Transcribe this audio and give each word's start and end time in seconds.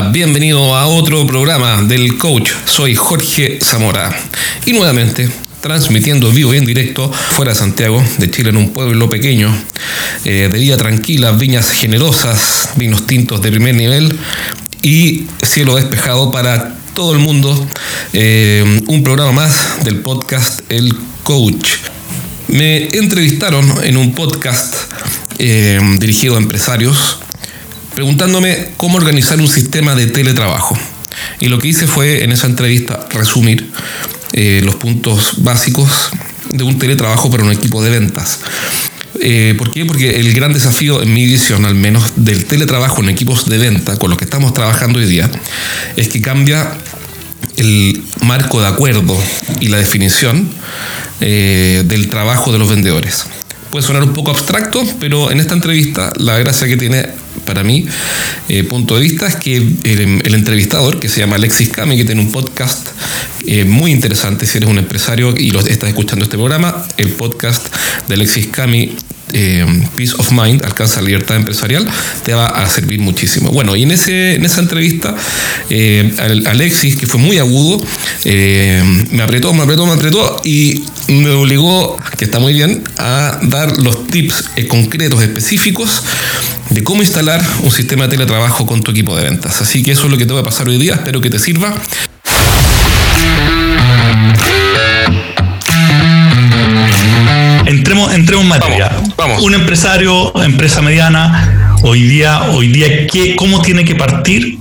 Bienvenido 0.00 0.74
a 0.74 0.86
otro 0.86 1.24
programa 1.24 1.82
del 1.82 2.18
coach. 2.18 2.50
Soy 2.64 2.96
Jorge 2.96 3.60
Zamora 3.62 4.12
y 4.66 4.72
nuevamente 4.72 5.30
transmitiendo 5.60 6.32
vivo 6.32 6.52
y 6.52 6.56
en 6.56 6.66
directo 6.66 7.12
fuera 7.12 7.52
de 7.52 7.58
Santiago, 7.58 8.02
de 8.18 8.28
Chile, 8.28 8.50
en 8.50 8.56
un 8.56 8.72
pueblo 8.72 9.08
pequeño, 9.08 9.54
eh, 10.24 10.48
de 10.52 10.58
vida 10.58 10.76
tranquila, 10.76 11.30
viñas 11.32 11.70
generosas, 11.70 12.70
vinos 12.74 13.06
tintos 13.06 13.40
de 13.40 13.50
primer 13.50 13.76
nivel 13.76 14.18
y 14.82 15.26
cielo 15.42 15.76
despejado 15.76 16.32
para 16.32 16.74
todo 16.94 17.12
el 17.12 17.20
mundo. 17.20 17.54
Eh, 18.12 18.82
un 18.88 19.04
programa 19.04 19.30
más 19.30 19.84
del 19.84 20.00
podcast 20.00 20.60
El 20.70 20.92
Coach. 21.22 21.68
Me 22.48 22.88
entrevistaron 22.88 23.84
en 23.84 23.96
un 23.96 24.12
podcast 24.12 24.74
eh, 25.38 25.78
dirigido 25.98 26.34
a 26.34 26.38
empresarios 26.38 27.18
preguntándome 27.94 28.68
cómo 28.76 28.96
organizar 28.96 29.40
un 29.40 29.48
sistema 29.48 29.94
de 29.94 30.06
teletrabajo. 30.06 30.78
Y 31.40 31.48
lo 31.48 31.58
que 31.58 31.68
hice 31.68 31.86
fue 31.86 32.24
en 32.24 32.32
esa 32.32 32.46
entrevista 32.46 33.06
resumir 33.10 33.70
eh, 34.32 34.60
los 34.64 34.76
puntos 34.76 35.44
básicos 35.44 36.10
de 36.50 36.64
un 36.64 36.78
teletrabajo 36.78 37.30
para 37.30 37.44
un 37.44 37.52
equipo 37.52 37.82
de 37.82 37.90
ventas. 37.90 38.40
Eh, 39.20 39.54
¿Por 39.56 39.70
qué? 39.70 39.84
Porque 39.86 40.20
el 40.20 40.34
gran 40.34 40.52
desafío, 40.52 41.02
en 41.02 41.14
mi 41.14 41.24
visión 41.24 41.64
al 41.64 41.74
menos, 41.74 42.12
del 42.16 42.44
teletrabajo 42.46 43.02
en 43.02 43.08
equipos 43.08 43.48
de 43.48 43.58
venta, 43.58 43.96
con 43.96 44.10
los 44.10 44.18
que 44.18 44.24
estamos 44.24 44.52
trabajando 44.52 44.98
hoy 44.98 45.06
día, 45.06 45.30
es 45.96 46.08
que 46.08 46.20
cambia 46.20 46.76
el 47.56 48.02
marco 48.22 48.60
de 48.60 48.66
acuerdo 48.66 49.16
y 49.60 49.68
la 49.68 49.78
definición 49.78 50.48
eh, 51.20 51.84
del 51.86 52.08
trabajo 52.08 52.52
de 52.52 52.58
los 52.58 52.68
vendedores. 52.68 53.26
Puede 53.74 53.88
sonar 53.88 54.04
un 54.04 54.12
poco 54.12 54.30
abstracto, 54.30 54.84
pero 55.00 55.32
en 55.32 55.40
esta 55.40 55.52
entrevista 55.52 56.12
la 56.18 56.38
gracia 56.38 56.68
que 56.68 56.76
tiene 56.76 57.08
para 57.44 57.64
mí, 57.64 57.84
eh, 58.48 58.62
punto 58.62 58.94
de 58.94 59.00
vista, 59.00 59.26
es 59.26 59.34
que 59.34 59.56
el, 59.56 60.32
entrevistador, 60.32 61.00
que 61.00 61.08
se 61.08 61.18
llama 61.18 61.34
Alexis 61.34 61.70
Cami, 61.70 61.96
que 61.96 62.04
tiene 62.04 62.20
un 62.20 62.30
podcast 62.30 62.86
eh, 63.48 63.64
muy 63.64 63.90
interesante, 63.90 64.46
si 64.46 64.58
eres 64.58 64.70
un 64.70 64.78
empresario 64.78 65.34
y 65.36 65.50
lo 65.50 65.58
estás 65.58 65.88
escuchando 65.88 66.24
este 66.24 66.36
programa, 66.36 66.86
el 66.98 67.08
podcast 67.14 67.66
de 68.06 68.14
Alexis 68.14 68.46
Cami 68.46 68.94
eh, 69.34 69.66
Peace 69.96 70.14
of 70.16 70.30
Mind, 70.32 70.64
alcanza 70.64 71.00
la 71.00 71.08
libertad 71.08 71.36
empresarial, 71.36 71.86
te 72.24 72.32
va 72.32 72.46
a 72.46 72.68
servir 72.68 73.00
muchísimo. 73.00 73.50
Bueno, 73.50 73.76
y 73.76 73.82
en, 73.82 73.90
ese, 73.90 74.36
en 74.36 74.44
esa 74.44 74.60
entrevista, 74.60 75.14
Alexis, 76.46 76.96
que 76.96 77.06
fue 77.06 77.20
muy 77.20 77.38
agudo, 77.38 77.84
me 78.24 79.22
apretó, 79.22 79.52
me 79.52 79.62
apretó, 79.62 79.86
me 79.86 79.92
apretó 79.92 80.40
y 80.44 80.84
me 81.08 81.30
obligó, 81.30 81.98
que 82.16 82.24
está 82.24 82.38
muy 82.38 82.54
bien, 82.54 82.82
a 82.98 83.38
dar 83.42 83.76
los 83.78 84.06
tips 84.06 84.50
concretos, 84.68 85.22
específicos 85.22 86.02
de 86.70 86.82
cómo 86.82 87.02
instalar 87.02 87.44
un 87.62 87.70
sistema 87.70 88.04
de 88.04 88.10
teletrabajo 88.10 88.66
con 88.66 88.82
tu 88.82 88.90
equipo 88.90 89.16
de 89.16 89.24
ventas. 89.24 89.60
Así 89.60 89.82
que 89.82 89.92
eso 89.92 90.06
es 90.06 90.10
lo 90.10 90.18
que 90.18 90.26
te 90.26 90.32
va 90.32 90.40
a 90.40 90.44
pasar 90.44 90.68
hoy 90.68 90.78
día, 90.78 90.94
espero 90.94 91.20
que 91.20 91.30
te 91.30 91.38
sirva. 91.38 91.74
Entremos, 97.66 98.12
entremos 98.12 98.44
en 98.44 98.48
materia. 98.48 99.03
Vamos, 99.16 99.42
Un 99.42 99.54
empresario, 99.54 100.32
empresa 100.42 100.82
mediana, 100.82 101.76
hoy 101.82 102.02
día, 102.02 102.50
hoy 102.50 102.68
día 102.68 103.06
¿qué, 103.06 103.36
¿cómo 103.36 103.62
tiene 103.62 103.84
que 103.84 103.94
partir 103.94 104.58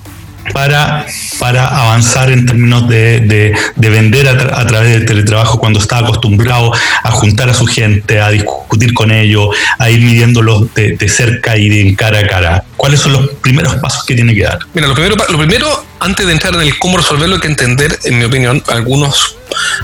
para, 0.54 1.08
para 1.40 1.68
avanzar 1.68 2.32
en 2.32 2.46
términos 2.46 2.88
de, 2.88 3.56
vender 3.78 4.28
a, 4.28 4.68
través 4.68 4.92
del 4.92 5.06
teletrabajo 5.06 5.60
cuando 5.60 5.80
está 5.80 6.00
acostumbrado 6.00 6.72
a 7.04 7.12
juntar 7.12 7.50
a 7.50 7.54
su 7.54 7.66
gente, 7.66 8.22
a 8.22 8.30
discutir 8.30 8.94
con 8.94 9.12
ellos, 9.12 9.50
a 9.80 9.90
ir 9.90 10.02
midiéndolos 10.02 10.74
de, 10.76 10.98
de 10.98 11.10
cerca 11.10 11.58
y 11.58 11.70
de 11.70 11.96
cara 11.96 12.20
a 12.20 12.28
cara. 12.28 12.64
¿Cuáles 12.78 13.00
son 13.00 13.14
los 13.14 13.30
primeros 13.42 13.76
pasos 13.78 14.04
que 14.06 14.14
tiene 14.14 14.36
que 14.36 14.44
dar? 14.44 14.60
Mira, 14.74 14.88
lo 14.88 14.94
primero, 14.94 15.16
lo 15.30 15.38
primero 15.38 15.86
antes 16.04 16.26
de 16.26 16.34
entrar 16.34 16.54
en 16.56 16.62
el 16.62 16.78
cómo 16.78 16.98
resolverlo, 16.98 17.36
hay 17.36 17.42
que 17.42 17.48
entender, 17.48 17.98
en 18.04 18.20
mi 18.20 18.26
opinión, 18.26 18.62
algunos, 18.68 19.38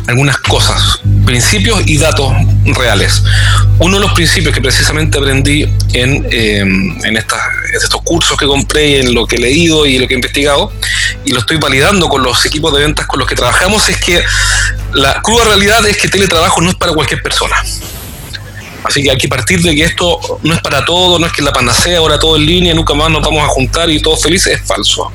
algunas 0.07 0.37
cosas, 0.37 1.01
principios 1.25 1.81
y 1.85 1.97
datos 1.97 2.33
reales. 2.65 3.23
Uno 3.79 3.97
de 3.97 4.01
los 4.01 4.13
principios 4.13 4.53
que 4.53 4.61
precisamente 4.61 5.17
aprendí 5.17 5.63
en, 5.93 6.27
em, 6.31 7.05
en 7.05 7.17
estas, 7.17 7.41
estos 7.73 8.01
cursos 8.01 8.37
que 8.37 8.45
compré, 8.45 9.01
en 9.01 9.13
lo 9.13 9.25
que 9.25 9.37
he 9.37 9.39
leído 9.39 9.85
y 9.85 9.99
lo 9.99 10.07
que 10.07 10.13
he 10.13 10.17
investigado, 10.17 10.71
y 11.25 11.31
lo 11.31 11.39
estoy 11.39 11.57
validando 11.57 12.07
con 12.07 12.23
los 12.23 12.45
equipos 12.45 12.73
de 12.73 12.81
ventas 12.81 13.05
con 13.05 13.19
los 13.19 13.27
que 13.27 13.35
trabajamos, 13.35 13.87
es 13.89 13.97
que 13.97 14.23
la 14.93 15.21
cruda 15.21 15.45
realidad 15.45 15.85
es 15.87 15.97
que 15.97 16.09
teletrabajo 16.09 16.61
no 16.61 16.69
es 16.69 16.75
para 16.75 16.93
cualquier 16.93 17.21
persona. 17.21 17.55
Así 18.83 19.03
que 19.03 19.11
hay 19.11 19.17
que 19.17 19.27
partir 19.27 19.61
de 19.61 19.75
que 19.75 19.83
esto 19.83 20.39
no 20.43 20.53
es 20.53 20.61
para 20.61 20.85
todo, 20.85 21.19
no 21.19 21.25
es 21.25 21.33
que 21.33 21.41
la 21.41 21.51
panacea, 21.51 21.99
ahora 21.99 22.17
todo 22.17 22.37
en 22.37 22.45
línea, 22.45 22.73
nunca 22.73 22.93
más 22.93 23.09
nos 23.09 23.21
vamos 23.21 23.43
a 23.43 23.47
juntar 23.47 23.89
y 23.89 24.01
todo 24.01 24.15
felices, 24.17 24.59
es 24.59 24.65
falso. 24.65 25.11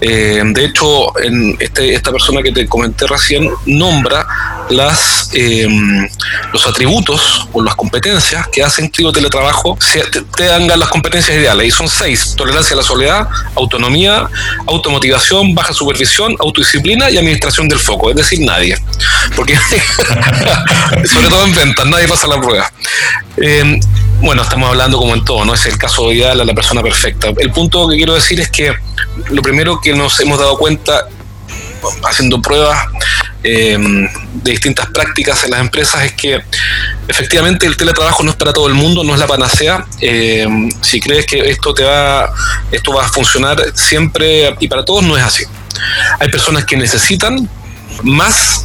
Eh, 0.00 0.42
de 0.44 0.64
hecho, 0.64 1.18
en 1.20 1.56
este, 1.58 1.94
esta 1.94 2.12
persona 2.12 2.42
que 2.42 2.52
te 2.52 2.66
comenté 2.66 3.06
recién 3.06 3.50
nombra 3.66 4.26
las, 4.70 5.30
em, 5.32 6.08
los 6.52 6.66
atributos 6.66 7.48
o 7.52 7.62
las 7.62 7.74
competencias 7.74 8.46
que 8.48 8.62
hacen 8.62 8.90
que 8.90 9.02
el 9.02 9.12
teletrabajo 9.12 9.78
te, 9.92 10.22
te 10.36 10.44
dan 10.44 10.68
las 10.68 10.88
competencias 10.88 11.36
ideales. 11.36 11.66
Y 11.66 11.70
son 11.70 11.88
seis: 11.88 12.34
tolerancia 12.36 12.74
a 12.74 12.78
la 12.78 12.82
soledad, 12.82 13.28
autonomía, 13.56 14.28
automotivación, 14.66 15.54
baja 15.54 15.72
supervisión, 15.72 16.36
autodisciplina 16.38 17.10
y 17.10 17.18
administración 17.18 17.68
del 17.68 17.78
foco. 17.78 18.10
Es 18.10 18.16
decir, 18.16 18.40
nadie. 18.40 18.76
Porque, 19.34 19.56
sobre 21.06 21.28
todo 21.28 21.44
en 21.44 21.54
ventas, 21.54 21.86
nadie 21.86 22.06
pasa 22.06 22.26
la 22.28 22.40
prueba. 22.40 22.70
Em, 23.36 23.80
bueno, 24.20 24.42
estamos 24.42 24.68
hablando 24.68 24.98
como 24.98 25.14
en 25.14 25.24
todo, 25.24 25.44
no 25.44 25.54
es 25.54 25.64
el 25.66 25.78
caso 25.78 26.12
ideal 26.12 26.40
a 26.40 26.44
la 26.44 26.54
persona 26.54 26.82
perfecta. 26.82 27.28
El 27.36 27.52
punto 27.52 27.88
que 27.88 27.96
quiero 27.96 28.14
decir 28.14 28.40
es 28.40 28.50
que 28.50 28.74
lo 29.30 29.42
primero 29.42 29.80
que 29.80 29.94
nos 29.94 30.18
hemos 30.20 30.38
dado 30.38 30.58
cuenta 30.58 31.06
haciendo 32.04 32.42
pruebas 32.42 32.76
em, 33.42 34.08
de 34.42 34.50
distintas 34.50 34.86
prácticas 34.86 35.44
en 35.44 35.52
las 35.52 35.60
empresas 35.60 36.04
es 36.04 36.12
que 36.14 36.42
efectivamente 37.06 37.66
el 37.66 37.76
teletrabajo 37.76 38.22
no 38.24 38.30
es 38.30 38.36
para 38.36 38.52
todo 38.52 38.66
el 38.66 38.74
mundo, 38.74 39.04
no 39.04 39.14
es 39.14 39.20
la 39.20 39.26
panacea. 39.26 39.86
Em, 40.00 40.70
si 40.82 41.00
crees 41.00 41.26
que 41.26 41.38
esto 41.50 41.72
te 41.72 41.84
va, 41.84 42.32
esto 42.72 42.92
va 42.92 43.04
a 43.04 43.08
funcionar 43.08 43.62
siempre 43.74 44.56
y 44.58 44.68
para 44.68 44.84
todos, 44.84 45.04
no 45.04 45.16
es 45.16 45.22
así. 45.22 45.44
Hay 46.18 46.28
personas 46.28 46.64
que 46.64 46.76
necesitan 46.76 47.48
más 48.02 48.57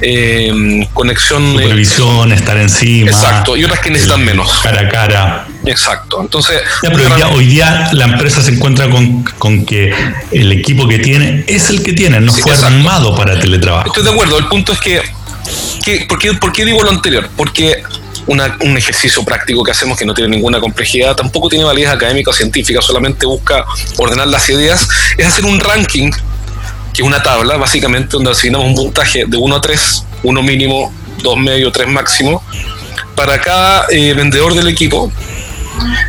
eh, 0.00 0.86
conexión. 0.92 1.52
Supervisión, 1.52 2.32
estar 2.32 2.56
encima. 2.56 3.10
Exacto, 3.10 3.56
y 3.56 3.64
otras 3.64 3.80
que 3.80 3.90
necesitan 3.90 4.24
menos. 4.24 4.60
Cara 4.62 4.82
a 4.82 4.88
cara. 4.88 5.48
Exacto. 5.64 6.20
Entonces. 6.20 6.60
hoy, 7.32 7.46
día, 7.46 7.90
la 7.92 8.04
empresa 8.04 8.42
se 8.42 8.52
encuentra 8.52 8.88
con, 8.88 9.64
que 9.64 9.92
el 10.32 10.52
equipo 10.52 10.86
que 10.88 10.98
tiene 10.98 11.44
es 11.46 11.70
el 11.70 11.82
que 11.82 11.92
tiene, 11.92 12.20
no 12.20 12.32
fue 12.32 12.54
armado 12.54 13.14
para 13.16 13.38
teletrabajo. 13.38 13.88
Estoy 13.88 14.04
de 14.04 14.10
acuerdo. 14.10 14.38
El 14.38 14.46
punto 14.46 14.72
es 14.72 14.80
que. 14.80 15.02
¿por, 16.08 16.18
qué, 16.18 16.34
¿Por 16.34 16.52
qué 16.52 16.64
digo 16.64 16.82
lo 16.82 16.90
anterior? 16.90 17.28
Porque 17.36 17.82
un 18.26 18.76
ejercicio 18.76 19.24
práctico 19.24 19.62
que 19.62 19.70
hacemos 19.70 19.96
que 19.96 20.04
no 20.04 20.12
tiene 20.12 20.30
ninguna 20.30 20.58
complejidad, 20.58 21.14
tampoco 21.14 21.48
tiene 21.48 21.64
validez 21.64 21.90
académica 21.90 22.30
o 22.30 22.32
científica, 22.32 22.82
solamente 22.82 23.24
busca 23.24 23.64
ordenar 23.98 24.26
las 24.26 24.48
ideas, 24.50 24.88
es 25.16 25.26
hacer 25.26 25.44
un 25.44 25.60
ranking 25.60 26.10
que 26.96 27.02
es 27.02 27.06
una 27.06 27.22
tabla 27.22 27.58
básicamente 27.58 28.08
donde 28.12 28.30
asignamos 28.30 28.68
un 28.68 28.74
puntaje 28.74 29.26
de 29.26 29.36
1 29.36 29.56
a 29.56 29.60
3, 29.60 30.04
1 30.22 30.42
mínimo, 30.42 30.92
2 31.22 31.36
medio, 31.36 31.70
3 31.70 31.88
máximo, 31.88 32.42
para 33.14 33.38
cada 33.38 33.86
eh, 33.90 34.14
vendedor 34.14 34.54
del 34.54 34.68
equipo 34.68 35.12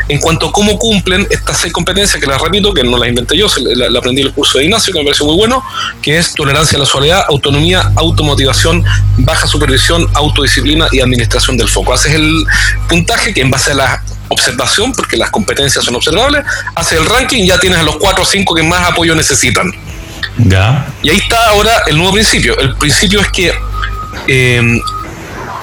en 0.08 0.20
cuanto 0.20 0.48
a 0.48 0.52
cómo 0.54 0.80
cumplen 0.80 1.28
estas 1.30 1.58
seis 1.58 1.74
competencias, 1.74 2.22
que 2.22 2.26
las 2.26 2.42
repito, 2.42 2.74
que 2.74 2.84
no 2.84 2.98
las 2.98 3.10
inventé 3.10 3.36
yo, 3.36 3.48
la, 3.58 4.00
aprendí 4.00 4.22
en 4.22 4.28
el 4.28 4.34
curso 4.34 4.60
de 4.60 4.64
Ignacio, 4.64 4.94
que 4.94 5.00
me 5.00 5.06
pareció 5.06 5.26
muy 5.26 5.36
bueno, 5.36 5.62
que 6.02 6.18
es 6.18 6.34
tolerancia 6.34 6.78
a 6.78 6.80
la 6.80 6.86
soledad, 6.86 7.26
autonomía, 7.28 7.92
automotivación, 7.98 8.86
baja 9.18 9.46
supervisión, 9.46 10.08
autodisciplina 10.14 10.88
y 10.94 11.02
administración 11.02 11.58
del 11.58 11.68
foco. 11.68 11.94
Haces 11.94 12.14
el 12.14 12.46
puntaje 12.88 13.34
que 13.34 13.42
en 13.42 13.52
base 13.52 13.72
a 13.72 13.76
la 13.76 14.04
observación, 14.30 14.94
porque 14.94 15.18
las 15.18 15.32
competencias 15.32 15.84
son 15.84 15.96
observables, 15.96 16.46
haces 16.76 17.00
el 17.00 17.06
ranking 17.06 17.44
y 17.44 17.48
ya 17.48 17.60
tienes 17.60 17.80
a 17.80 17.84
los 17.84 17.98
4 17.98 18.24
o 18.24 18.26
5 18.26 18.56
que 18.56 18.64
más 18.64 18.90
apoyo 18.90 19.16
necesitan. 19.16 19.74
Y 21.04 21.10
ahí 21.10 21.18
está 21.18 21.50
ahora 21.50 21.72
el 21.88 21.98
nuevo 21.98 22.14
principio. 22.14 22.58
El 22.60 22.76
principio 22.76 23.22
es 23.22 23.30
que 23.30 23.54
eh, 24.28 24.82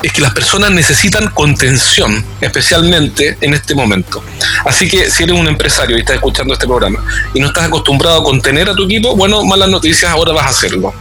es 0.05 0.13
que 0.13 0.21
las 0.21 0.35
personas 0.35 0.71
necesitan 0.71 1.29
contención, 1.29 2.23
especialmente 2.41 3.39
en 3.41 3.55
este 3.55 3.75
momento. 3.75 4.23
Así 4.67 4.87
que 4.87 5.11
si 5.11 5.23
eres 5.23 5.35
un 5.39 5.49
empresario 5.49 5.97
y 5.97 6.01
estás 6.01 6.17
escuchando 6.17 6.53
este 6.53 6.67
programa 6.67 7.03
y 7.33 7.41
no 7.41 7.47
estás 7.47 7.65
acostumbrado 7.65 8.21
a 8.21 8.23
contener 8.23 8.69
a 8.69 8.75
tu 8.75 8.85
equipo, 8.85 9.17
bueno, 9.17 9.43
malas 9.45 9.71
noticias, 9.71 10.11
ahora 10.11 10.33
vas 10.35 10.47
a 10.47 10.49
hacerlo 10.51 10.93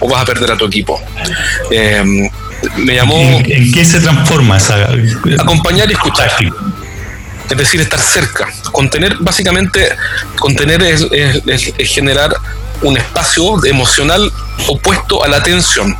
o 0.00 0.08
vas 0.08 0.22
a 0.22 0.24
perder 0.24 0.50
a 0.50 0.56
tu 0.56 0.66
equipo. 0.66 1.00
Eh, 1.70 2.28
me 2.78 2.94
llamó... 2.96 3.16
¿En, 3.18 3.72
qué 3.72 3.84
se 3.84 4.00
transforma 4.00 4.56
esa... 4.56 4.88
Acompañar 5.38 5.88
y 5.88 5.92
escuchar. 5.92 6.32
Es 7.48 7.56
decir, 7.56 7.80
estar 7.80 8.00
cerca. 8.00 8.48
Contener, 8.72 9.16
básicamente, 9.20 9.96
contener 10.36 10.82
es 10.82 11.06
generar 11.88 12.34
un 12.82 12.96
espacio 12.96 13.62
emocional 13.64 14.32
opuesto 14.68 15.24
a 15.24 15.28
la 15.28 15.42
tensión. 15.42 15.96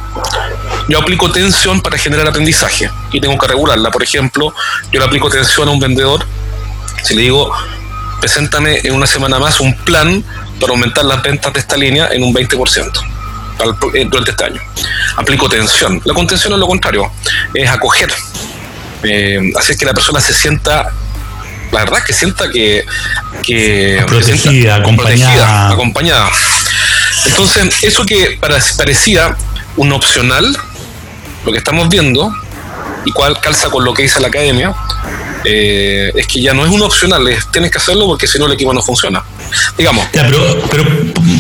Yo 0.89 0.99
aplico 0.99 1.31
tensión 1.31 1.81
para 1.81 1.99
generar 1.99 2.27
aprendizaje 2.27 2.91
y 3.13 3.21
tengo 3.21 3.39
que 3.39 3.47
regularla. 3.47 3.91
Por 3.91 4.03
ejemplo, 4.03 4.55
yo 4.91 5.01
le 5.01 5.07
aplico 5.07 5.31
tensión 5.31 5.69
a 5.69 5.71
un 5.71 5.81
vendedor. 5.81 6.27
Si 7.03 7.15
le 7.15 7.23
digo, 7.23 7.53
preséntame 8.21 8.81
en 8.83 8.95
una 8.95 9.07
semana 9.07 9.39
más 9.39 9.61
un 9.61 9.75
plan 9.85 10.25
para 10.61 10.73
aumentar 10.73 11.05
las 11.05 11.23
ventas 11.23 11.53
de 11.53 11.61
esta 11.61 11.77
línea 11.77 12.09
en 12.13 12.23
un 12.23 12.35
20% 12.35 12.91
eh, 13.95 14.07
durante 14.11 14.31
este 14.31 14.45
año. 14.45 14.61
Aplico 15.17 15.49
tensión. 15.49 16.01
La 16.05 16.15
contención 16.15 16.53
es 16.53 16.59
lo 16.59 16.67
contrario, 16.67 17.11
es 17.55 17.69
acoger. 17.71 18.13
Eh, 19.03 19.53
así 19.59 19.73
es 19.73 19.79
que 19.79 19.87
la 19.87 19.95
persona 19.95 20.21
se 20.21 20.35
sienta 20.35 20.93
la 21.73 21.81
verdad 21.81 22.01
es 22.01 22.05
que 22.05 22.13
sienta 22.13 22.51
que, 22.51 22.85
que 23.45 24.03
protegida, 24.07 24.77
acompañada. 24.77 25.71
acompañada. 25.71 26.29
Entonces, 27.27 27.83
eso 27.83 28.05
que 28.05 28.39
parecía 28.41 29.37
un 29.77 29.93
opcional, 29.93 30.57
lo 31.45 31.53
que 31.53 31.59
estamos 31.59 31.89
viendo, 31.89 32.33
y 33.05 33.13
cuál 33.13 33.41
calza 33.41 33.71
con 33.71 33.85
lo 33.85 33.95
que 33.95 34.03
dice 34.03 34.21
la 34.21 34.29
academia, 34.29 34.75
eh, 35.45 36.13
es 36.15 36.27
que 36.27 36.41
ya 36.41 36.53
no 36.53 36.67
es 36.67 36.71
un 36.71 36.83
opcional, 36.83 37.27
es, 37.29 37.51
tienes 37.51 37.71
que 37.71 37.79
hacerlo 37.79 38.07
porque 38.07 38.27
si 38.27 38.39
no 38.39 38.47
el 38.47 38.53
equipo 38.53 38.73
no 38.73 38.83
funciona. 38.83 39.23
Digamos. 39.77 40.07
Ya, 40.13 40.25
pero, 40.25 40.63
pero 40.71 40.85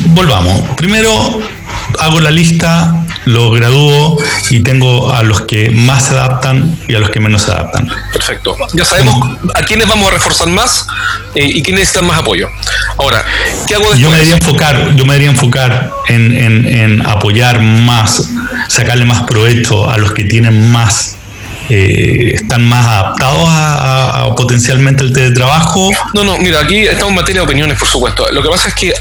volvamos. 0.06 0.76
Primero 0.76 1.40
hago 1.98 2.20
la 2.20 2.30
lista, 2.30 2.94
lo 3.30 3.50
gradúo 3.50 4.18
y 4.50 4.60
tengo 4.60 5.12
a 5.12 5.22
los 5.22 5.42
que 5.42 5.70
más 5.70 6.06
se 6.06 6.14
adaptan 6.14 6.78
y 6.88 6.94
a 6.94 6.98
los 6.98 7.10
que 7.10 7.20
menos 7.20 7.42
se 7.42 7.52
adaptan. 7.52 7.88
Perfecto. 8.12 8.56
Ya 8.72 8.84
sabemos 8.84 9.14
a 9.54 9.62
quiénes 9.62 9.88
vamos 9.88 10.08
a 10.08 10.12
reforzar 10.12 10.48
más 10.48 10.86
eh, 11.34 11.44
y 11.44 11.62
quiénes 11.62 11.80
necesitan 11.80 12.06
más 12.06 12.18
apoyo. 12.18 12.48
Ahora, 12.98 13.24
¿qué 13.66 13.74
hago 13.74 13.84
después? 13.84 14.00
Yo 14.00 14.10
me 14.10 14.16
debería 14.16 14.34
enfocar, 14.34 14.96
yo 14.96 15.04
me 15.04 15.14
debería 15.14 15.30
enfocar 15.30 15.90
en, 16.08 16.66
en 16.66 17.06
apoyar 17.06 17.60
más, 17.60 18.28
sacarle 18.68 19.04
más 19.04 19.22
provecho 19.22 19.88
a 19.90 19.96
los 19.96 20.12
que 20.12 20.24
tienen 20.24 20.70
más 20.70 21.16
eh, 21.72 22.32
están 22.34 22.64
más 22.64 22.84
adaptados 22.84 23.44
a, 23.46 24.34
potencialmente 24.36 25.04
el 25.04 25.12
teletrabajo? 25.12 25.88
No, 26.14 26.24
no, 26.24 26.36
mira, 26.38 26.60
aquí 26.60 26.80
estamos 26.80 27.10
en 27.10 27.14
materia 27.14 27.42
de 27.42 27.46
opiniones, 27.46 27.78
por 27.78 27.86
supuesto. 27.86 28.26
Lo 28.32 28.42
que 28.42 28.48
pasa 28.48 28.68
es 28.68 28.74
que 28.74 28.92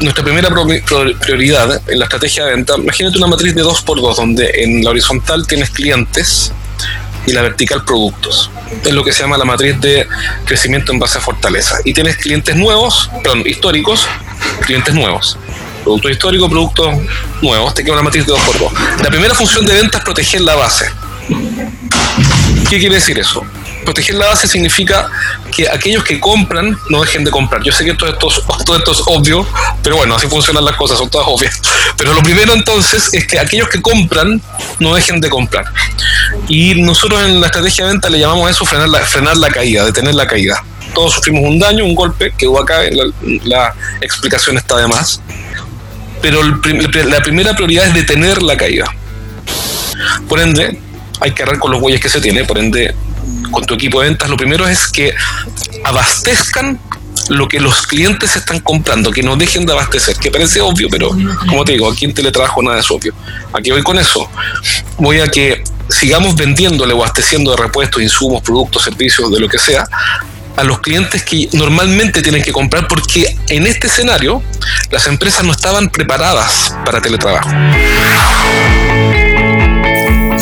nuestra 0.00 0.24
primera 0.24 0.48
prioridad 1.20 1.82
en 1.88 1.98
la 1.98 2.04
estrategia 2.04 2.44
de 2.44 2.54
venta, 2.54 2.74
imagínate 2.76 3.18
una 3.18 3.26
matriz 3.26 3.54
de 3.54 3.62
2x2, 3.62 4.16
donde 4.16 4.50
en 4.56 4.84
la 4.84 4.90
horizontal 4.90 5.46
tienes 5.46 5.70
clientes 5.70 6.52
y 7.26 7.32
la 7.32 7.42
vertical 7.42 7.84
productos. 7.84 8.50
Es 8.84 8.92
lo 8.92 9.04
que 9.04 9.12
se 9.12 9.22
llama 9.22 9.38
la 9.38 9.44
matriz 9.44 9.80
de 9.80 10.06
crecimiento 10.44 10.92
en 10.92 10.98
base 10.98 11.18
a 11.18 11.20
fortaleza. 11.20 11.76
Y 11.84 11.94
tienes 11.94 12.16
clientes 12.16 12.56
nuevos, 12.56 13.10
perdón, 13.22 13.42
históricos, 13.46 14.06
clientes 14.66 14.94
nuevos. 14.94 15.38
Productos 15.84 16.10
históricos, 16.10 16.50
productos 16.50 16.94
nuevos, 17.42 17.74
te 17.74 17.84
queda 17.84 17.94
una 17.94 18.02
matriz 18.02 18.26
de 18.26 18.32
2x2. 18.32 19.02
La 19.02 19.10
primera 19.10 19.34
función 19.34 19.64
de 19.64 19.74
venta 19.74 19.98
es 19.98 20.04
proteger 20.04 20.40
la 20.40 20.54
base. 20.54 20.86
¿Qué 22.68 22.78
quiere 22.78 22.96
decir 22.96 23.18
eso? 23.18 23.44
Proteger 23.84 24.16
la 24.16 24.26
base 24.26 24.48
significa 24.48 25.10
que 25.54 25.68
aquellos 25.68 26.04
que 26.04 26.18
compran 26.18 26.76
no 26.90 27.02
dejen 27.02 27.24
de 27.24 27.30
comprar. 27.30 27.62
Yo 27.62 27.72
sé 27.72 27.84
que 27.84 27.94
todo 27.94 28.10
esto, 28.10 28.28
todo 28.64 28.78
esto 28.78 28.92
es 28.92 29.02
obvio, 29.06 29.46
pero 29.82 29.96
bueno, 29.96 30.16
así 30.16 30.26
funcionan 30.26 30.64
las 30.64 30.76
cosas, 30.76 30.98
son 30.98 31.10
todas 31.10 31.26
obvias. 31.28 31.60
Pero 31.96 32.14
lo 32.14 32.22
primero 32.22 32.54
entonces 32.54 33.12
es 33.12 33.26
que 33.26 33.38
aquellos 33.38 33.68
que 33.68 33.80
compran 33.82 34.40
no 34.78 34.94
dejen 34.94 35.20
de 35.20 35.28
comprar. 35.28 35.64
Y 36.48 36.82
nosotros 36.82 37.22
en 37.22 37.40
la 37.40 37.46
estrategia 37.46 37.84
de 37.84 37.92
venta 37.92 38.08
le 38.08 38.18
llamamos 38.18 38.50
eso 38.50 38.64
frenar 38.64 38.88
la, 38.88 39.00
frenar 39.00 39.36
la 39.36 39.48
caída, 39.48 39.84
detener 39.84 40.14
la 40.14 40.26
caída. 40.26 40.62
Todos 40.94 41.14
sufrimos 41.14 41.44
un 41.44 41.58
daño, 41.58 41.84
un 41.84 41.94
golpe, 41.94 42.32
que 42.36 42.46
acá, 42.46 42.82
la, 42.90 43.04
la 43.44 43.74
explicación 44.00 44.56
está 44.56 44.76
de 44.76 44.86
más. 44.86 45.20
Pero 46.22 46.40
la 46.42 47.22
primera 47.22 47.54
prioridad 47.54 47.88
es 47.88 47.94
detener 47.94 48.42
la 48.42 48.56
caída. 48.56 48.86
Por 50.28 50.40
ende, 50.40 50.78
hay 51.20 51.32
que 51.32 51.42
arreglar 51.42 51.60
con 51.60 51.70
los 51.72 51.80
bueyes 51.80 52.00
que 52.00 52.08
se 52.08 52.20
tiene, 52.20 52.44
por 52.44 52.58
ende, 52.58 52.94
con 53.54 53.64
tu 53.64 53.74
equipo 53.74 54.00
de 54.00 54.08
ventas, 54.08 54.28
lo 54.28 54.36
primero 54.36 54.68
es 54.68 54.88
que 54.88 55.14
abastezcan 55.84 56.78
lo 57.28 57.48
que 57.48 57.60
los 57.60 57.86
clientes 57.86 58.36
están 58.36 58.60
comprando, 58.60 59.10
que 59.10 59.22
no 59.22 59.36
dejen 59.36 59.64
de 59.64 59.72
abastecer, 59.72 60.16
que 60.16 60.30
parece 60.30 60.60
obvio, 60.60 60.88
pero 60.90 61.10
como 61.48 61.64
te 61.64 61.72
digo, 61.72 61.90
aquí 61.90 62.04
en 62.04 62.12
teletrabajo 62.12 62.62
nada 62.62 62.80
es 62.80 62.90
obvio. 62.90 63.14
Aquí 63.52 63.70
voy 63.70 63.82
con 63.82 63.98
eso. 63.98 64.28
Voy 64.98 65.20
a 65.20 65.28
que 65.28 65.62
sigamos 65.88 66.34
vendiéndole 66.36 66.92
o 66.92 67.02
abasteciendo 67.02 67.52
de 67.52 67.56
repuestos, 67.56 68.02
insumos, 68.02 68.42
productos, 68.42 68.82
servicios, 68.82 69.30
de 69.30 69.40
lo 69.40 69.48
que 69.48 69.58
sea, 69.58 69.86
a 70.56 70.64
los 70.64 70.80
clientes 70.80 71.22
que 71.22 71.48
normalmente 71.52 72.22
tienen 72.22 72.42
que 72.42 72.52
comprar 72.52 72.86
porque 72.88 73.36
en 73.48 73.66
este 73.66 73.86
escenario 73.86 74.42
las 74.90 75.06
empresas 75.06 75.44
no 75.44 75.52
estaban 75.52 75.88
preparadas 75.88 76.74
para 76.84 77.00
teletrabajo. 77.00 77.50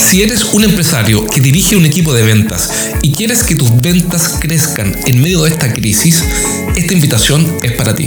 Si 0.02 0.20
eres 0.20 0.44
un 0.52 0.62
empresario 0.62 1.26
que 1.26 1.40
dirige 1.40 1.74
un 1.74 1.86
equipo 1.86 2.12
de 2.12 2.22
ventas 2.22 2.68
y 3.00 3.12
quieres 3.12 3.44
que 3.44 3.54
tus 3.54 3.80
ventas 3.80 4.36
crezcan 4.40 4.94
en 5.06 5.22
medio 5.22 5.42
de 5.44 5.50
esta 5.50 5.72
crisis, 5.72 6.22
esta 6.76 6.92
invitación 6.92 7.56
es 7.62 7.72
para 7.72 7.94
ti. 7.94 8.06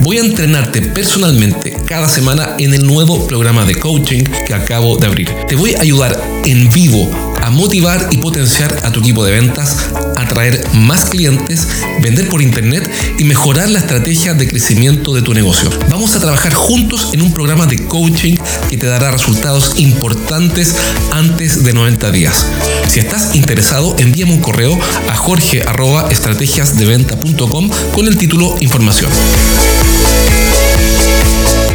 Voy 0.00 0.18
a 0.18 0.22
entrenarte 0.22 0.80
personalmente 0.80 1.76
cada 1.86 2.08
semana 2.08 2.54
en 2.58 2.72
el 2.72 2.86
nuevo 2.86 3.26
programa 3.26 3.66
de 3.66 3.74
coaching 3.74 4.24
que 4.46 4.54
acabo 4.54 4.96
de 4.96 5.06
abrir. 5.06 5.28
Te 5.46 5.56
voy 5.56 5.74
a 5.74 5.82
ayudar 5.82 6.18
en 6.44 6.70
vivo 6.70 7.33
a 7.44 7.50
motivar 7.50 8.08
y 8.10 8.16
potenciar 8.16 8.74
a 8.84 8.90
tu 8.90 9.00
equipo 9.00 9.22
de 9.24 9.32
ventas, 9.32 9.90
atraer 10.16 10.64
más 10.72 11.04
clientes, 11.04 11.68
vender 12.00 12.26
por 12.28 12.40
internet 12.40 12.90
y 13.18 13.24
mejorar 13.24 13.68
la 13.68 13.80
estrategia 13.80 14.32
de 14.32 14.48
crecimiento 14.48 15.12
de 15.14 15.20
tu 15.20 15.34
negocio. 15.34 15.68
Vamos 15.90 16.16
a 16.16 16.20
trabajar 16.20 16.54
juntos 16.54 17.10
en 17.12 17.20
un 17.20 17.34
programa 17.34 17.66
de 17.66 17.84
coaching 17.84 18.36
que 18.70 18.78
te 18.78 18.86
dará 18.86 19.10
resultados 19.10 19.74
importantes 19.76 20.74
antes 21.10 21.64
de 21.64 21.74
90 21.74 22.10
días. 22.12 22.46
Si 22.88 23.00
estás 23.00 23.34
interesado, 23.34 23.94
envíame 23.98 24.32
un 24.32 24.40
correo 24.40 24.80
a 25.08 25.14
jorge.estrategiasdeventa.com 25.14 27.70
con 27.92 28.06
el 28.06 28.16
título 28.16 28.56
Información. 28.60 29.10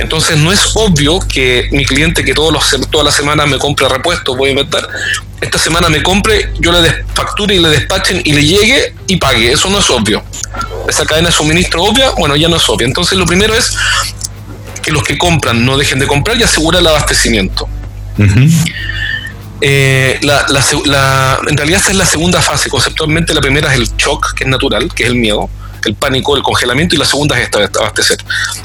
Entonces 0.10 0.40
no 0.40 0.52
es 0.52 0.72
obvio 0.74 1.20
que 1.20 1.70
mi 1.72 1.86
cliente 1.86 2.26
que 2.26 2.34
todos 2.34 2.52
los, 2.52 2.90
todas 2.90 3.06
las 3.06 3.14
semanas 3.14 3.48
me 3.48 3.60
compre 3.60 3.88
repuestos, 3.88 4.36
voy 4.36 4.48
a 4.48 4.52
inventar, 4.54 4.90
esta 5.40 5.60
semana 5.60 5.88
me 5.88 6.02
compre, 6.02 6.52
yo 6.58 6.72
le 6.72 7.06
facture 7.14 7.54
y 7.54 7.60
le 7.60 7.70
despachen 7.70 8.20
y 8.26 8.34
le 8.34 8.44
llegue 8.44 8.96
y 9.06 9.18
pague. 9.18 9.52
Eso 9.52 9.70
no 9.70 9.78
es 9.78 9.88
obvio. 9.92 10.24
Esa 10.88 11.06
cadena 11.06 11.28
de 11.28 11.32
suministro 11.32 11.84
obvia, 11.84 12.10
bueno, 12.18 12.36
ya 12.36 12.50
no 12.50 12.56
es 12.56 12.68
obvia. 12.68 12.88
Entonces 12.88 13.20
lo 13.20 13.28
primero 13.28 13.54
es 13.54 13.72
que 14.82 14.92
los 14.92 15.04
que 15.04 15.16
compran 15.16 15.64
no 15.64 15.78
dejen 15.78 16.00
de 16.00 16.08
comprar 16.08 16.40
y 16.40 16.42
asegurar 16.42 16.82
el 16.82 16.88
abastecimiento. 16.88 17.70
Eh, 19.62 20.20
en 20.22 21.58
realidad 21.58 21.82
esa 21.82 21.92
es 21.92 21.98
la 21.98 22.08
segunda 22.08 22.42
fase. 22.42 22.72
Conceptualmente 22.72 23.36
la 23.36 23.42
primera 23.42 23.72
es 23.72 23.80
el 23.80 23.96
shock, 23.96 24.34
que 24.34 24.46
es 24.46 24.50
natural, 24.50 24.92
que 24.92 25.04
es 25.04 25.10
el 25.10 25.18
miedo, 25.18 25.51
el 25.86 25.94
pánico, 25.94 26.36
el 26.36 26.42
congelamiento, 26.42 26.96
y 26.96 26.98
la 26.98 27.06
segunda 27.06 27.39
es 27.39 27.51
abastecer. 27.78 28.18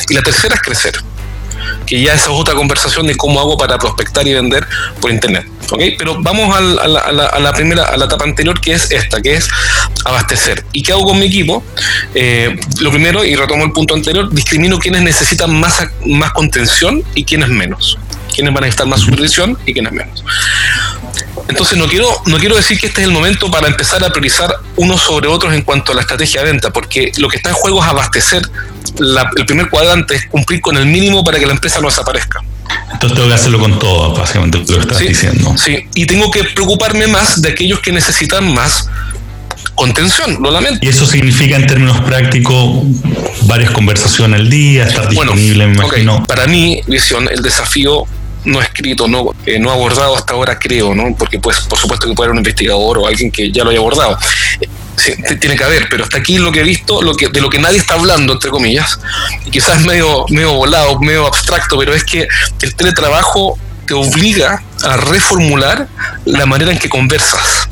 Y 0.08 0.14
la 0.14 0.22
tercera 0.22 0.54
es 0.54 0.62
crecer 0.62 0.94
que 1.86 2.00
ya 2.00 2.14
esa 2.14 2.24
es 2.24 2.38
otra 2.38 2.54
conversación 2.54 3.06
de 3.06 3.16
cómo 3.16 3.40
hago 3.40 3.56
para 3.56 3.78
prospectar 3.78 4.26
y 4.26 4.34
vender 4.34 4.66
por 5.00 5.10
internet. 5.10 5.46
¿okay? 5.70 5.96
Pero 5.96 6.16
vamos 6.20 6.54
a 6.56 6.60
la, 6.60 7.52
primera, 7.52 7.84
a 7.84 7.96
la 7.96 8.06
etapa 8.06 8.24
anterior, 8.24 8.60
que 8.60 8.72
es 8.72 8.90
esta, 8.90 9.20
que 9.20 9.34
es 9.34 9.48
abastecer. 10.04 10.64
¿Y 10.72 10.82
qué 10.82 10.92
hago 10.92 11.04
con 11.04 11.18
mi 11.18 11.26
equipo? 11.26 11.62
Eh, 12.14 12.56
lo 12.80 12.90
primero, 12.90 13.24
y 13.24 13.34
retomo 13.34 13.64
el 13.64 13.72
punto 13.72 13.94
anterior, 13.94 14.32
discrimino 14.32 14.78
quienes 14.78 15.02
necesitan 15.02 15.54
más, 15.54 15.86
más 16.04 16.32
contención 16.32 17.02
y 17.14 17.24
quienes 17.24 17.48
menos. 17.48 17.98
Quienes 18.34 18.52
van 18.52 18.64
a 18.64 18.66
necesitar 18.66 18.86
más 18.86 19.00
supervisión 19.00 19.56
y 19.64 19.72
quienes 19.72 19.92
menos. 19.92 20.24
Entonces 21.48 21.78
no 21.78 21.86
quiero, 21.86 22.08
no 22.26 22.38
quiero 22.38 22.56
decir 22.56 22.78
que 22.78 22.86
este 22.86 23.02
es 23.02 23.08
el 23.08 23.12
momento 23.12 23.50
para 23.50 23.66
empezar 23.68 24.02
a 24.04 24.10
priorizar 24.10 24.54
unos 24.76 25.00
sobre 25.02 25.28
otros 25.28 25.52
en 25.54 25.62
cuanto 25.62 25.92
a 25.92 25.94
la 25.94 26.00
estrategia 26.02 26.42
de 26.42 26.52
venta, 26.52 26.70
porque 26.70 27.12
lo 27.18 27.28
que 27.28 27.36
está 27.36 27.50
en 27.50 27.56
juego 27.56 27.82
es 27.82 27.88
abastecer 27.88 28.42
el 29.36 29.46
primer 29.46 29.68
cuadrante 29.70 30.14
es 30.14 30.26
cumplir 30.26 30.60
con 30.60 30.76
el 30.76 30.86
mínimo 30.86 31.24
para 31.24 31.38
que 31.38 31.46
la 31.46 31.52
empresa 31.52 31.80
no 31.80 31.88
desaparezca. 31.88 32.40
Entonces 32.92 33.16
tengo 33.16 33.28
que 33.28 33.34
hacerlo 33.34 33.58
con 33.58 33.78
todo, 33.78 34.14
básicamente, 34.14 34.58
lo 34.58 34.64
que 34.64 34.80
estás 34.80 34.98
diciendo. 34.98 35.54
Sí, 35.56 35.86
y 35.94 36.06
tengo 36.06 36.30
que 36.30 36.44
preocuparme 36.44 37.06
más 37.06 37.42
de 37.42 37.50
aquellos 37.50 37.80
que 37.80 37.92
necesitan 37.92 38.52
más 38.54 38.88
contención, 39.74 40.38
lo 40.40 40.50
lamento. 40.50 40.78
Y 40.82 40.88
eso 40.88 41.06
significa 41.06 41.56
en 41.56 41.66
términos 41.66 42.00
prácticos 42.02 42.84
varias 43.42 43.72
conversaciones 43.72 44.40
al 44.40 44.48
día, 44.48 44.84
estar 44.84 45.08
disponible, 45.08 45.66
me 45.66 45.74
imagino. 45.74 46.22
Para 46.24 46.46
mí, 46.46 46.80
visión, 46.86 47.28
el 47.30 47.42
desafío 47.42 48.04
no 48.44 48.60
escrito, 48.60 49.08
no, 49.08 49.30
eh, 49.46 49.62
abordado 49.68 50.16
hasta 50.16 50.34
ahora, 50.34 50.58
creo, 50.58 50.94
¿no? 50.94 51.14
Porque 51.16 51.38
pues, 51.38 51.60
por 51.60 51.78
supuesto 51.78 52.08
que 52.08 52.14
puede 52.14 52.28
haber 52.28 52.32
un 52.32 52.38
investigador 52.38 52.98
o 52.98 53.06
alguien 53.06 53.30
que 53.30 53.50
ya 53.50 53.64
lo 53.64 53.70
haya 53.70 53.78
abordado 53.78 54.18
tiene 55.40 55.56
que 55.56 55.64
haber, 55.64 55.88
pero 55.88 56.04
hasta 56.04 56.18
aquí 56.18 56.38
lo 56.38 56.52
que 56.52 56.60
he 56.60 56.64
visto, 56.64 57.02
lo 57.02 57.14
que, 57.14 57.28
de 57.28 57.40
lo 57.40 57.50
que 57.50 57.58
nadie 57.58 57.78
está 57.78 57.94
hablando, 57.94 58.32
entre 58.32 58.50
comillas, 58.50 58.98
y 59.44 59.50
quizás 59.50 59.84
medio, 59.84 60.24
medio 60.28 60.52
volado, 60.52 60.98
medio 61.00 61.26
abstracto, 61.26 61.76
pero 61.78 61.94
es 61.94 62.04
que 62.04 62.26
el 62.62 62.74
teletrabajo 62.74 63.58
te 63.86 63.94
obliga 63.94 64.62
a 64.82 64.96
reformular 64.96 65.88
la 66.24 66.46
manera 66.46 66.72
en 66.72 66.78
que 66.78 66.88
conversas. 66.88 67.68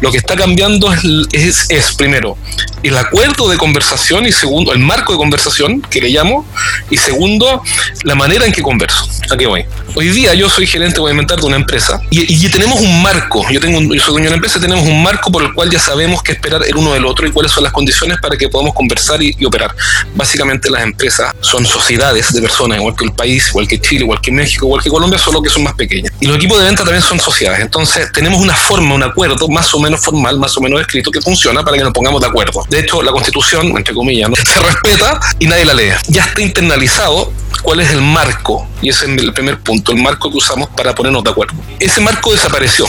Lo 0.00 0.10
que 0.10 0.18
está 0.18 0.36
cambiando 0.36 0.92
es, 1.32 1.66
es, 1.68 1.94
primero, 1.94 2.36
el 2.84 2.96
acuerdo 2.98 3.48
de 3.48 3.56
conversación 3.56 4.26
y 4.26 4.32
segundo, 4.32 4.72
el 4.72 4.78
marco 4.78 5.12
de 5.12 5.18
conversación, 5.18 5.80
que 5.80 6.00
le 6.02 6.10
llamo, 6.10 6.46
y 6.90 6.98
segundo, 6.98 7.62
la 8.02 8.14
manera 8.14 8.44
en 8.44 8.52
que 8.52 8.62
converso. 8.62 9.08
¿A 9.30 9.36
qué 9.36 9.46
voy? 9.46 9.64
Hoy 9.94 10.08
día 10.08 10.34
yo 10.34 10.50
soy 10.50 10.66
gerente, 10.66 11.00
inventar, 11.00 11.40
de 11.40 11.46
una 11.46 11.56
empresa 11.56 12.00
y, 12.10 12.48
tenemos 12.48 12.80
un 12.80 13.02
marco. 13.02 13.44
Yo, 13.50 13.58
tengo 13.58 13.80
yo 13.80 14.00
soy 14.00 14.12
dueño 14.12 14.24
de 14.24 14.28
una 14.28 14.36
empresa, 14.36 14.60
tenemos 14.60 14.84
un 14.84 15.02
marco 15.02 15.32
por 15.32 15.42
el 15.42 15.54
cual 15.54 15.70
ya 15.70 15.78
sabemos 15.78 16.22
qué 16.22 16.32
esperar 16.32 16.62
el 16.66 16.76
uno 16.76 16.92
del 16.92 17.06
otro 17.06 17.26
y 17.26 17.32
cuáles 17.32 17.50
son 17.50 17.64
las 17.64 17.72
condiciones 17.72 18.18
para 18.20 18.36
que 18.36 18.48
podamos 18.48 18.74
conversar 18.74 19.22
y, 19.22 19.44
operar. 19.44 19.74
Básicamente 20.14 20.70
las 20.70 20.82
empresas 20.82 21.32
son 21.40 21.64
sociedades 21.64 22.32
de 22.32 22.40
personas, 22.42 22.78
igual 22.78 22.94
que 22.96 23.04
el 23.04 23.12
país, 23.12 23.48
igual 23.48 23.66
que 23.66 23.80
Chile, 23.80 24.04
igual 24.04 24.20
que 24.20 24.30
México, 24.30 24.66
igual 24.66 24.82
que 24.82 24.90
Colombia, 24.90 25.18
solo 25.18 25.42
que 25.42 25.48
son 25.48 25.62
más 25.62 25.74
pequeñas. 25.74 26.12
Y 26.20 26.26
los 26.26 26.36
equipos 26.36 26.58
de 26.58 26.64
venta 26.64 26.84
también 26.84 27.02
son 27.02 27.18
sociedades. 27.18 27.60
Entonces 27.60 28.12
tenemos 28.12 28.40
una 28.40 28.54
forma, 28.54 28.94
un 28.94 29.02
acuerdo 29.02 29.48
más 29.48 29.72
o 29.74 29.80
menos 29.80 30.00
formal, 30.00 30.38
más 30.38 30.56
o 30.56 30.60
menos 30.60 30.80
escrito, 30.80 31.10
que 31.10 31.20
funciona 31.20 31.62
para 31.64 31.76
que 31.76 31.82
nos 31.82 31.92
pongamos 31.92 32.20
de 32.20 32.26
acuerdo. 32.26 32.64
De 32.74 32.80
hecho, 32.80 33.00
la 33.02 33.12
constitución, 33.12 33.68
entre 33.76 33.94
comillas, 33.94 34.28
¿no? 34.28 34.34
se 34.44 34.58
respeta 34.58 35.20
y 35.38 35.46
nadie 35.46 35.64
la 35.64 35.74
lee. 35.74 35.92
Ya 36.08 36.24
está 36.24 36.42
internalizado 36.42 37.32
cuál 37.62 37.78
es 37.78 37.90
el 37.90 38.00
marco, 38.00 38.66
y 38.82 38.88
ese 38.88 39.04
es 39.04 39.22
el 39.22 39.32
primer 39.32 39.60
punto, 39.60 39.92
el 39.92 40.02
marco 40.02 40.28
que 40.28 40.38
usamos 40.38 40.70
para 40.70 40.92
ponernos 40.92 41.22
de 41.22 41.30
acuerdo. 41.30 41.54
Ese 41.78 42.00
marco 42.00 42.32
desapareció 42.32 42.86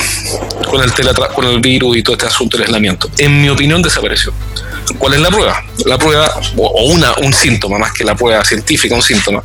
con 0.68 0.82
el, 0.82 0.92
con 1.36 1.46
el 1.46 1.60
virus 1.60 1.98
y 1.98 2.02
todo 2.02 2.16
este 2.16 2.26
asunto 2.26 2.58
del 2.58 2.66
aislamiento. 2.66 3.12
En 3.20 3.40
mi 3.40 3.48
opinión, 3.48 3.80
desapareció. 3.84 4.34
¿Cuál 4.98 5.14
es 5.14 5.20
la 5.20 5.30
prueba? 5.30 5.64
La 5.86 6.00
prueba, 6.00 6.34
o 6.58 6.86
una, 6.86 7.14
un 7.18 7.32
síntoma, 7.32 7.78
más 7.78 7.92
que 7.94 8.04
la 8.04 8.16
prueba 8.16 8.44
científica, 8.44 8.96
un 8.96 9.04
síntoma. 9.04 9.44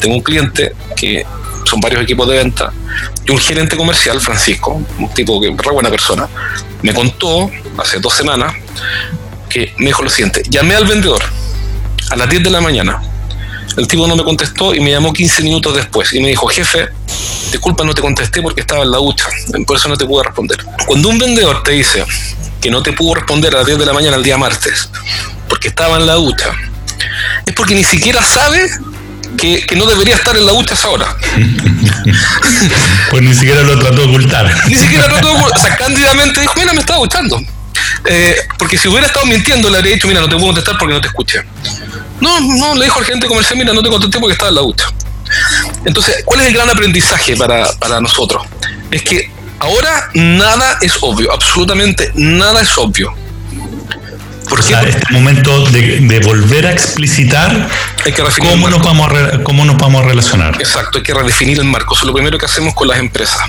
Tengo 0.00 0.14
un 0.14 0.22
cliente 0.22 0.72
que 0.96 1.26
son 1.64 1.80
varios 1.80 2.02
equipos 2.02 2.26
de 2.28 2.38
venta, 2.38 2.72
y 3.26 3.30
un 3.30 3.38
gerente 3.38 3.76
comercial, 3.76 4.22
Francisco, 4.22 4.82
un 4.98 5.12
tipo 5.12 5.38
que 5.38 5.54
re 5.54 5.70
buena 5.70 5.90
persona, 5.90 6.26
me 6.80 6.94
contó 6.94 7.50
hace 7.76 8.00
dos 8.00 8.14
semanas 8.14 8.54
que 9.52 9.74
me 9.78 9.86
dijo 9.86 10.02
lo 10.02 10.08
siguiente, 10.08 10.42
llamé 10.48 10.74
al 10.74 10.86
vendedor 10.86 11.22
a 12.10 12.16
las 12.16 12.28
10 12.28 12.42
de 12.42 12.50
la 12.50 12.60
mañana, 12.60 13.02
el 13.76 13.86
tipo 13.86 14.06
no 14.06 14.16
me 14.16 14.24
contestó 14.24 14.74
y 14.74 14.80
me 14.80 14.90
llamó 14.90 15.12
15 15.12 15.42
minutos 15.42 15.74
después 15.74 16.12
y 16.12 16.20
me 16.20 16.28
dijo, 16.28 16.46
jefe, 16.48 16.88
disculpa, 17.50 17.84
no 17.84 17.94
te 17.94 18.00
contesté 18.00 18.40
porque 18.40 18.62
estaba 18.62 18.82
en 18.82 18.90
la 18.90 18.98
ducha, 18.98 19.26
por 19.66 19.76
eso 19.76 19.88
no 19.88 19.96
te 19.96 20.06
pude 20.06 20.24
responder. 20.24 20.58
Cuando 20.86 21.08
un 21.08 21.18
vendedor 21.18 21.62
te 21.62 21.72
dice 21.72 22.04
que 22.60 22.70
no 22.70 22.82
te 22.82 22.92
pudo 22.92 23.14
responder 23.14 23.54
a 23.54 23.58
las 23.58 23.66
10 23.66 23.78
de 23.78 23.86
la 23.86 23.92
mañana 23.92 24.16
el 24.16 24.22
día 24.22 24.38
martes 24.38 24.88
porque 25.48 25.68
estaba 25.68 25.96
en 25.98 26.06
la 26.06 26.14
ducha, 26.14 26.50
es 27.44 27.54
porque 27.54 27.74
ni 27.74 27.84
siquiera 27.84 28.22
sabe 28.22 28.70
que, 29.36 29.66
no 29.76 29.86
debería 29.86 30.14
estar 30.14 30.36
en 30.36 30.46
la 30.46 30.52
ducha 30.52 30.74
esa 30.74 30.88
hora. 30.88 31.16
pues 33.10 33.22
ni 33.22 33.34
siquiera 33.34 33.62
lo 33.62 33.78
trató 33.78 34.02
de 34.02 34.08
ocultar. 34.08 34.50
Ni 34.68 34.74
siquiera 34.74 35.08
lo 35.08 35.14
trató 35.14 35.28
de 35.28 35.34
ocultar. 35.34 35.58
O 35.58 35.62
sea, 35.62 35.76
cándidamente 35.76 36.40
dijo, 36.40 36.54
mira, 36.56 36.72
me 36.72 36.80
estaba 36.80 37.00
duchando. 37.00 37.40
Eh, 38.04 38.36
porque 38.58 38.76
si 38.76 38.88
hubiera 38.88 39.06
estado 39.06 39.26
mintiendo, 39.26 39.70
le 39.70 39.78
habría 39.78 39.94
dicho, 39.94 40.08
mira, 40.08 40.20
no 40.20 40.28
te 40.28 40.34
puedo 40.34 40.46
contestar 40.46 40.76
porque 40.78 40.94
no 40.94 41.00
te 41.00 41.08
escuché. 41.08 41.42
No, 42.20 42.40
no, 42.40 42.74
le 42.74 42.84
dijo 42.84 42.98
al 42.98 43.04
gerente 43.04 43.26
comercial, 43.26 43.58
mira, 43.58 43.72
no 43.72 43.82
te 43.82 43.90
contesté 43.90 44.18
porque 44.18 44.32
estaba 44.32 44.48
en 44.48 44.54
la 44.56 44.62
ducha. 44.62 44.86
Entonces, 45.84 46.22
¿cuál 46.24 46.40
es 46.40 46.46
el 46.48 46.54
gran 46.54 46.68
aprendizaje 46.68 47.36
para, 47.36 47.72
para 47.78 48.00
nosotros? 48.00 48.42
Es 48.90 49.02
que 49.02 49.30
ahora 49.58 50.10
nada 50.14 50.78
es 50.80 50.98
obvio, 51.00 51.32
absolutamente 51.32 52.12
nada 52.14 52.60
es 52.60 52.76
obvio. 52.76 53.14
¿Por 54.52 54.60
o 54.60 54.62
sea, 54.62 54.82
este 54.82 55.10
momento 55.10 55.64
de, 55.70 56.20
volver 56.26 56.66
a 56.66 56.72
explicitar 56.72 57.70
cómo, 58.38 58.68
nos 58.68 58.82
vamos 58.82 59.10
a 59.10 59.42
cómo 59.42 59.64
nos 59.64 59.78
vamos 59.78 60.04
a 60.04 60.08
relacionar. 60.08 60.56
Exacto, 60.60 60.98
hay 60.98 61.04
que 61.04 61.14
redefinir 61.14 61.58
el 61.58 61.64
marco. 61.64 61.94
Eso 61.94 62.02
es 62.02 62.08
lo 62.08 62.12
primero 62.12 62.36
que 62.36 62.44
hacemos 62.44 62.74
con 62.74 62.86
las 62.86 62.98
empresas. 62.98 63.40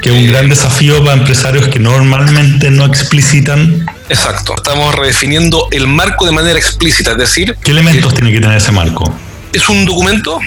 Que 0.00 0.08
es 0.08 0.14
un 0.14 0.26
gran 0.26 0.48
desafío 0.48 1.04
para 1.04 1.18
empresarios 1.18 1.68
que 1.68 1.78
normalmente 1.78 2.70
no 2.70 2.86
explicitan. 2.86 3.84
Exacto, 4.08 4.54
estamos 4.56 4.94
redefiniendo 4.94 5.68
el 5.70 5.86
marco 5.86 6.24
de 6.24 6.32
manera 6.32 6.58
explícita, 6.58 7.10
es 7.10 7.18
decir... 7.18 7.54
¿Qué 7.62 7.72
elementos 7.72 8.14
tiene 8.14 8.32
que 8.32 8.40
tener 8.40 8.56
ese 8.56 8.72
marco? 8.72 9.14
Es 9.52 9.68
un 9.68 9.84
documento, 9.84 10.40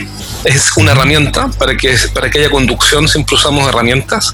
es 0.45 0.77
una 0.77 0.93
herramienta 0.93 1.47
para 1.59 1.77
que, 1.77 1.95
para 2.11 2.31
que 2.31 2.39
haya 2.39 2.49
conducción, 2.49 3.07
siempre 3.07 3.35
usamos 3.35 3.69
herramientas 3.69 4.33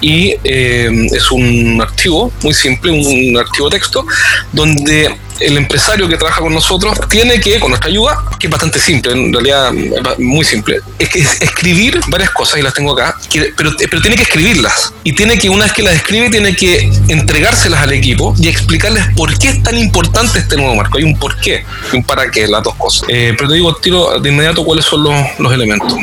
y 0.00 0.34
eh, 0.44 0.90
es 1.12 1.30
un 1.30 1.80
archivo 1.80 2.32
muy 2.42 2.54
simple, 2.54 2.92
un 2.92 3.36
archivo 3.36 3.70
texto, 3.70 4.04
donde 4.52 5.14
el 5.40 5.56
empresario 5.56 6.08
que 6.08 6.16
trabaja 6.16 6.40
con 6.40 6.52
nosotros 6.52 6.98
tiene 7.08 7.40
que, 7.40 7.58
con 7.58 7.70
nuestra 7.70 7.90
ayuda, 7.90 8.24
que 8.38 8.46
es 8.46 8.50
bastante 8.50 8.78
simple, 8.78 9.12
en 9.12 9.32
realidad 9.32 9.72
muy 10.18 10.44
simple, 10.44 10.80
es 10.98 11.08
que 11.08 11.20
escribir 11.20 12.00
varias 12.08 12.30
cosas, 12.30 12.58
y 12.58 12.62
las 12.62 12.74
tengo 12.74 12.92
acá, 12.92 13.16
pero, 13.56 13.72
pero 13.78 14.00
tiene 14.00 14.16
que 14.16 14.22
escribirlas. 14.22 14.92
Y 15.02 15.12
tiene 15.12 15.38
que, 15.38 15.48
una 15.48 15.64
vez 15.64 15.72
que 15.72 15.82
las 15.82 15.94
escribe, 15.94 16.30
tiene 16.30 16.54
que 16.54 16.90
entregárselas 17.08 17.82
al 17.82 17.92
equipo 17.92 18.34
y 18.38 18.48
explicarles 18.48 19.04
por 19.16 19.36
qué 19.38 19.48
es 19.48 19.62
tan 19.62 19.76
importante 19.78 20.38
este 20.38 20.56
nuevo 20.56 20.74
marco. 20.74 20.98
Hay 20.98 21.04
un 21.04 21.18
por 21.18 21.38
qué 21.40 21.64
y 21.92 21.96
un 21.96 22.04
para 22.04 22.30
qué, 22.30 22.46
las 22.46 22.62
dos 22.62 22.74
cosas. 22.76 23.08
Eh, 23.08 23.34
pero 23.36 23.48
te 23.48 23.54
digo, 23.56 23.74
tiro 23.76 24.18
de 24.20 24.28
inmediato 24.28 24.64
cuáles 24.64 24.84
son 24.84 25.02
los, 25.02 25.14
los, 25.38 25.52
elementos, 25.52 25.94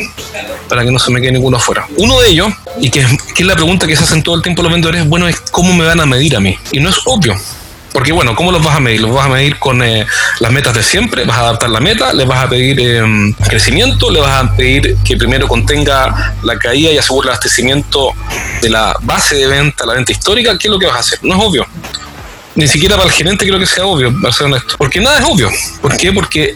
para 0.68 0.84
que 0.84 0.92
no 0.92 1.00
se 1.00 1.12
me 1.12 1.22
quede 1.22 1.34
ninguno 1.34 1.58
afuera. 1.58 1.86
Uno 1.98 2.20
de 2.20 2.30
ellos, 2.30 2.54
y 2.80 2.90
que, 2.90 3.06
que 3.36 3.44
es 3.44 3.48
la 3.48 3.56
pregunta 3.56 3.88
que 3.88 3.96
se 3.96 4.04
hacen 4.04 4.24
todo 4.24 4.36
el 4.36 4.42
tiempo 4.42 4.62
los 4.62 4.72
vendedores, 4.72 5.08
bueno, 5.08 5.28
es 5.28 5.40
cómo 5.40 5.74
me 5.74 5.86
van 5.86 6.00
a 6.00 6.06
medir 6.06 6.36
a 6.36 6.40
mí. 6.40 6.58
Y 6.72 6.80
no 6.80 6.90
es 6.90 6.98
obvio. 7.06 7.36
Porque 7.92 8.12
bueno, 8.12 8.36
¿cómo 8.36 8.52
los 8.52 8.64
vas 8.64 8.78
a 8.78 8.80
medir? 8.80 9.02
Los 9.02 9.14
vas 9.14 9.26
a 9.26 9.30
medir 9.30 9.60
con 9.60 9.84
eh, 9.84 10.06
las 10.40 10.52
metas 10.52 10.74
de 10.74 10.84
siempre, 10.84 11.26
vas 11.26 11.38
a 11.38 11.42
adaptar 11.42 11.70
la 11.70 11.80
meta, 11.80 12.14
le 12.14 12.26
vas 12.26 12.46
a 12.46 12.50
pedir 12.50 12.80
em, 12.80 13.34
crecimiento, 13.34 14.10
le 14.10 14.22
vas 14.22 14.44
a 14.44 14.56
pedir 14.56 14.98
que 15.04 15.18
primero 15.18 15.48
contenga 15.48 16.36
la 16.44 16.58
caída 16.58 16.92
y 16.92 16.98
asegure 16.98 17.26
el 17.26 17.32
abastecimiento 17.32 18.14
de 18.62 18.70
la 18.70 18.96
base 19.02 19.36
de 19.36 19.48
venta, 19.48 19.86
la 19.86 19.94
venta 19.94 20.12
histórica, 20.12 20.58
¿qué 20.58 20.68
es 20.68 20.72
lo 20.72 20.80
que 20.80 20.86
vas 20.86 20.96
a 20.96 21.00
hacer? 21.00 21.20
No 21.24 21.36
es 21.36 21.42
obvio. 21.44 21.68
Ni 22.56 22.68
siquiera 22.68 22.96
para 22.96 23.08
el 23.08 23.14
gerente 23.14 23.46
creo 23.46 23.60
que 23.60 23.66
sea 23.66 23.86
obvio, 23.86 24.14
para 24.22 24.34
ser 24.34 24.48
honesto. 24.48 24.76
Porque 24.78 25.00
nada 25.00 25.20
es 25.20 25.26
obvio. 25.26 25.50
¿Por 25.82 25.98
qué? 25.98 26.12
Porque 26.12 26.56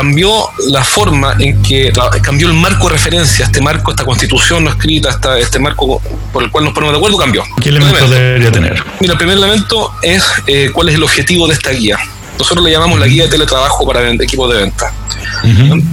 cambió 0.00 0.48
la 0.70 0.82
forma 0.82 1.36
en 1.38 1.60
que 1.60 1.92
cambió 2.22 2.48
el 2.48 2.54
marco 2.54 2.88
de 2.88 2.94
referencia, 2.94 3.44
este 3.44 3.60
marco, 3.60 3.90
esta 3.90 4.02
constitución 4.02 4.64
no 4.64 4.70
escrita, 4.70 5.10
esta, 5.10 5.38
este 5.38 5.58
marco 5.58 6.00
por 6.32 6.42
el 6.42 6.50
cual 6.50 6.64
nos 6.64 6.72
ponemos 6.72 6.94
de 6.94 6.96
acuerdo, 6.96 7.18
cambió. 7.18 7.44
¿Qué 7.60 7.68
elementos 7.68 8.08
debería 8.08 8.50
tener? 8.50 8.82
Mira, 8.98 9.12
el 9.12 9.18
primer 9.18 9.36
elemento 9.36 9.92
es 10.00 10.24
eh, 10.46 10.70
cuál 10.72 10.88
es 10.88 10.94
el 10.94 11.02
objetivo 11.02 11.46
de 11.48 11.52
esta 11.52 11.70
guía. 11.72 11.98
Nosotros 12.38 12.64
le 12.64 12.70
llamamos 12.70 12.98
la 12.98 13.06
guía 13.06 13.24
de 13.24 13.28
teletrabajo 13.28 13.86
para 13.86 14.08
equipos 14.10 14.50
de 14.50 14.62
venta. 14.62 14.90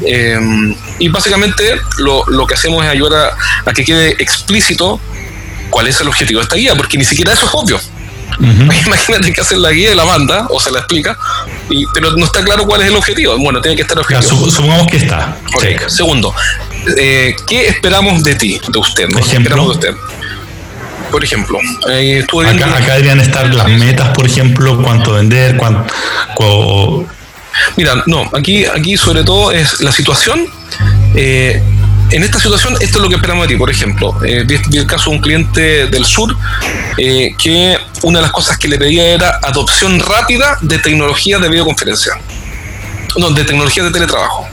Eh, 0.06 0.40
y 1.00 1.10
básicamente 1.10 1.78
lo, 1.98 2.24
lo, 2.28 2.48
que 2.48 2.54
hacemos 2.54 2.86
es 2.86 2.90
ayudar 2.90 3.36
a, 3.66 3.70
a 3.70 3.74
que 3.74 3.84
quede 3.84 4.12
explícito 4.24 5.02
cuál 5.70 5.88
es 5.88 6.00
el 6.00 6.08
objetivo 6.08 6.40
de 6.40 6.44
esta 6.44 6.56
guía, 6.56 6.76
porque 6.76 6.98
ni 6.98 7.04
siquiera 7.04 7.34
eso 7.34 7.46
es 7.46 7.52
obvio. 7.54 7.78
Imagínate 8.40 9.34
que 9.34 9.42
hace 9.42 9.58
la 9.58 9.72
guía 9.72 9.90
de 9.90 9.96
la 9.96 10.06
banda, 10.06 10.48
o 10.50 10.62
se 10.62 10.72
la 10.72 10.80
explica, 10.80 11.18
y, 11.70 11.86
pero 11.94 12.12
no 12.12 12.26
está 12.26 12.44
claro 12.44 12.66
cuál 12.66 12.82
es 12.82 12.88
el 12.88 12.96
objetivo. 12.96 13.38
Bueno, 13.38 13.62
tiene 13.62 13.76
que 13.76 13.82
estar 13.84 13.98
objetivo. 13.98 14.50
supongamos 14.50 14.88
que 14.88 14.98
está. 14.98 15.38
Segundo, 15.88 16.34
eh, 16.98 17.36
¿qué 17.48 17.68
esperamos 17.68 18.24
de 18.24 18.36
ti, 18.36 18.60
de 18.68 18.80
usted? 18.80 19.08
¿no? 19.10 19.20
Ejemplo. 19.20 19.56
De 19.56 19.70
usted? 19.70 19.96
Por 21.12 21.24
ejemplo, 21.24 21.58
eh, 21.90 22.26
acá, 22.46 22.78
acá, 22.78 22.94
deberían 22.96 23.22
estar 23.22 23.54
las 23.54 23.70
metas, 23.70 24.10
por 24.10 24.26
ejemplo, 24.26 24.82
cuánto 24.82 25.14
vender, 25.14 25.56
cuánto... 25.56 27.06
Mira, 27.76 28.04
no, 28.06 28.30
aquí, 28.34 28.66
aquí 28.66 28.98
sobre 28.98 29.24
todo 29.24 29.52
es 29.52 29.80
la 29.80 29.92
situación. 29.92 30.46
Eh, 31.16 31.62
en 32.12 32.24
esta 32.24 32.40
situación, 32.40 32.76
esto 32.80 32.98
es 32.98 33.04
lo 33.04 33.10
que 33.10 33.16
esperamos 33.16 33.48
de 33.48 33.54
ti. 33.54 33.60
Por 33.60 33.70
ejemplo, 33.70 34.18
eh, 34.24 34.44
vi, 34.46 34.78
el 34.78 34.88
caso 34.88 35.10
de 35.10 35.18
un 35.18 35.22
cliente 35.22 35.88
del 35.88 36.06
sur 36.06 36.36
eh, 36.98 37.36
que 37.38 37.78
una 38.04 38.20
de 38.20 38.24
las 38.24 38.32
cosas 38.32 38.58
que 38.58 38.68
le 38.68 38.78
pedía 38.78 39.14
era 39.14 39.40
adopción 39.44 40.00
rápida 40.00 40.58
de 40.62 40.80
tecnología 40.80 41.40
de 41.40 41.50
videoconferencia, 41.50 42.14
no, 43.18 43.32
de 43.32 43.44
tecnología 43.44 43.84
de 43.84 43.92
teletrabajo. 43.92 44.48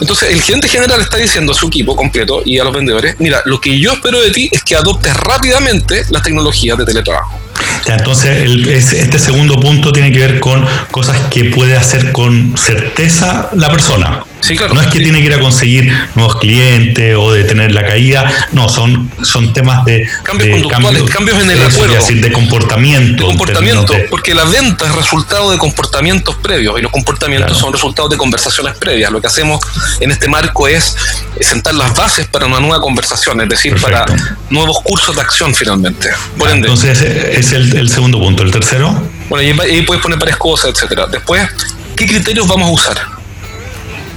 Entonces, 0.00 0.30
el 0.30 0.42
gerente 0.42 0.68
general 0.68 1.00
está 1.00 1.16
diciendo 1.16 1.52
a 1.52 1.54
su 1.54 1.68
equipo 1.68 1.96
completo 1.96 2.42
y 2.44 2.58
a 2.58 2.64
los 2.64 2.74
vendedores: 2.74 3.16
Mira, 3.18 3.40
lo 3.46 3.58
que 3.60 3.78
yo 3.78 3.94
espero 3.94 4.20
de 4.20 4.30
ti 4.30 4.50
es 4.52 4.62
que 4.62 4.76
adoptes 4.76 5.16
rápidamente 5.16 6.04
las 6.10 6.22
tecnologías 6.22 6.76
de 6.76 6.84
teletrabajo. 6.84 7.38
Entonces, 7.86 8.92
este 8.92 9.18
segundo 9.18 9.58
punto 9.58 9.92
tiene 9.92 10.12
que 10.12 10.18
ver 10.18 10.40
con 10.40 10.66
cosas 10.90 11.16
que 11.30 11.44
puede 11.44 11.76
hacer 11.76 12.12
con 12.12 12.54
certeza 12.58 13.48
la 13.54 13.70
persona. 13.70 14.25
No 14.72 14.80
es 14.80 14.86
que 14.88 15.00
tiene 15.00 15.20
que 15.20 15.26
ir 15.26 15.34
a 15.34 15.40
conseguir 15.40 15.92
nuevos 16.14 16.36
clientes 16.36 17.16
o 17.18 17.32
de 17.32 17.44
tener 17.44 17.72
la 17.72 17.84
caída, 17.84 18.30
no, 18.52 18.68
son, 18.68 19.10
son 19.22 19.52
temas 19.52 19.84
de 19.84 20.08
cambios 20.22 20.50
conductuales, 20.50 21.02
cambios, 21.10 21.42
en 21.42 21.50
el 21.50 21.62
acuerdo. 21.62 22.06
de 22.06 22.32
comportamiento. 22.32 23.24
De 23.24 23.28
comportamiento, 23.30 23.94
porque 24.08 24.34
la 24.34 24.44
venta 24.44 24.86
es 24.86 24.94
resultado 24.94 25.50
de 25.50 25.58
comportamientos 25.58 26.36
previos 26.36 26.78
y 26.78 26.82
los 26.82 26.92
comportamientos 26.92 27.58
son 27.58 27.72
resultados 27.72 28.10
de 28.10 28.16
conversaciones 28.16 28.76
previas. 28.76 29.10
Lo 29.10 29.20
que 29.20 29.26
hacemos 29.26 29.60
en 30.00 30.12
este 30.12 30.28
marco 30.28 30.68
es 30.68 30.96
sentar 31.40 31.74
las 31.74 31.96
bases 31.96 32.28
para 32.28 32.46
una 32.46 32.60
nueva 32.60 32.80
conversación, 32.80 33.40
es 33.40 33.48
decir, 33.48 33.80
para 33.80 34.04
nuevos 34.50 34.78
cursos 34.82 35.16
de 35.16 35.22
acción 35.22 35.54
finalmente. 35.54 36.10
Por 36.38 36.50
ende, 36.50 36.68
Entonces, 36.68 37.00
es 37.00 37.52
el, 37.52 37.88
segundo 37.88 38.18
punto. 38.20 38.42
¿El 38.42 38.52
tercero? 38.52 38.94
Bueno, 39.28 39.42
y 39.42 39.60
ahí 39.60 39.82
puedes 39.82 40.02
poner 40.02 40.18
varias 40.18 40.36
cosas, 40.36 40.70
etcétera. 40.70 41.06
Después, 41.06 41.48
¿qué 41.96 42.06
criterios 42.06 42.46
vamos 42.46 42.68
a 42.68 42.72
usar? 42.72 43.15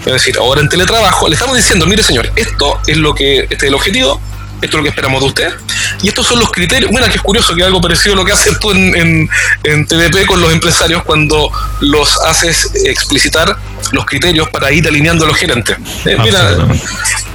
Es 0.06 0.14
decir, 0.14 0.38
ahora 0.38 0.62
en 0.62 0.70
teletrabajo 0.70 1.28
le 1.28 1.36
estamos 1.36 1.58
diciendo, 1.58 1.86
mire 1.86 2.04
señor, 2.04 2.32
esto 2.36 2.80
es 2.88 2.98
lo 2.98 3.14
que, 3.14 3.40
este 3.42 3.56
es 3.56 3.64
el 3.64 3.76
objetivo, 3.76 4.22
esto 4.62 4.76
es 4.76 4.80
lo 4.80 4.84
que 4.84 4.90
esperamos 4.90 5.22
de 5.22 5.28
usted. 5.28 5.54
Y 6.02 6.10
estos 6.10 6.28
son 6.28 6.40
los 6.40 6.52
criterios. 6.52 6.92
Bueno, 6.92 7.08
que 7.08 7.16
es 7.16 7.22
curioso 7.22 7.56
que 7.56 7.64
algo 7.64 7.80
parecido 7.80 8.14
a 8.14 8.18
lo 8.18 8.26
que 8.26 8.34
haces 8.34 8.60
tú 8.60 8.72
en, 8.72 9.30
en, 9.64 9.86
TDP 9.86 10.26
con 10.26 10.42
los 10.42 10.52
empresarios 10.52 11.04
cuando 11.04 11.50
los 11.80 12.18
haces 12.26 12.72
explicitar 12.86 13.58
los 13.92 14.06
criterios 14.06 14.50
para 14.50 14.72
ir 14.72 14.88
alineando 14.88 15.26
a 15.26 15.28
los 15.30 15.38
gerentes. 15.38 15.78
Eh, 16.06 16.18
mira, 16.22 16.58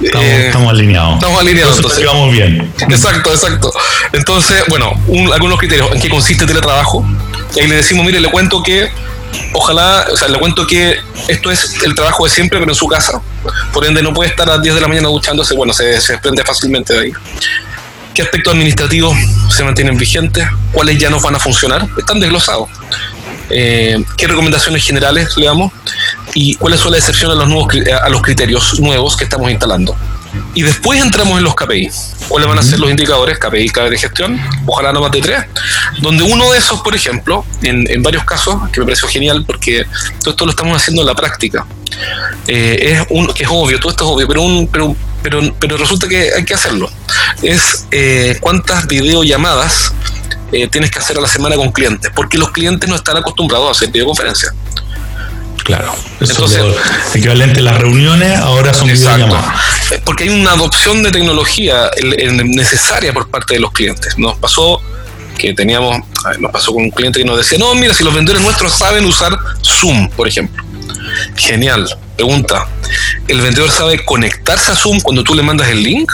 eh, 0.01 0.45
estamos, 0.47 0.71
alineados. 0.71 1.15
Estamos 1.15 1.41
alineados. 1.41 1.75
Entonces, 1.77 2.05
vamos 2.05 2.31
bien. 2.31 2.71
Exacto, 2.79 3.31
exacto. 3.31 3.73
Entonces, 4.13 4.63
bueno, 4.67 4.91
algunos 5.33 5.57
criterios. 5.57 5.91
¿En 5.91 5.99
qué 5.99 6.09
consiste 6.09 6.43
el 6.43 6.47
teletrabajo? 6.47 7.05
Y 7.55 7.61
ahí 7.61 7.67
le 7.67 7.77
decimos, 7.77 8.05
mire, 8.05 8.19
le 8.19 8.29
cuento 8.29 8.61
que 8.61 8.91
ojalá, 9.53 10.05
o 10.11 10.17
sea, 10.17 10.27
le 10.27 10.39
cuento 10.39 10.65
que 10.67 10.97
esto 11.27 11.51
es 11.51 11.81
el 11.83 11.95
trabajo 11.95 12.25
de 12.25 12.29
siempre, 12.29 12.59
pero 12.59 12.71
en 12.71 12.75
su 12.75 12.87
casa. 12.87 13.21
Por 13.73 13.85
ende, 13.85 14.01
no 14.01 14.13
puede 14.13 14.29
estar 14.29 14.49
a 14.49 14.53
las 14.53 14.61
10 14.61 14.75
de 14.75 14.81
la 14.81 14.87
mañana 14.87 15.07
duchándose, 15.07 15.55
bueno, 15.55 15.73
se, 15.73 15.85
desprende 15.85 16.43
fácilmente 16.43 16.93
de 16.93 16.99
ahí. 16.99 17.11
¿Qué 18.13 18.21
aspectos 18.21 18.53
administrativos 18.53 19.15
se 19.49 19.63
mantienen 19.63 19.97
vigentes? 19.97 20.47
¿Cuáles 20.71 20.97
ya 20.97 21.09
no 21.09 21.19
van 21.19 21.35
a 21.35 21.39
funcionar? 21.39 21.87
Están 21.97 22.19
desglosados. 22.19 22.69
Eh, 23.49 24.03
¿Qué 24.17 24.27
recomendaciones 24.27 24.83
generales 24.83 25.35
le 25.37 25.45
damos? 25.45 25.71
¿Y 26.33 26.55
cuáles 26.55 26.79
son 26.79 26.91
las 26.91 27.01
excepciones 27.01 27.35
a 27.35 27.39
los, 27.39 27.49
nuevos, 27.49 27.73
a 28.01 28.09
los 28.09 28.21
criterios 28.21 28.79
nuevos 28.79 29.17
que 29.17 29.25
estamos 29.25 29.51
instalando? 29.51 29.95
Y 30.53 30.61
después 30.63 31.01
entramos 31.01 31.37
en 31.37 31.43
los 31.43 31.55
KPI. 31.55 31.89
¿Cuáles 32.27 32.47
van 32.47 32.57
a 32.57 32.63
ser 32.63 32.79
los 32.79 32.89
indicadores? 32.89 33.37
KPI, 33.37 33.69
KPI 33.69 33.89
de 33.89 33.97
gestión, 33.97 34.41
ojalá 34.65 34.93
no 34.93 35.01
más 35.01 35.11
de 35.11 35.21
tres. 35.21 35.45
Donde 35.99 36.23
uno 36.23 36.51
de 36.51 36.57
esos, 36.57 36.81
por 36.81 36.95
ejemplo, 36.95 37.45
en, 37.61 37.89
en 37.89 38.01
varios 38.01 38.23
casos, 38.23 38.69
que 38.71 38.79
me 38.79 38.85
pareció 38.85 39.07
genial 39.07 39.43
porque 39.45 39.85
todo 40.21 40.31
esto 40.31 40.45
lo 40.45 40.51
estamos 40.51 40.75
haciendo 40.75 41.01
en 41.01 41.07
la 41.07 41.15
práctica, 41.15 41.65
eh, 42.47 42.77
es 42.81 43.07
un, 43.09 43.27
que 43.27 43.43
es 43.43 43.49
obvio, 43.51 43.79
todo 43.79 43.91
esto 43.91 44.05
es 44.05 44.11
obvio, 44.11 44.27
pero, 44.27 44.41
un, 44.41 44.67
pero, 44.67 44.95
pero, 45.21 45.55
pero 45.59 45.77
resulta 45.77 46.07
que 46.07 46.31
hay 46.33 46.45
que 46.45 46.53
hacerlo. 46.53 46.89
Es 47.41 47.85
eh, 47.91 48.37
cuántas 48.39 48.87
videollamadas 48.87 49.93
eh, 50.51 50.67
tienes 50.67 50.91
que 50.91 50.99
hacer 50.99 51.17
a 51.17 51.21
la 51.21 51.27
semana 51.27 51.55
con 51.55 51.71
clientes, 51.71 52.11
porque 52.15 52.37
los 52.37 52.51
clientes 52.51 52.87
no 52.87 52.95
están 52.95 53.17
acostumbrados 53.17 53.67
a 53.67 53.71
hacer 53.71 53.91
videoconferencias. 53.91 54.53
Claro. 55.65 55.95
Entonces, 56.19 56.63
equivalente 57.15 57.59
a 57.59 57.63
las 57.63 57.79
reuniones 57.79 58.37
ahora 58.37 58.71
son 58.71 58.87
videollamadas. 58.87 59.55
Porque 60.05 60.25
hay 60.25 60.29
una 60.29 60.51
adopción 60.51 61.01
de 61.01 61.11
tecnología 61.11 61.89
necesaria 62.45 63.11
por 63.11 63.29
parte 63.29 63.55
de 63.55 63.61
los 63.61 63.71
clientes. 63.71 64.15
Nos 64.19 64.37
pasó 64.37 64.79
que 65.39 65.55
teníamos, 65.55 66.01
nos 66.39 66.51
pasó 66.51 66.71
con 66.71 66.83
un 66.83 66.91
cliente 66.91 67.19
que 67.19 67.25
nos 67.25 67.37
decía, 67.37 67.57
no, 67.57 67.73
mira, 67.73 67.95
si 67.95 68.03
los 68.03 68.13
vendedores 68.13 68.43
nuestros 68.43 68.73
saben 68.73 69.05
usar 69.05 69.37
Zoom, 69.63 70.07
por 70.11 70.27
ejemplo. 70.27 70.63
Genial. 71.35 71.97
Pregunta, 72.15 72.67
¿el 73.27 73.41
vendedor 73.41 73.71
sabe 73.71 74.05
conectarse 74.05 74.71
a 74.71 74.75
Zoom 74.75 75.01
cuando 75.01 75.23
tú 75.23 75.33
le 75.33 75.41
mandas 75.41 75.67
el 75.69 75.81
link? 75.81 76.11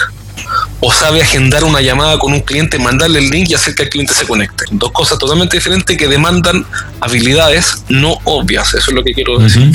O 0.81 0.91
sabe 0.91 1.21
agendar 1.21 1.63
una 1.63 1.79
llamada 1.79 2.17
con 2.17 2.33
un 2.33 2.41
cliente, 2.41 2.79
mandarle 2.79 3.19
el 3.19 3.29
link 3.29 3.49
y 3.49 3.53
hacer 3.53 3.75
que 3.75 3.83
el 3.83 3.89
cliente 3.89 4.13
se 4.13 4.25
conecte. 4.25 4.65
Dos 4.71 4.91
cosas 4.91 5.19
totalmente 5.19 5.55
diferentes 5.55 5.95
que 5.95 6.07
demandan 6.07 6.65
habilidades 6.99 7.83
no 7.87 8.17
obvias, 8.25 8.69
eso 8.73 8.89
es 8.89 8.95
lo 8.95 9.03
que 9.03 9.13
quiero 9.13 9.37
decir. 9.37 9.71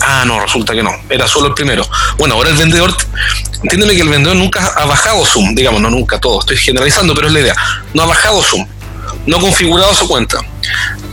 Ah, 0.00 0.22
no, 0.24 0.38
resulta 0.40 0.74
que 0.74 0.82
no, 0.82 0.92
era 1.10 1.26
solo 1.26 1.48
el 1.48 1.54
primero. 1.54 1.84
Bueno, 2.18 2.36
ahora 2.36 2.50
el 2.50 2.56
vendedor, 2.56 2.96
entiéndeme 3.62 3.96
que 3.96 4.02
el 4.02 4.08
vendedor 4.08 4.36
nunca 4.36 4.64
ha 4.76 4.86
bajado 4.86 5.26
Zoom, 5.26 5.56
digamos, 5.56 5.82
no 5.82 5.90
nunca 5.90 6.20
todo, 6.20 6.38
estoy 6.38 6.56
generalizando, 6.56 7.14
pero 7.14 7.26
es 7.26 7.32
la 7.32 7.40
idea. 7.40 7.56
No 7.92 8.02
ha 8.02 8.06
bajado 8.06 8.40
Zoom, 8.40 8.64
no 9.26 9.38
ha 9.38 9.40
configurado 9.40 9.92
su 9.92 10.06
cuenta, 10.06 10.38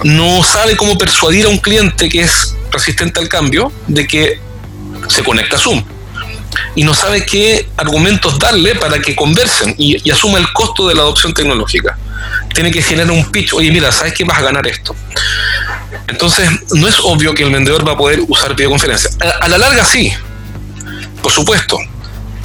no 0.03 0.44
sabe 0.44 0.77
cómo 0.77 1.00
persuadir 1.00 1.48
a 1.48 1.50
un 1.50 1.58
cliente 1.58 2.10
que 2.10 2.22
es 2.22 2.55
resistente 2.72 3.20
al 3.20 3.27
cambio 3.27 3.72
de 3.88 4.05
que 4.05 4.39
se 5.08 5.24
conecta 5.24 5.55
a 5.55 5.60
Zoom 5.60 5.84
y 6.76 6.84
no 6.84 6.94
sabe 6.94 7.26
qué 7.26 7.68
argumentos 7.78 8.38
darle 8.40 8.76
para 8.76 9.00
que 9.00 9.16
conversen 9.16 9.76
y, 9.78 10.10
asuma 10.10 10.40
el 10.40 10.52
costo 10.54 10.88
de 10.88 10.96
la 10.96 11.02
adopción 11.02 11.34
tecnológica. 11.34 11.98
Tiene 12.54 12.72
que 12.72 12.82
generar 12.82 13.12
un 13.12 13.30
pitch, 13.32 13.54
oye, 13.54 13.72
mira, 13.72 13.92
¿sabes 13.92 14.14
que 14.14 14.24
vas 14.24 14.38
a 14.40 14.42
ganar 14.42 14.66
esto? 14.68 14.96
Entonces, 16.08 16.50
no 16.74 16.88
es 16.88 16.96
obvio 17.04 17.34
que 17.34 17.44
el 17.44 17.52
vendedor 17.52 17.88
va 17.88 17.94
a 17.94 17.98
poder 17.98 18.22
usar 18.28 18.56
videoconferencia. 18.56 19.10
A, 19.42 19.48
la 19.48 19.58
larga 19.58 19.84
sí, 19.84 20.12
por 21.22 21.32
supuesto, 21.32 21.78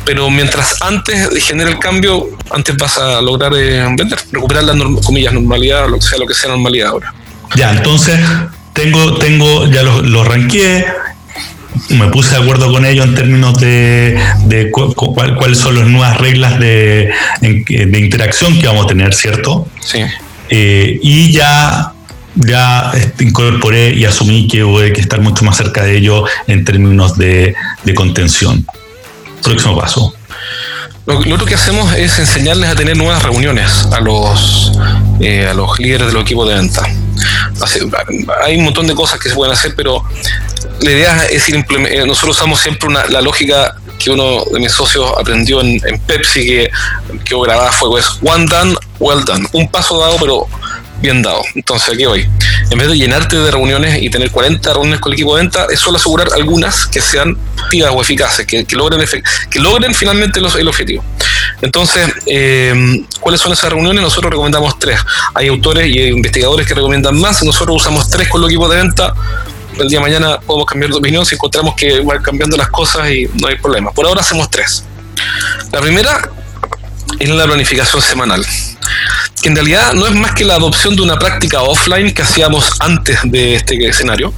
pero 0.04 0.30
mientras 0.30 0.80
antes 0.82 1.30
de 1.30 1.40
generar 1.40 1.72
el 1.72 1.78
cambio, 1.78 2.30
antes 2.50 2.76
vas 2.76 2.98
a 2.98 3.20
lograr 3.20 3.52
eh, 3.54 3.82
vender, 3.96 4.18
recuperar 4.32 4.64
la 4.64 4.74
comillas 5.04 5.32
normalidad, 5.32 5.88
lo 5.88 5.98
que 5.98 6.06
sea 6.06 6.18
lo 6.18 6.26
que 6.26 6.34
sea 6.34 6.50
normalidad 6.50 6.88
ahora. 6.88 7.14
Ya, 7.56 7.70
entonces 7.70 8.18
tengo, 8.72 9.18
tengo, 9.18 9.66
ya 9.66 9.82
lo, 9.82 10.02
lo 10.02 10.24
ranqueé, 10.24 10.86
me 11.90 12.08
puse 12.08 12.36
de 12.36 12.42
acuerdo 12.42 12.72
con 12.72 12.84
ellos 12.84 13.06
en 13.06 13.14
términos 13.14 13.58
de, 13.60 14.18
cuáles 14.70 15.58
son 15.58 15.76
las 15.76 15.86
nuevas 15.86 16.18
reglas 16.18 16.58
de, 16.58 17.10
interacción 17.40 18.58
que 18.58 18.66
vamos 18.66 18.84
a 18.84 18.88
tener, 18.88 19.14
¿cierto? 19.14 19.66
Sí. 19.80 20.00
Eh, 20.48 20.98
y 21.02 21.30
ya, 21.32 21.92
ya 22.34 22.92
incorporé 23.20 23.94
y 23.94 24.04
asumí 24.04 24.48
que 24.48 24.62
voy 24.62 24.92
que 24.92 25.00
estar 25.00 25.20
mucho 25.20 25.44
más 25.44 25.56
cerca 25.56 25.84
de 25.84 25.96
ellos 25.96 26.28
en 26.46 26.64
términos 26.64 27.16
de, 27.16 27.54
contención. 27.94 28.66
Próximo 29.42 29.76
paso. 29.76 30.14
Lo, 31.06 31.18
otro 31.18 31.46
que 31.46 31.54
hacemos 31.54 31.92
es 31.94 32.18
enseñarles 32.18 32.70
a 32.70 32.74
tener 32.74 32.96
nuevas 32.96 33.22
reuniones 33.22 33.88
a 33.90 34.00
los, 34.00 34.72
eh, 35.20 35.48
a 35.48 35.54
los 35.54 35.78
líderes 35.78 36.12
del 36.12 36.22
equipo 36.22 36.46
de 36.46 36.54
venta. 36.56 36.82
Hay 38.42 38.56
un 38.58 38.64
montón 38.64 38.86
de 38.86 38.94
cosas 38.94 39.20
que 39.20 39.28
se 39.28 39.34
pueden 39.34 39.52
hacer, 39.52 39.74
pero 39.76 40.04
la 40.80 40.90
idea 40.90 41.24
es 41.26 41.48
ir 41.48 41.56
eh, 41.56 42.04
nosotros 42.06 42.36
usamos 42.36 42.60
siempre 42.60 42.88
la 43.08 43.20
lógica 43.20 43.76
que 43.98 44.10
uno 44.10 44.44
de 44.50 44.58
mis 44.58 44.72
socios 44.72 45.12
aprendió 45.18 45.60
en, 45.60 45.80
Pepsi 46.06 46.44
que, 46.44 46.70
que 47.24 47.36
grababa 47.36 47.70
fuego 47.70 47.98
es 47.98 48.06
one 48.22 48.46
done, 48.46 48.74
well 48.98 49.22
done. 49.24 49.46
Un 49.52 49.68
paso 49.70 49.98
dado, 49.98 50.16
pero 50.18 50.46
bien 51.00 51.22
dado. 51.22 51.42
Entonces, 51.54 51.94
aquí 51.94 52.04
voy. 52.04 52.28
En 52.70 52.78
vez 52.78 52.88
de 52.88 52.96
llenarte 52.96 53.36
de 53.36 53.50
reuniones 53.50 54.02
y 54.02 54.10
tener 54.10 54.30
40 54.30 54.72
reuniones 54.72 55.00
con 55.00 55.12
el 55.12 55.14
equipo 55.14 55.36
de 55.36 55.42
venta, 55.42 55.66
es 55.70 55.80
solo 55.80 55.96
asegurar 55.96 56.28
algunas 56.34 56.86
que 56.86 57.00
sean 57.00 57.36
activas 57.62 57.92
o 57.94 58.00
eficaces, 58.00 58.46
que, 58.46 58.64
logren, 58.72 59.06
que 59.50 59.60
logren 59.60 59.94
finalmente 59.94 60.40
el 60.40 60.68
objetivo. 60.68 61.04
Entonces, 61.62 62.08
eh, 62.26 63.04
¿cuáles 63.20 63.40
son 63.40 63.52
esas 63.52 63.70
reuniones? 63.70 64.02
Nosotros 64.02 64.30
recomendamos 64.30 64.78
tres. 64.78 65.00
Hay 65.34 65.48
autores 65.48 65.86
y 65.86 66.00
investigadores 66.08 66.66
que 66.66 66.74
recomiendan 66.74 67.18
más, 67.20 67.42
nosotros 67.42 67.76
usamos 67.76 68.08
tres 68.08 68.28
con 68.28 68.42
el 68.42 68.48
equipo 68.48 68.68
de 68.68 68.76
venta 68.76 69.14
el 69.78 69.88
día 69.88 69.98
de 69.98 70.04
mañana 70.04 70.40
podemos 70.40 70.66
cambiar 70.66 70.90
de 70.90 70.98
opinión 70.98 71.24
si 71.24 71.34
encontramos 71.34 71.74
que 71.74 72.00
van 72.00 72.22
cambiando 72.22 72.56
las 72.56 72.68
cosas 72.68 73.10
y 73.10 73.28
no 73.34 73.48
hay 73.48 73.56
problema. 73.56 73.92
Por 73.92 74.06
ahora 74.06 74.20
hacemos 74.20 74.50
tres. 74.50 74.84
La 75.72 75.80
primera 75.80 76.30
es 77.18 77.28
la 77.28 77.44
planificación 77.44 78.00
semanal, 78.00 78.44
que 79.42 79.48
en 79.48 79.54
realidad 79.54 79.92
no 79.92 80.06
es 80.06 80.14
más 80.14 80.32
que 80.32 80.44
la 80.44 80.54
adopción 80.54 80.96
de 80.96 81.02
una 81.02 81.18
práctica 81.18 81.62
offline 81.62 82.12
que 82.12 82.22
hacíamos 82.22 82.70
antes 82.80 83.18
de 83.24 83.56
este 83.56 83.86
escenario, 83.86 84.32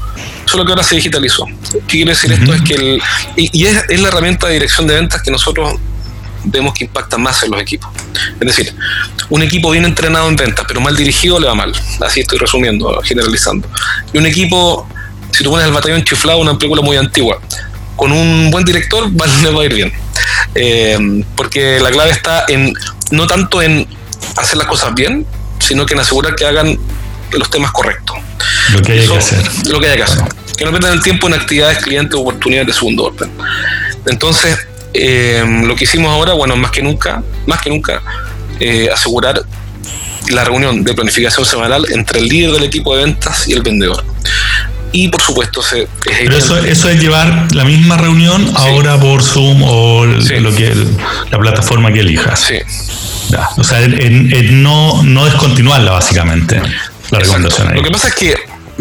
solo 0.46 0.64
que 0.64 0.72
ahora 0.72 0.82
se 0.82 0.96
digitalizó. 0.96 1.46
¿Qué 1.72 1.80
quiere 1.86 2.10
decir 2.10 2.32
esto? 2.32 2.54
Es 2.54 2.62
que 2.62 2.74
el, 2.74 3.02
y, 3.36 3.66
es, 3.66 3.84
es 3.88 4.00
la 4.00 4.08
herramienta 4.08 4.46
de 4.48 4.54
dirección 4.54 4.86
de 4.86 4.94
ventas 4.94 5.22
que 5.22 5.30
nosotros 5.30 5.74
vemos 6.44 6.74
que 6.74 6.84
impacta 6.84 7.18
más 7.18 7.42
en 7.42 7.50
los 7.50 7.60
equipos. 7.60 7.90
Es 8.40 8.46
decir, 8.46 8.74
un 9.28 9.42
equipo 9.42 9.70
bien 9.70 9.84
entrenado 9.84 10.28
en 10.28 10.36
ventas, 10.36 10.64
pero 10.66 10.80
mal 10.80 10.96
dirigido 10.96 11.38
le 11.38 11.46
va 11.46 11.54
mal. 11.54 11.72
Así 12.00 12.20
estoy 12.20 12.38
resumiendo, 12.38 13.00
generalizando. 13.02 13.68
Y 14.12 14.18
un 14.18 14.26
equipo 14.26 14.86
si 15.32 15.42
tú 15.42 15.50
pones 15.50 15.66
el 15.66 15.72
batallón 15.72 16.04
chiflado, 16.04 16.38
una 16.38 16.58
película 16.58 16.82
muy 16.82 16.96
antigua, 16.96 17.40
con 17.96 18.12
un 18.12 18.50
buen 18.50 18.64
director 18.64 19.10
le 19.42 19.50
va 19.50 19.62
a 19.62 19.64
ir 19.64 19.74
bien. 19.74 19.92
Eh, 20.54 21.24
porque 21.36 21.80
la 21.80 21.90
clave 21.90 22.10
está 22.10 22.44
en 22.48 22.74
no 23.10 23.26
tanto 23.26 23.62
en 23.62 23.86
hacer 24.36 24.56
las 24.56 24.66
cosas 24.66 24.94
bien, 24.94 25.26
sino 25.58 25.86
que 25.86 25.94
en 25.94 26.00
asegurar 26.00 26.34
que 26.34 26.44
hagan 26.46 26.78
los 27.32 27.50
temas 27.50 27.72
correctos. 27.72 28.16
Lo 28.72 28.82
que 28.82 28.92
hay 28.92 29.08
que 29.08 29.16
hacer. 29.16 29.42
Lo 29.68 29.80
que 29.80 29.88
hay 29.88 29.96
que 29.96 30.02
hacer. 30.02 30.22
Que 30.56 30.64
no 30.64 30.70
pierdan 30.70 30.92
el 30.92 31.02
tiempo 31.02 31.28
en 31.28 31.34
actividades, 31.34 31.78
clientes, 31.78 32.18
oportunidades 32.18 32.68
de 32.68 32.72
segundo 32.74 33.04
orden. 33.04 33.30
Entonces, 34.06 34.58
eh, 34.94 35.44
lo 35.64 35.74
que 35.74 35.84
hicimos 35.84 36.10
ahora, 36.10 36.34
bueno, 36.34 36.56
más 36.56 36.70
que 36.70 36.82
nunca, 36.82 37.22
más 37.46 37.60
que 37.60 37.70
nunca, 37.70 38.02
eh, 38.60 38.88
asegurar 38.92 39.42
la 40.30 40.44
reunión 40.44 40.84
de 40.84 40.94
planificación 40.94 41.44
semanal 41.44 41.86
entre 41.90 42.20
el 42.20 42.28
líder 42.28 42.52
del 42.52 42.64
equipo 42.64 42.96
de 42.96 43.04
ventas 43.04 43.48
y 43.48 43.52
el 43.52 43.62
vendedor. 43.62 44.04
Y 44.94 45.08
por 45.08 45.22
supuesto 45.22 45.62
se 45.62 45.88
pero 46.04 46.36
eso, 46.36 46.58
eso 46.58 46.90
es 46.90 47.00
llevar 47.00 47.48
la 47.54 47.64
misma 47.64 47.96
reunión 47.96 48.52
ahora 48.54 49.00
por 49.00 49.22
Zoom 49.22 49.62
o 49.62 50.04
lo 50.04 50.54
que 50.54 50.74
la 51.30 51.38
plataforma 51.38 51.90
que 51.92 52.00
elijas. 52.00 52.40
Sí. 52.40 52.56
O 53.56 53.64
sea 53.64 53.80
no 54.50 55.02
no 55.02 55.24
descontinuarla 55.24 55.92
básicamente 55.92 56.60
la 57.10 57.18
recomendación 57.18 57.68
ahí. 57.68 57.76
lo 57.76 57.82
que 57.82 57.90
pasa 57.90 58.08
es 58.08 58.14
que 58.14 58.34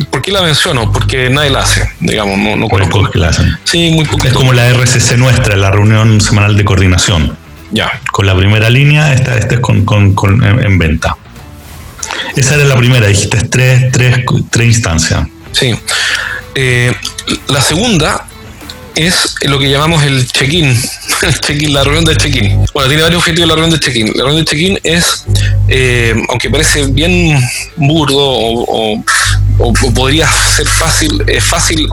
¿Por 0.10 0.22
qué 0.22 0.32
la 0.32 0.42
menciono? 0.42 0.92
Porque 0.92 1.30
nadie 1.30 1.50
la 1.50 1.60
hace, 1.60 1.90
digamos, 2.00 2.38
no, 2.38 2.56
no 2.56 2.70
conozco. 2.70 3.10
que 3.12 3.20
la 3.20 3.30
hacen. 3.30 3.58
Sí, 3.66 3.92
muy 3.92 4.08
Es 4.24 4.34
como 4.34 4.54
la 4.54 4.70
RCC 4.70 5.18
nuestra, 5.18 5.56
la 5.56 5.72
reunión 5.72 6.22
semanal 6.22 6.56
de 6.56 6.64
coordinación. 6.64 7.38
Ya. 7.72 8.02
Con 8.12 8.26
la 8.26 8.36
primera 8.36 8.70
línea, 8.70 9.14
esta, 9.14 9.38
esta 9.38 9.56
es 9.56 9.60
con, 9.62 9.86
con, 9.86 10.14
con 10.14 10.44
en, 10.44 10.78
venta. 10.78 11.18
Esa 12.36 12.56
era 12.56 12.66
la 12.66 12.78
primera, 12.78 13.08
dijiste 13.08 13.38
tres, 13.44 13.92
tres, 13.92 14.26
tres 14.50 14.68
instancias. 14.68 15.28
Sí. 15.52 15.74
Eh, 16.56 16.94
la 17.48 17.62
segunda 17.62 18.26
es 18.96 19.36
lo 19.44 19.60
que 19.60 19.70
llamamos 19.70 20.04
el 20.04 20.28
check-in. 20.28 20.76
check-in, 21.42 21.74
la 21.74 21.84
reunión 21.84 22.06
de 22.06 22.16
check-in. 22.16 22.66
Bueno, 22.74 22.90
tiene 22.90 23.04
varios 23.04 23.20
objetivos 23.20 23.50
la 23.50 23.56
reunión 23.56 23.80
de 23.80 23.86
check-in. 23.86 24.08
La 24.16 24.24
reunión 24.24 24.44
de 24.44 24.46
check-in 24.46 24.80
es, 24.84 25.26
eh, 25.68 26.16
aunque 26.30 26.50
parece 26.50 26.88
bien 26.88 27.40
burdo 27.78 28.18
o, 28.20 29.04
podría 29.94 30.28
ser 30.28 30.68
fácil, 30.68 31.24
es 31.28 31.44
fácil 31.44 31.88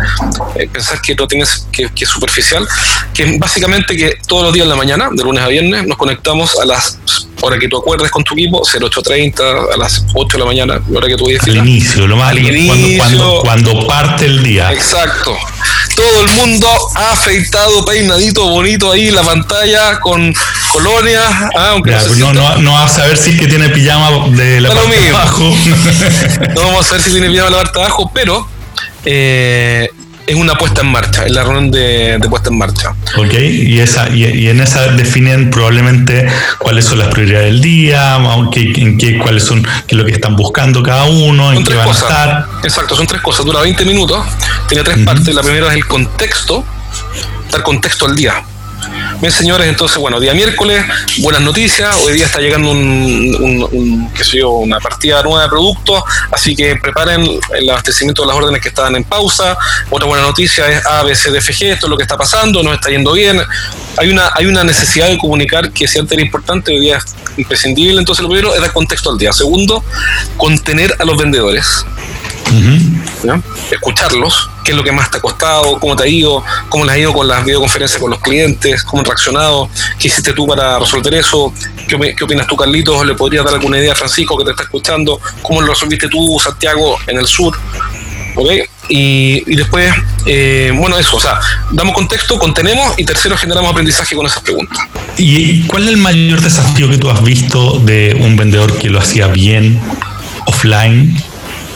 eh, 0.54 0.68
pensar 0.72 1.00
que 1.00 1.14
no 1.14 1.26
tienes 1.26 1.66
que, 1.70 1.88
que, 1.90 2.04
es 2.04 2.10
superficial, 2.10 2.66
que 3.14 3.38
básicamente 3.38 3.96
que 3.96 4.18
todos 4.26 4.44
los 4.44 4.52
días 4.52 4.64
en 4.64 4.70
la 4.70 4.76
mañana, 4.76 5.08
de 5.12 5.22
lunes 5.22 5.42
a 5.42 5.48
viernes, 5.48 5.86
nos 5.86 5.98
conectamos 5.98 6.58
a 6.58 6.64
las 6.64 6.98
hora 7.40 7.58
que 7.58 7.68
tú 7.68 7.78
acuerdes 7.78 8.10
con 8.10 8.24
tu 8.24 8.34
equipo, 8.34 8.62
0830 8.62 9.42
a 9.74 9.76
las 9.76 10.04
8 10.14 10.36
de 10.36 10.38
la 10.38 10.46
mañana, 10.46 10.82
la 10.88 10.98
hora 10.98 11.08
que 11.08 11.16
tú. 11.16 11.26
Al 11.28 11.56
inicio, 11.56 12.06
lo 12.06 12.16
más 12.16 12.34
cuando, 12.96 13.40
cuando, 13.42 13.86
parte 13.86 14.26
el 14.26 14.42
día. 14.42 14.72
Exacto. 14.72 15.36
Todo 15.94 16.22
el 16.22 16.30
mundo 16.36 16.68
afeitado, 16.94 17.84
peinadito, 17.84 18.48
bonito 18.48 18.92
ahí, 18.92 19.10
la 19.10 19.22
pantalla 19.22 19.98
con 20.00 20.32
colonia. 20.72 21.22
Ah, 21.56 21.70
aunque 21.70 21.90
no, 22.16 22.32
no, 22.32 22.56
no, 22.58 22.72
vas 22.72 22.98
a 22.98 23.06
ver 23.06 23.16
si 23.16 23.30
es 23.30 23.40
que 23.40 23.48
tiene 23.48 23.68
pijama 23.70 24.28
de 24.28 24.60
la 24.60 24.70
parte 24.72 25.00
de 25.00 25.08
abajo. 25.08 25.42
no 26.54 26.60
vamos 26.60 26.88
a 26.90 26.92
ver 26.94 27.02
si 27.02 27.10
tiene 27.10 27.28
pijama 27.28 27.50
de 27.50 27.56
la 27.56 27.62
parte 27.62 27.78
de 27.78 27.84
abajo, 27.84 28.10
pero 28.14 28.48
eh, 29.04 29.90
es 30.28 30.34
una 30.34 30.56
puesta 30.56 30.82
en 30.82 30.88
marcha, 30.88 31.24
es 31.24 31.32
la 31.32 31.42
reunión 31.42 31.70
de, 31.70 32.20
puesta 32.28 32.50
en 32.50 32.58
marcha. 32.58 32.94
Ok, 33.16 33.32
y, 33.32 33.80
esa, 33.80 34.10
y, 34.10 34.48
en 34.48 34.60
esa 34.60 34.88
definen 34.88 35.50
probablemente 35.50 36.28
cuáles 36.58 36.84
son 36.84 36.98
las 36.98 37.08
prioridades 37.08 37.46
del 37.46 37.62
día, 37.62 38.18
en 38.54 38.98
qué, 38.98 39.18
cuáles 39.18 39.44
son 39.44 39.62
qué 39.62 39.70
es 39.88 39.96
lo 39.96 40.04
que 40.04 40.12
están 40.12 40.36
buscando 40.36 40.82
cada 40.82 41.04
uno, 41.04 41.52
en 41.52 41.64
qué 41.64 41.74
van 41.74 41.88
a 41.88 41.92
estar. 41.92 42.46
Exacto, 42.62 42.94
son 42.94 43.06
tres 43.06 43.22
cosas, 43.22 43.46
dura 43.46 43.62
20 43.62 43.84
minutos, 43.86 44.22
tiene 44.68 44.84
tres 44.84 44.98
partes. 44.98 45.34
La 45.34 45.42
primera 45.42 45.68
es 45.68 45.76
el 45.76 45.86
contexto, 45.86 46.62
dar 47.50 47.62
contexto 47.62 48.04
al 48.04 48.14
día. 48.14 48.44
Bien, 49.20 49.32
señores, 49.32 49.66
entonces, 49.66 49.98
bueno, 49.98 50.20
día 50.20 50.32
miércoles, 50.32 50.84
buenas 51.18 51.42
noticias. 51.42 51.92
Hoy 52.04 52.12
día 52.12 52.26
está 52.26 52.38
llegando 52.38 52.70
un, 52.70 54.08
sé 54.14 54.38
yo, 54.38 54.50
una 54.50 54.78
partida 54.78 55.20
nueva 55.24 55.42
de 55.42 55.48
productos, 55.48 56.04
así 56.30 56.54
que 56.54 56.76
preparen 56.76 57.28
el 57.52 57.68
abastecimiento 57.68 58.22
de 58.22 58.28
las 58.28 58.36
órdenes 58.36 58.62
que 58.62 58.68
estaban 58.68 58.94
en 58.94 59.02
pausa. 59.02 59.58
Otra 59.90 60.06
buena 60.06 60.22
noticia 60.22 60.68
es 60.68 60.86
ABCDFG, 60.86 61.64
esto 61.64 61.86
es 61.86 61.90
lo 61.90 61.96
que 61.96 62.04
está 62.04 62.16
pasando, 62.16 62.62
nos 62.62 62.74
está 62.74 62.90
yendo 62.90 63.12
bien. 63.12 63.40
Hay 63.96 64.08
una, 64.08 64.30
hay 64.34 64.46
una 64.46 64.62
necesidad 64.62 65.08
de 65.08 65.18
comunicar 65.18 65.72
que 65.72 65.88
si 65.88 65.98
antes 65.98 66.12
era 66.12 66.24
importante, 66.24 66.70
hoy 66.70 66.78
día 66.78 66.98
es 66.98 67.16
imprescindible. 67.36 67.98
Entonces, 67.98 68.22
lo 68.22 68.28
primero 68.28 68.54
es 68.54 68.60
dar 68.60 68.72
contexto 68.72 69.10
al 69.10 69.18
día. 69.18 69.32
Segundo, 69.32 69.82
contener 70.36 70.94
a 70.96 71.04
los 71.04 71.18
vendedores. 71.18 71.84
Escucharlos, 73.70 74.50
qué 74.64 74.72
es 74.72 74.76
lo 74.76 74.84
que 74.84 74.92
más 74.92 75.10
te 75.10 75.18
ha 75.18 75.20
costado, 75.20 75.78
cómo 75.78 75.96
te 75.96 76.04
ha 76.04 76.06
ido, 76.06 76.42
cómo 76.68 76.84
les 76.84 76.94
ha 76.94 76.98
ido 76.98 77.12
con 77.12 77.26
las 77.26 77.44
videoconferencias 77.44 78.00
con 78.00 78.10
los 78.10 78.20
clientes, 78.20 78.82
cómo 78.84 79.00
han 79.00 79.06
reaccionado, 79.06 79.68
qué 79.98 80.08
hiciste 80.08 80.32
tú 80.32 80.46
para 80.46 80.78
resolver 80.78 81.14
eso, 81.14 81.52
qué, 81.86 82.14
qué 82.16 82.24
opinas 82.24 82.46
tú, 82.46 82.56
Carlitos, 82.56 83.06
le 83.06 83.14
podrías 83.14 83.44
dar 83.44 83.54
alguna 83.54 83.78
idea 83.78 83.92
a 83.92 83.96
Francisco 83.96 84.36
que 84.38 84.44
te 84.44 84.50
está 84.50 84.62
escuchando, 84.64 85.20
cómo 85.42 85.60
lo 85.60 85.68
resolviste 85.68 86.08
tú, 86.08 86.38
Santiago, 86.42 86.98
en 87.06 87.18
el 87.18 87.26
sur. 87.26 87.56
Y, 88.88 89.54
después, 89.56 89.92
eh, 90.26 90.72
bueno, 90.74 90.96
eso, 90.96 91.16
o 91.16 91.20
sea, 91.20 91.40
damos 91.72 91.94
contexto, 91.94 92.38
contenemos 92.38 92.94
y 92.98 93.04
tercero, 93.04 93.36
generamos 93.36 93.70
aprendizaje 93.70 94.14
con 94.14 94.26
esas 94.26 94.42
preguntas. 94.42 94.78
¿Y 95.16 95.66
cuál 95.66 95.84
es 95.84 95.88
el 95.90 95.96
mayor 95.98 96.40
desafío 96.40 96.88
que 96.88 96.98
tú 96.98 97.10
has 97.10 97.22
visto 97.22 97.80
de 97.80 98.16
un 98.20 98.36
vendedor 98.36 98.78
que 98.78 98.88
lo 98.88 99.00
hacía 99.00 99.26
bien 99.26 99.80
offline 100.46 101.22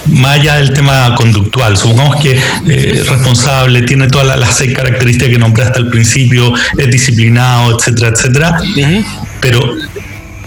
más 0.07 0.41
allá 0.41 0.57
del 0.57 0.73
tema 0.73 1.15
conductual, 1.15 1.77
supongamos 1.77 2.17
que 2.17 2.39
eh, 2.69 3.05
responsable, 3.09 3.83
tiene 3.83 4.09
todas 4.09 4.39
las, 4.39 4.57
seis 4.57 4.75
características 4.75 5.31
que 5.31 5.39
nombraste 5.39 5.79
al 5.79 5.89
principio, 5.89 6.53
es 6.77 6.91
disciplinado, 6.91 7.77
etcétera, 7.77 8.09
etcétera, 8.09 8.59
pero 9.41 9.61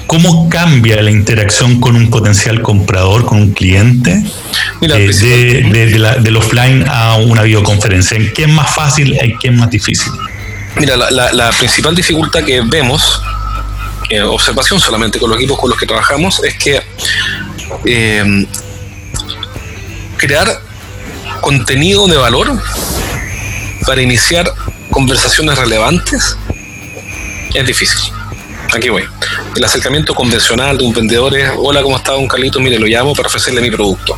¿cómo 0.07 0.49
cambia 0.49 1.01
la 1.01 1.11
interacción 1.11 1.79
con 1.79 1.95
un 1.95 2.09
potencial 2.09 2.61
comprador, 2.61 3.25
con 3.25 3.39
un 3.39 3.53
cliente, 3.53 4.23
eh, 4.81 4.87
de, 4.87 6.19
del 6.21 6.37
offline 6.37 6.85
a 6.87 7.15
una 7.15 7.41
videoconferencia? 7.43 8.17
¿En 8.17 8.33
qué 8.33 8.43
es 8.43 8.49
más 8.49 8.73
fácil 8.73 9.13
y 9.13 9.37
qué 9.37 9.47
es 9.47 9.53
más 9.53 9.69
difícil? 9.69 10.11
Mira, 10.77 10.97
la, 10.97 11.51
principal 11.51 11.95
dificultad 11.95 12.43
que 12.43 12.61
vemos, 12.61 13.21
eh, 14.09 14.21
observación 14.21 14.79
solamente 14.79 15.17
con 15.17 15.29
los 15.29 15.39
equipos 15.39 15.57
con 15.57 15.69
los 15.69 15.79
que 15.79 15.85
trabajamos, 15.85 16.41
es 16.43 16.55
que 16.55 16.81
crear 20.25 20.59
contenido 21.39 22.07
de 22.07 22.17
valor 22.17 22.59
para 23.85 24.01
iniciar 24.01 24.51
conversaciones 24.89 25.55
relevantes 25.55 26.35
es 27.53 27.65
difícil. 27.67 28.11
Aquí 28.73 28.89
voy. 28.89 29.03
El 29.55 29.63
acercamiento 29.63 30.15
convencional 30.15 30.79
de 30.79 30.83
un 30.83 30.93
vendedor 30.93 31.37
es, 31.37 31.51
hola, 31.55 31.83
¿cómo 31.83 31.95
está 31.95 32.13
don 32.13 32.27
Carlitos? 32.27 32.59
Mire, 32.59 32.79
lo 32.79 32.87
llamo 32.87 33.13
para 33.13 33.27
ofrecerle 33.27 33.61
mi 33.61 33.69
producto. 33.69 34.17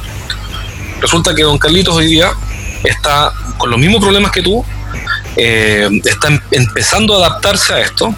Resulta 1.02 1.36
que 1.36 1.44
don 1.44 1.58
Carlitos 1.58 1.94
hoy 1.94 2.08
día 2.08 2.32
está 2.86 3.34
con 3.58 3.70
los 3.70 3.78
mismos 3.78 4.02
problemas 4.02 4.32
que 4.32 4.42
tú, 4.42 4.64
eh, 5.36 5.90
está 6.06 6.30
em-, 6.30 6.40
empezando 6.52 7.16
a 7.16 7.28
adaptarse 7.28 7.74
a 7.74 7.82
esto, 7.82 8.16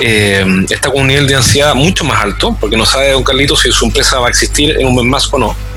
eh, 0.00 0.46
está 0.70 0.90
con 0.90 1.02
un 1.02 1.08
nivel 1.08 1.26
de 1.26 1.34
ansiedad 1.34 1.74
mucho 1.74 2.04
más 2.04 2.22
alto, 2.22 2.56
porque 2.60 2.76
no 2.76 2.86
sabe 2.86 3.10
don 3.10 3.24
Carlitos 3.24 3.62
si 3.62 3.72
su 3.72 3.84
empresa 3.86 4.20
va 4.20 4.28
a 4.28 4.30
existir 4.30 4.76
en 4.78 4.86
un 4.86 4.94
mes 4.94 5.04
más 5.04 5.28
o 5.32 5.38
no 5.38 5.69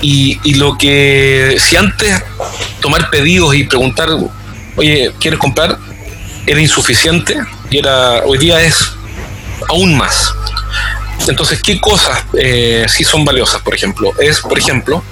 y, 0.00 0.54
lo 0.54 0.76
que, 0.78 1.56
si 1.60 1.76
antes 1.76 2.22
tomar 2.80 3.10
pedidos 3.10 3.54
y 3.54 3.64
preguntar, 3.64 4.08
oye, 4.76 5.12
¿quieres 5.20 5.38
comprar? 5.38 5.78
Era 6.46 6.60
insuficiente 6.60 7.36
y 7.70 7.78
era, 7.78 8.22
hoy 8.24 8.38
día 8.38 8.62
es 8.62 8.92
aún 9.68 9.96
más. 9.96 10.32
Entonces, 11.28 11.62
¿qué 11.62 11.80
cosas 11.80 12.24
eh, 12.38 12.86
sí 12.88 13.04
son 13.04 13.24
valiosas, 13.24 13.60
por 13.62 13.74
ejemplo? 13.74 14.12
Es, 14.18 14.40
por 14.40 14.58
ejemplo, 14.58 15.04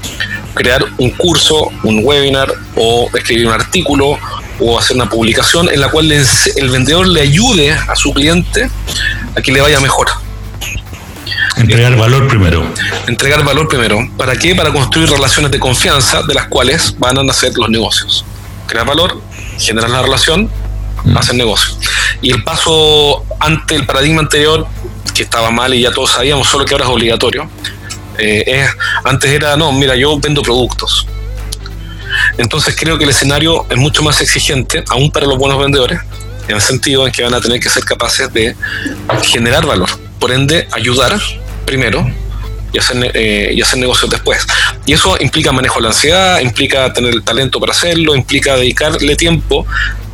crear 0.54 0.84
un 0.96 1.10
curso, 1.10 1.70
un 1.82 2.00
webinar 2.02 2.50
o 2.74 3.08
escribir 3.14 3.46
un 3.46 3.52
artículo 3.52 4.18
o 4.58 4.78
hacer 4.78 4.96
una 4.96 5.08
publicación 5.08 5.68
en 5.68 5.80
la 5.80 5.88
cual 5.88 6.10
el 6.10 6.70
vendedor 6.70 7.06
le 7.06 7.20
ayude 7.20 7.72
a 7.72 7.94
su 7.94 8.12
cliente 8.12 8.68
a 9.36 9.40
que 9.42 9.52
le 9.52 9.60
vaya 9.60 9.80
mejor. 9.80 10.08
Entregar 11.58 11.96
valor 11.96 12.28
primero. 12.28 12.64
Entregar 13.08 13.44
valor 13.44 13.68
primero. 13.68 13.98
¿Para 14.16 14.36
qué? 14.36 14.54
Para 14.54 14.72
construir 14.72 15.10
relaciones 15.10 15.50
de 15.50 15.58
confianza 15.58 16.22
de 16.22 16.34
las 16.34 16.46
cuales 16.46 16.94
van 16.98 17.18
a 17.18 17.24
nacer 17.24 17.52
los 17.56 17.68
negocios. 17.68 18.24
Crear 18.66 18.86
valor, 18.86 19.20
generar 19.58 19.90
la 19.90 20.02
relación, 20.02 20.48
mm. 21.04 21.16
hacer 21.16 21.34
negocio. 21.34 21.74
Y 22.22 22.30
el 22.30 22.44
paso 22.44 23.24
ante 23.40 23.74
el 23.74 23.86
paradigma 23.86 24.20
anterior, 24.20 24.66
que 25.14 25.24
estaba 25.24 25.50
mal 25.50 25.74
y 25.74 25.80
ya 25.82 25.90
todos 25.90 26.12
sabíamos, 26.12 26.46
solo 26.48 26.64
que 26.64 26.74
ahora 26.74 26.84
es 26.84 26.90
obligatorio, 26.90 27.50
eh, 28.18 28.44
es, 28.46 28.70
antes 29.04 29.30
era, 29.30 29.56
no, 29.56 29.72
mira, 29.72 29.96
yo 29.96 30.18
vendo 30.18 30.42
productos. 30.42 31.06
Entonces 32.36 32.76
creo 32.78 32.98
que 32.98 33.04
el 33.04 33.10
escenario 33.10 33.66
es 33.68 33.76
mucho 33.76 34.02
más 34.02 34.20
exigente, 34.20 34.84
aún 34.88 35.10
para 35.10 35.26
los 35.26 35.38
buenos 35.38 35.58
vendedores, 35.58 36.00
en 36.46 36.54
el 36.54 36.62
sentido 36.62 37.06
en 37.06 37.12
que 37.12 37.22
van 37.22 37.34
a 37.34 37.40
tener 37.40 37.60
que 37.60 37.68
ser 37.68 37.84
capaces 37.84 38.32
de 38.32 38.56
generar 39.22 39.66
valor, 39.66 39.88
por 40.18 40.32
ende 40.32 40.68
ayudar 40.72 41.18
primero 41.68 42.10
y 42.72 42.78
hacer, 42.78 43.10
eh, 43.14 43.52
y 43.54 43.60
hacer 43.60 43.78
negocios 43.78 44.10
después. 44.10 44.46
Y 44.86 44.94
eso 44.94 45.16
implica 45.20 45.52
manejo 45.52 45.76
de 45.76 45.82
la 45.82 45.88
ansiedad, 45.88 46.40
implica 46.40 46.92
tener 46.92 47.12
el 47.12 47.22
talento 47.22 47.60
para 47.60 47.72
hacerlo, 47.72 48.16
implica 48.16 48.56
dedicarle 48.56 49.16
tiempo, 49.16 49.66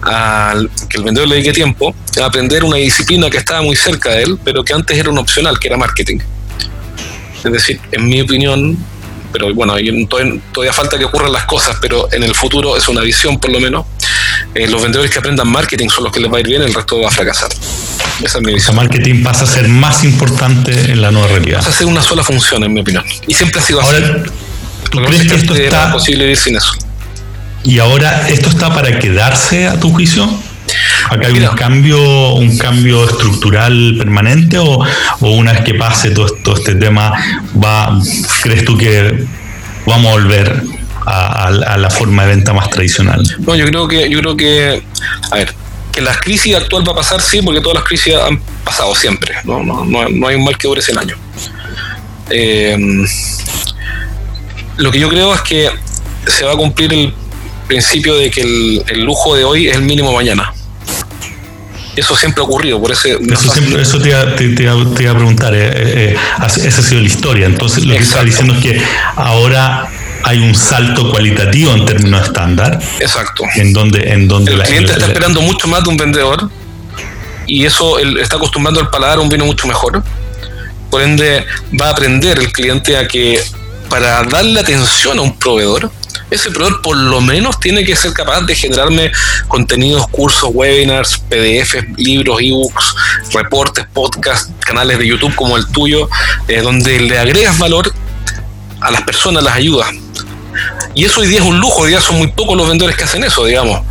al 0.02 0.68
que 0.88 0.98
el 0.98 1.04
vendedor 1.04 1.28
le 1.28 1.36
dedique 1.36 1.52
tiempo, 1.52 1.94
a 2.20 2.24
aprender 2.24 2.64
una 2.64 2.76
disciplina 2.76 3.30
que 3.30 3.38
estaba 3.38 3.62
muy 3.62 3.76
cerca 3.76 4.10
de 4.10 4.24
él, 4.24 4.38
pero 4.44 4.64
que 4.64 4.72
antes 4.72 4.98
era 4.98 5.10
un 5.10 5.18
opcional, 5.18 5.58
que 5.58 5.68
era 5.68 5.76
marketing. 5.76 6.18
Es 7.44 7.52
decir, 7.52 7.80
en 7.92 8.08
mi 8.08 8.20
opinión, 8.20 8.76
pero 9.32 9.52
bueno, 9.54 9.74
todavía, 10.52 10.72
falta 10.72 10.98
que 10.98 11.04
ocurran 11.04 11.32
las 11.32 11.44
cosas, 11.44 11.76
pero 11.80 12.08
en 12.12 12.22
el 12.22 12.34
futuro 12.34 12.76
es 12.76 12.88
una 12.88 13.02
visión 13.02 13.38
por 13.38 13.52
lo 13.52 13.60
menos, 13.60 13.86
eh, 14.54 14.66
los 14.68 14.82
vendedores 14.82 15.10
que 15.10 15.18
aprendan 15.18 15.48
marketing 15.48 15.88
son 15.88 16.04
los 16.04 16.12
que 16.12 16.20
les 16.20 16.32
va 16.32 16.38
a 16.38 16.40
ir 16.40 16.46
bien, 16.46 16.62
el 16.62 16.72
resto 16.72 17.00
va 17.00 17.08
a 17.08 17.10
fracasar. 17.10 17.50
Esa 18.22 18.38
es 18.38 18.44
mi 18.44 18.54
visión. 18.54 18.76
marketing 18.76 19.22
pasa 19.22 19.44
a 19.44 19.46
ser 19.46 19.68
más 19.68 20.04
importante 20.04 20.92
en 20.92 21.00
la 21.00 21.10
nueva 21.10 21.28
realidad. 21.28 21.58
Pasa 21.58 21.70
a 21.70 21.72
ser 21.72 21.86
una 21.86 22.02
sola 22.02 22.22
función, 22.22 22.62
en 22.64 22.72
mi 22.72 22.80
opinión. 22.80 23.04
Y 23.26 23.34
siempre 23.34 23.60
ha 23.60 23.62
sido 23.62 23.80
así. 23.80 23.96
¿tú 24.90 25.02
crees 25.02 25.26
que 25.26 25.34
esto 25.34 25.54
está 25.54 25.92
posible 25.92 26.24
vivir 26.24 26.36
sin 26.36 26.56
eso? 26.56 26.72
¿Y 27.64 27.78
ahora 27.78 28.28
esto 28.28 28.48
está 28.48 28.72
para 28.72 28.98
quedarse 28.98 29.66
a 29.66 29.80
tu 29.80 29.90
juicio? 29.90 30.28
¿Acá 31.10 31.26
hay 31.26 31.38
un 31.38 31.56
cambio, 31.56 32.34
un 32.34 32.56
cambio 32.56 33.04
estructural 33.04 33.94
permanente 33.98 34.58
o, 34.58 34.84
una 35.20 35.52
vez 35.52 35.62
que 35.62 35.74
pase 35.74 36.10
todo, 36.10 36.26
todo, 36.44 36.56
este 36.56 36.74
tema, 36.74 37.12
va, 37.62 37.98
crees 38.42 38.64
tú 38.64 38.76
que 38.76 39.24
vamos 39.86 40.06
a 40.06 40.14
volver 40.14 40.62
a, 41.06 41.76
la 41.76 41.90
forma 41.90 42.24
de 42.24 42.36
venta 42.36 42.52
más 42.52 42.70
tradicional? 42.70 43.22
No, 43.40 43.54
yo 43.54 43.66
creo 43.66 43.88
que, 43.88 44.08
yo 44.08 44.20
creo 44.20 44.36
que, 44.36 44.82
a 45.30 45.34
ver, 45.36 45.54
que 45.94 46.00
la 46.00 46.14
crisis 46.18 46.56
actual 46.56 46.86
va 46.86 46.92
a 46.92 46.96
pasar, 46.96 47.20
sí, 47.20 47.40
porque 47.40 47.60
todas 47.60 47.76
las 47.76 47.84
crisis 47.84 48.14
han 48.14 48.40
pasado 48.64 48.94
siempre, 48.94 49.36
no, 49.44 49.62
no, 49.62 49.84
no, 49.84 50.26
hay 50.26 50.34
un 50.34 50.44
mal 50.44 50.58
que 50.58 50.66
dure 50.66 50.82
100 50.82 50.98
años. 50.98 51.18
Eh, 52.30 52.76
lo 54.76 54.90
que 54.90 54.98
yo 54.98 55.08
creo 55.08 55.32
es 55.34 55.40
que 55.42 55.70
se 56.26 56.44
va 56.44 56.52
a 56.52 56.56
cumplir 56.56 56.92
el 56.92 57.14
principio 57.68 58.16
de 58.16 58.30
que 58.30 58.40
el, 58.40 59.04
lujo 59.04 59.36
de 59.36 59.44
hoy 59.44 59.68
es 59.68 59.76
el 59.76 59.82
mínimo 59.82 60.12
mañana. 60.12 60.52
Eso 61.94 62.16
siempre 62.16 62.40
ha 62.42 62.44
ocurrido, 62.44 62.80
por 62.80 62.90
eso... 62.90 63.06
Eso, 63.06 63.52
te, 64.00 64.08
iba, 64.08 64.22
a 64.22 65.14
preguntar, 65.14 65.54
eh, 65.54 65.58
eh, 65.58 66.16
eh, 66.16 66.16
esa 66.40 66.80
ha 66.80 66.84
sido 66.84 67.00
la 67.00 67.06
historia. 67.06 67.46
Entonces, 67.46 67.84
lo 67.84 67.94
que 67.94 68.02
está 68.02 68.24
diciendo 68.24 68.54
es 68.54 68.62
que 68.62 68.82
ahora 69.14 69.88
hay 70.24 70.38
un 70.38 70.54
salto 70.54 71.10
cualitativo 71.10 71.72
en 71.72 71.84
términos 71.84 72.26
estándar. 72.26 72.80
Exacto. 72.98 73.44
En 73.54 73.72
donde, 73.72 74.10
en 74.10 74.26
donde 74.26 74.52
el 74.54 74.62
cliente 74.62 74.92
está 74.92 75.06
esperando 75.06 75.42
mucho 75.42 75.68
más 75.68 75.84
de 75.84 75.90
un 75.90 75.96
vendedor 75.96 76.50
y 77.46 77.66
eso 77.66 77.98
él 77.98 78.18
está 78.18 78.36
acostumbrando 78.36 78.80
al 78.80 78.90
paladar 78.90 79.18
a 79.18 79.20
un 79.20 79.28
vino 79.28 79.44
mucho 79.44 79.66
mejor. 79.66 80.02
Por 80.90 81.02
ende, 81.02 81.44
va 81.80 81.88
a 81.88 81.90
aprender 81.90 82.38
el 82.38 82.50
cliente 82.52 82.96
a 82.96 83.06
que 83.06 83.42
para 83.90 84.22
darle 84.22 84.60
atención 84.60 85.18
a 85.18 85.22
un 85.22 85.36
proveedor, 85.38 85.90
ese 86.30 86.50
proveedor 86.50 86.80
por 86.80 86.96
lo 86.96 87.20
menos 87.20 87.60
tiene 87.60 87.84
que 87.84 87.94
ser 87.94 88.12
capaz 88.12 88.40
de 88.42 88.54
generarme 88.54 89.12
contenidos, 89.46 90.06
cursos, 90.08 90.50
webinars, 90.52 91.18
PDFs, 91.18 91.98
libros, 91.98 92.40
ebooks, 92.40 92.94
reportes, 93.32 93.86
podcasts, 93.92 94.50
canales 94.60 94.98
de 94.98 95.06
YouTube 95.06 95.34
como 95.34 95.56
el 95.56 95.66
tuyo, 95.66 96.08
eh, 96.48 96.62
donde 96.62 96.98
le 97.00 97.18
agregas 97.18 97.58
valor 97.58 97.92
a 98.80 98.90
las 98.90 99.02
personas, 99.02 99.42
las 99.42 99.54
ayudas. 99.54 99.88
Y 100.94 101.04
eso 101.04 101.20
hoy 101.20 101.26
día 101.26 101.40
es 101.40 101.44
un 101.44 101.58
lujo, 101.58 101.82
hoy 101.82 101.90
día 101.90 102.00
son 102.00 102.18
muy 102.18 102.28
pocos 102.28 102.56
los 102.56 102.68
vendedores 102.68 102.96
que 102.96 103.04
hacen 103.04 103.24
eso, 103.24 103.44
digamos. 103.44 103.82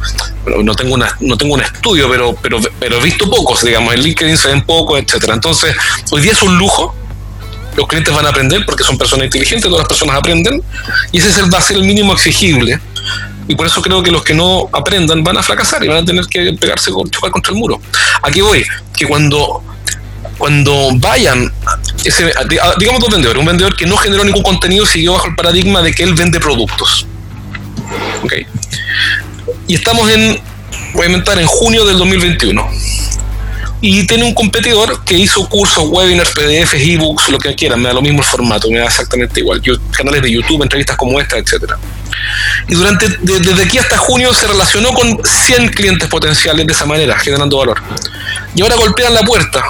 No 0.64 0.74
tengo, 0.76 0.94
una, 0.94 1.16
no 1.20 1.38
tengo 1.38 1.54
un 1.56 1.62
estudio, 1.62 2.10
pero, 2.10 2.36
pero, 2.42 2.60
pero 2.80 2.98
he 2.98 3.02
visto 3.02 3.30
pocos, 3.30 3.64
digamos, 3.64 3.94
en 3.94 4.02
LinkedIn 4.02 4.38
se 4.38 4.50
ven 4.50 4.62
pocos, 4.62 5.00
etcétera. 5.00 5.34
Entonces, 5.34 5.76
hoy 6.12 6.22
día 6.22 6.32
es 6.32 6.42
un 6.42 6.58
lujo 6.58 6.96
los 7.76 7.88
clientes 7.88 8.14
van 8.14 8.26
a 8.26 8.30
aprender 8.30 8.66
porque 8.66 8.84
son 8.84 8.98
personas 8.98 9.26
inteligentes, 9.26 9.64
todas 9.64 9.80
las 9.80 9.88
personas 9.88 10.16
aprenden, 10.16 10.62
y 11.12 11.18
ese 11.18 11.30
es 11.30 11.54
va 11.54 11.58
a 11.58 11.62
ser 11.62 11.78
el 11.78 11.84
mínimo 11.84 12.14
exigible. 12.14 12.80
Y 13.48 13.56
por 13.56 13.66
eso 13.66 13.82
creo 13.82 14.02
que 14.02 14.12
los 14.12 14.24
que 14.24 14.34
no 14.34 14.70
aprendan 14.72 15.24
van 15.24 15.38
a 15.38 15.44
fracasar 15.44 15.84
y 15.84 15.88
van 15.88 15.98
a 15.98 16.06
tener 16.06 16.26
que 16.28 16.54
pegarse 16.54 16.92
con 16.92 17.10
chocar 17.10 17.32
contra 17.32 17.52
el 17.52 17.60
muro. 17.60 17.82
Aquí 18.22 18.42
voy, 18.42 18.66
que 18.96 19.06
cuando, 19.06 19.62
cuando 20.38 20.90
vayan, 20.96 21.52
digamos 22.80 23.02
dos 23.02 23.10
vendedores, 23.10 23.40
un 23.40 23.46
vendedor 23.46 23.76
que 23.76 23.86
no 23.86 23.98
generó 23.98 24.24
ningún 24.24 24.44
contenido 24.44 24.86
siguió 24.86 25.14
bajo 25.14 25.28
el 25.28 25.36
paradigma 25.36 25.82
de 25.82 25.94
que 25.94 26.04
él 26.04 26.14
vende 26.14 26.40
productos. 26.40 27.06
Okay. 28.24 28.46
Y 29.68 29.76
estamos 29.76 30.10
en, 30.10 30.40
voy 30.94 31.04
a 31.04 31.06
inventar, 31.08 31.40
en 31.40 31.48
junio 31.48 31.86
del 31.86 31.98
2021 31.98 32.70
y 33.86 34.08
tiene 34.08 34.24
un 34.24 34.34
competidor 34.34 35.04
que 35.04 35.14
hizo 35.14 35.48
cursos, 35.50 35.84
webinars, 35.90 36.30
PDFs, 36.30 36.76
ebooks, 36.76 37.28
lo 37.28 37.38
que 37.38 37.54
quieran, 37.54 37.82
me 37.82 37.90
da 37.90 37.94
lo 37.94 38.02
mismo 38.02 38.20
el 38.20 38.26
formato, 38.26 38.72
me 38.72 38.80
da 38.80 38.86
exactamente 38.86 39.42
igual. 39.42 39.62
Canales 39.92 40.22
de 40.22 40.32
YouTube, 40.32 40.64
entrevistas 40.64 40.96
como 40.96 41.20
esta, 41.20 41.38
etcétera. 41.38 41.78
Y 42.70 42.76
durante, 42.76 43.10
desde 43.22 43.62
aquí 43.62 43.78
hasta 43.78 43.98
junio 43.98 44.34
se 44.34 44.48
relacionó 44.48 44.94
con 44.94 45.20
100 45.22 45.68
clientes 45.74 46.08
potenciales 46.08 46.66
de 46.66 46.72
esa 46.72 46.86
manera, 46.86 47.20
generando 47.20 47.58
valor. 47.58 47.82
Y 48.56 48.62
ahora 48.62 48.76
golpean 48.76 49.14
la 49.14 49.24
puerta. 49.24 49.62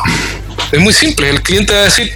Es 0.74 0.80
muy 0.80 0.92
simple, 0.92 1.30
el 1.30 1.44
cliente 1.44 1.72
va 1.72 1.82
a 1.82 1.84
decir, 1.84 2.12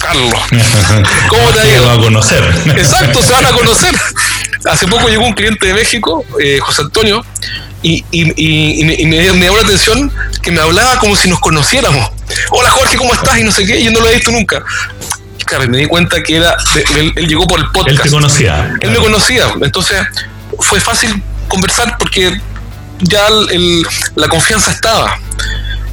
Carlos, 0.00 0.40
¿cómo 1.28 1.52
te 1.52 1.60
ha 1.60 1.68
ido? 1.68 1.82
Se 1.82 1.86
va 1.86 1.92
a 1.92 1.98
conocer. 1.98 2.44
Exacto, 2.78 3.22
se 3.22 3.30
van 3.30 3.44
a 3.44 3.52
conocer. 3.52 3.94
Hace 4.64 4.86
poco 4.86 5.06
llegó 5.06 5.26
un 5.26 5.34
cliente 5.34 5.66
de 5.66 5.74
México, 5.74 6.24
eh, 6.42 6.58
José 6.62 6.80
Antonio, 6.80 7.22
y, 7.82 8.02
y, 8.10 8.80
y, 8.80 9.04
me, 9.04 9.22
llamó 9.22 9.58
la 9.58 9.64
atención 9.64 10.10
que 10.40 10.50
me 10.50 10.62
hablaba 10.62 10.98
como 10.98 11.14
si 11.14 11.28
nos 11.28 11.40
conociéramos. 11.40 12.10
Hola 12.52 12.70
Jorge, 12.70 12.96
¿cómo 12.96 13.12
estás? 13.12 13.36
Y 13.36 13.44
no 13.44 13.52
sé 13.52 13.66
qué, 13.66 13.84
yo 13.84 13.90
no 13.90 14.00
lo 14.00 14.08
he 14.08 14.14
visto 14.14 14.30
nunca. 14.30 14.64
claro, 15.44 15.68
me 15.68 15.76
di 15.76 15.86
cuenta 15.88 16.22
que 16.22 16.36
era, 16.36 16.56
él, 16.96 17.12
llegó 17.28 17.46
por 17.46 17.60
el 17.60 17.66
podcast. 17.66 17.98
Él 17.98 18.02
te 18.02 18.08
conocía. 18.08 18.72
Él 18.80 18.90
me 18.92 18.98
conocía, 18.98 19.52
entonces 19.60 20.06
fue 20.58 20.80
fácil 20.80 21.22
conversar 21.48 21.98
porque 21.98 22.40
ya 23.00 23.28
la 24.14 24.28
confianza 24.28 24.70
estaba. 24.70 25.18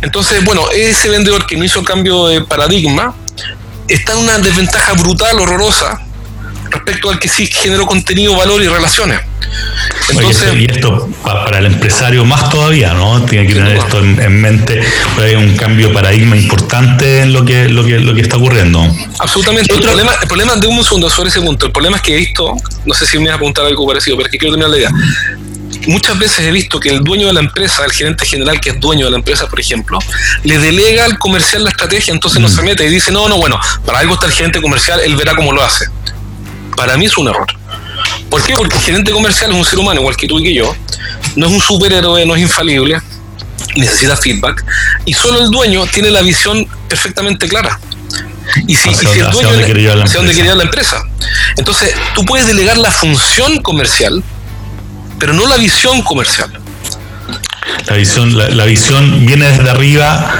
Entonces, 0.05 0.45
bueno, 0.45 0.69
ese 0.71 1.09
vendedor 1.09 1.47
que 1.47 1.57
no 1.57 1.63
hizo 1.65 1.83
cambio 1.83 2.27
de 2.27 2.41
paradigma 2.41 3.15
está 3.87 4.13
en 4.13 4.19
una 4.19 4.37
desventaja 4.37 4.93
brutal, 4.93 5.39
horrorosa, 5.39 5.99
respecto 6.69 7.09
al 7.09 7.19
que 7.19 7.27
sí 7.27 7.47
generó 7.47 7.87
contenido, 7.87 8.35
valor 8.35 8.61
y 8.61 8.67
relaciones. 8.67 9.19
Entonces, 10.09 10.53
y 10.53 10.65
esto 10.65 11.09
para 11.23 11.57
el 11.57 11.65
empresario 11.65 12.23
más 12.23 12.49
todavía, 12.49 12.93
¿no? 12.93 13.25
Tiene 13.25 13.47
que 13.47 13.55
tener 13.55 13.77
esto 13.77 13.99
en, 13.99 14.41
mente, 14.41 14.81
hay 15.19 15.35
un 15.35 15.57
cambio 15.57 15.87
de 15.87 15.93
paradigma 15.95 16.37
importante 16.37 17.21
en 17.21 17.33
lo 17.33 17.43
que, 17.43 17.67
lo 17.67 17.83
que, 17.83 17.99
lo 17.99 18.13
que 18.13 18.21
está 18.21 18.37
ocurriendo. 18.37 18.85
Absolutamente. 19.19 19.73
El 19.73 19.81
problema, 19.81 20.11
el 20.21 20.27
problema 20.27 20.55
de 20.55 20.67
un 20.67 20.83
segundo 20.83 21.09
sobre 21.09 21.29
ese 21.29 21.41
punto, 21.41 21.65
el 21.65 21.71
problema 21.71 21.97
es 21.97 22.03
que 22.03 22.13
he 22.13 22.17
visto, 22.17 22.55
no 22.85 22.93
sé 22.93 23.07
si 23.07 23.17
me 23.17 23.25
vas 23.25 23.33
a 23.33 23.35
apuntar 23.37 23.65
algo 23.65 23.87
parecido, 23.87 24.17
pero 24.17 24.27
es 24.27 24.31
que 24.31 24.37
quiero 24.37 24.53
terminar 24.53 24.69
la 24.69 24.77
idea. 24.77 24.91
Muchas 25.87 26.17
veces 26.17 26.39
he 26.39 26.51
visto 26.51 26.79
que 26.79 26.89
el 26.89 27.03
dueño 27.03 27.27
de 27.27 27.33
la 27.33 27.39
empresa, 27.41 27.85
el 27.85 27.91
gerente 27.91 28.25
general 28.25 28.59
que 28.59 28.71
es 28.71 28.79
dueño 28.79 29.05
de 29.05 29.11
la 29.11 29.17
empresa, 29.17 29.47
por 29.47 29.59
ejemplo, 29.59 29.99
le 30.43 30.57
delega 30.57 31.05
al 31.05 31.17
comercial 31.19 31.63
la 31.63 31.69
estrategia, 31.69 32.13
entonces 32.13 32.41
no 32.41 32.47
mm. 32.47 32.51
se 32.51 32.61
mete 32.63 32.85
y 32.85 32.89
dice, 32.89 33.11
no, 33.11 33.27
no, 33.29 33.37
bueno, 33.37 33.59
para 33.85 33.99
algo 33.99 34.15
está 34.15 34.25
el 34.25 34.31
gerente 34.31 34.61
comercial, 34.61 34.99
él 35.01 35.15
verá 35.15 35.35
cómo 35.35 35.51
lo 35.51 35.63
hace. 35.63 35.85
Para 36.75 36.97
mí 36.97 37.05
es 37.05 37.17
un 37.17 37.27
error. 37.27 37.47
¿Por 38.29 38.43
qué? 38.43 38.53
Porque 38.53 38.77
el 38.77 38.83
gerente 38.83 39.11
comercial 39.11 39.51
es 39.51 39.57
un 39.57 39.65
ser 39.65 39.79
humano 39.79 40.01
igual 40.01 40.15
que 40.15 40.27
tú 40.27 40.39
y 40.39 40.43
que 40.43 40.53
yo, 40.53 40.75
no 41.35 41.47
es 41.47 41.53
un 41.53 41.61
superhéroe, 41.61 42.25
no 42.25 42.35
es 42.35 42.41
infalible, 42.41 42.99
necesita 43.75 44.17
feedback, 44.17 44.65
y 45.05 45.13
solo 45.13 45.41
el 45.41 45.49
dueño 45.49 45.85
tiene 45.87 46.11
la 46.11 46.21
visión 46.21 46.67
perfectamente 46.87 47.47
clara. 47.47 47.79
Y 48.67 48.75
si, 48.75 48.93
si 48.93 49.05
el 49.05 49.31
dueño 49.31 49.49
hacia 50.03 50.19
dónde 50.19 50.35
quería 50.35 50.55
la 50.55 50.63
empresa. 50.63 51.01
Entonces, 51.57 51.93
tú 52.13 52.23
puedes 52.25 52.45
delegar 52.45 52.77
la 52.77 52.91
función 52.91 53.59
comercial, 53.61 54.23
pero 55.19 55.33
no 55.33 55.47
la 55.47 55.57
visión 55.57 56.01
comercial. 56.01 56.51
La 57.87 57.95
visión, 57.95 58.35
la, 58.35 58.65
visión 58.65 59.25
viene 59.25 59.47
desde 59.47 59.69
arriba, 59.69 60.33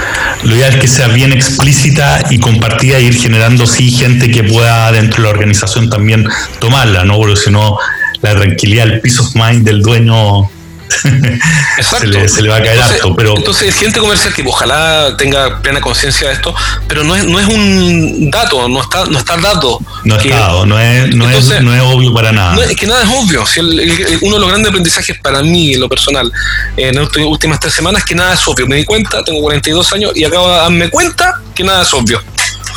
lo 0.44 0.56
ideal 0.56 0.74
es 0.74 0.80
que 0.80 0.88
sea 0.88 1.08
bien 1.08 1.32
explícita 1.32 2.24
y 2.30 2.40
compartida 2.40 2.98
e 2.98 3.04
ir 3.04 3.16
generando 3.16 3.68
sí 3.68 3.92
gente 3.92 4.32
que 4.32 4.44
pueda 4.44 4.92
dentro 4.92 5.18
de 5.18 5.24
la 5.24 5.30
organización 5.30 5.90
también 5.90 6.28
tomarla, 6.60 7.04
¿no? 7.04 7.18
Porque 7.18 7.36
si 7.36 7.52
no, 7.52 7.78
la 8.22 8.36
tranquilidad, 8.36 8.88
el 8.88 9.02
peace 9.02 9.20
of 9.20 9.36
mind 9.36 9.64
del 9.64 9.82
dueño 9.82 10.50
se, 11.82 12.08
le, 12.08 12.28
se, 12.28 12.42
le, 12.42 12.50
va 12.50 12.58
a 12.58 12.60
caer 12.60 12.74
entonces, 12.74 12.96
harto. 13.02 13.16
Pero... 13.16 13.38
Entonces, 13.38 13.76
gente 13.76 14.00
comercial 14.00 14.34
que 14.34 14.44
ojalá 14.46 15.16
tenga 15.18 15.62
plena 15.62 15.82
conciencia 15.82 16.28
de 16.28 16.34
esto, 16.34 16.54
pero 16.88 17.04
no 17.04 17.16
es, 17.16 17.26
no 17.26 17.40
es 17.40 17.48
un 17.48 18.30
dato, 18.32 18.68
no 18.68 18.82
está, 18.82 19.06
no 19.06 19.20
está 19.20 19.38
dado. 19.38 19.80
No 20.04 20.18
está 20.18 20.66
no 20.66 20.80
es, 20.80 21.16
no, 21.16 21.30
es, 21.30 21.62
no 21.62 21.74
es 21.74 21.82
obvio 21.82 22.14
para 22.14 22.32
nada. 22.32 22.64
es 22.64 22.76
que 22.76 22.88
nada 22.88 23.04
es 23.04 23.10
obvio. 23.10 23.46
Si 23.46 23.60
uno 23.60 24.36
de 24.36 24.40
los 24.40 24.50
grandes 24.50 24.70
aprendizajes 24.70 25.18
para 25.20 25.42
mí, 25.42 25.74
en 25.74 25.80
lo 25.80 25.90
personal, 25.90 26.32
en 26.78 26.96
las 26.96 27.16
últimas 27.18 27.60
tres 27.60 27.74
semanas, 27.74 28.02
es 28.02 28.06
que 28.06 28.16
nada 28.16 28.34
es 28.34 28.48
obvio. 28.48 28.68
Me 28.68 28.78
di 28.78 28.86
cuenta, 28.86 29.24
tengo 29.24 29.42
42 29.42 29.94
años 29.94 30.12
y 30.16 30.24
acabo 30.24 30.50
de 30.50 30.56
darme 30.56 30.90
cuenta 30.90 31.42
que 31.54 31.64
nada 31.64 31.84
es 31.84 31.94
obvio. 31.94 32.22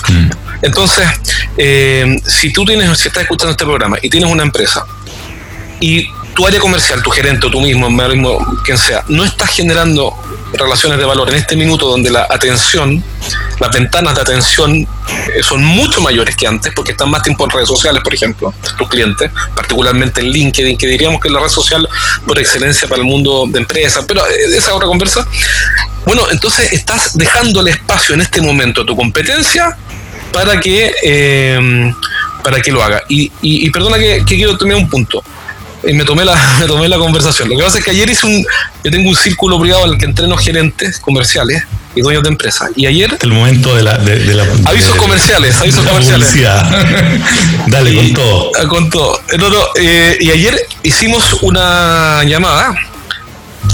Mm. 0.08 0.30
Entonces, 0.62 1.08
eh, 1.56 2.20
si 2.26 2.52
tú 2.52 2.64
tienes, 2.64 2.98
si 2.98 3.08
estás 3.08 3.22
escuchando 3.22 3.52
este 3.52 3.64
programa 3.64 3.98
y 4.02 4.10
tienes 4.10 4.30
una 4.30 4.42
empresa 4.42 4.84
y 5.80 6.08
tu 6.38 6.46
área 6.46 6.60
comercial, 6.60 7.02
tu 7.02 7.10
gerente 7.10 7.48
o 7.48 7.50
tú 7.50 7.60
mismo, 7.60 7.88
quien 8.64 8.78
sea, 8.78 9.04
no 9.08 9.24
estás 9.24 9.50
generando 9.50 10.16
relaciones 10.52 10.96
de 10.96 11.04
valor 11.04 11.28
en 11.30 11.34
este 11.34 11.56
minuto 11.56 11.88
donde 11.88 12.10
la 12.10 12.28
atención, 12.30 13.02
las 13.58 13.72
ventanas 13.72 14.14
de 14.14 14.20
atención 14.20 14.72
eh, 14.76 15.42
son 15.42 15.64
mucho 15.64 16.00
mayores 16.00 16.36
que 16.36 16.46
antes 16.46 16.72
porque 16.76 16.92
están 16.92 17.10
más 17.10 17.24
tiempo 17.24 17.42
en 17.42 17.50
redes 17.50 17.66
sociales, 17.66 18.04
por 18.04 18.14
ejemplo, 18.14 18.54
tus 18.76 18.88
clientes, 18.88 19.32
particularmente 19.52 20.20
en 20.20 20.28
LinkedIn, 20.28 20.78
que 20.78 20.86
diríamos 20.86 21.20
que 21.20 21.26
es 21.26 21.34
la 21.34 21.40
red 21.40 21.48
social 21.48 21.88
por 22.24 22.38
excelencia 22.38 22.86
para 22.86 23.02
el 23.02 23.08
mundo 23.08 23.46
de 23.48 23.58
empresas, 23.58 24.04
pero 24.06 24.24
eh, 24.24 24.56
esa 24.56 24.72
otra 24.76 24.86
conversa. 24.86 25.26
Bueno, 26.06 26.22
entonces 26.30 26.72
estás 26.72 27.18
dejando 27.18 27.62
el 27.62 27.66
espacio 27.66 28.14
en 28.14 28.20
este 28.20 28.40
momento 28.40 28.82
a 28.82 28.86
tu 28.86 28.94
competencia 28.94 29.76
para 30.32 30.60
que, 30.60 30.94
eh, 31.02 31.92
para 32.44 32.60
que 32.60 32.70
lo 32.70 32.80
haga. 32.80 33.02
Y, 33.08 33.32
y, 33.42 33.68
perdona 33.70 33.98
que, 33.98 34.22
que 34.24 34.36
quiero 34.36 34.56
terminar 34.56 34.84
un 34.84 34.88
punto 34.88 35.24
y 35.86 35.92
me 35.92 36.04
tomé 36.04 36.24
la, 36.24 36.34
me 36.60 36.66
tomé 36.66 36.88
la 36.88 36.98
conversación. 36.98 37.48
Lo 37.48 37.56
que 37.56 37.62
pasa 37.62 37.78
es 37.78 37.84
que 37.84 37.90
ayer 37.90 38.08
hice 38.10 38.26
un, 38.26 38.44
yo 38.84 38.90
tengo 38.90 39.08
un 39.08 39.16
círculo 39.16 39.60
privado 39.60 39.86
en 39.86 39.92
el 39.92 39.98
que 39.98 40.04
entreno 40.04 40.36
gerentes 40.36 40.98
comerciales 40.98 41.64
y 41.94 42.00
dueños 42.00 42.22
de 42.22 42.28
empresas. 42.28 42.70
Y 42.76 42.86
ayer... 42.86 43.16
El 43.22 43.32
momento 43.32 43.74
de 43.74 43.82
la... 43.82 43.98
De, 43.98 44.34
la 44.34 44.44
avisos 44.66 44.94
comerciales, 44.96 45.60
avisos 45.60 45.84
comerciales. 45.84 46.34
Dale, 47.66 47.94
con 47.94 48.12
todo. 48.12 48.50
Ah, 48.58 48.68
con 48.68 48.90
todo. 48.90 49.20
Eh, 49.76 50.16
y 50.20 50.30
ayer 50.30 50.56
hicimos 50.82 51.42
una 51.42 52.22
llamada 52.24 52.74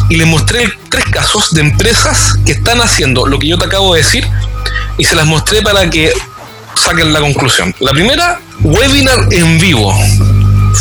y 0.08 0.16
les 0.16 0.26
mostré 0.26 0.70
tres 0.88 1.04
casos 1.06 1.52
de 1.52 1.60
empresas 1.60 2.34
que 2.44 2.52
están 2.52 2.80
haciendo 2.80 3.26
lo 3.26 3.38
que 3.38 3.48
yo 3.48 3.58
te 3.58 3.66
acabo 3.66 3.94
de 3.94 4.02
decir 4.02 4.26
y 4.98 5.04
se 5.04 5.14
las 5.14 5.26
mostré 5.26 5.62
para 5.62 5.88
que 5.90 6.12
saquen 6.74 7.12
la 7.12 7.20
conclusión. 7.20 7.74
La 7.80 7.92
primera, 7.92 8.40
webinar 8.62 9.28
en 9.30 9.58
vivo 9.58 9.94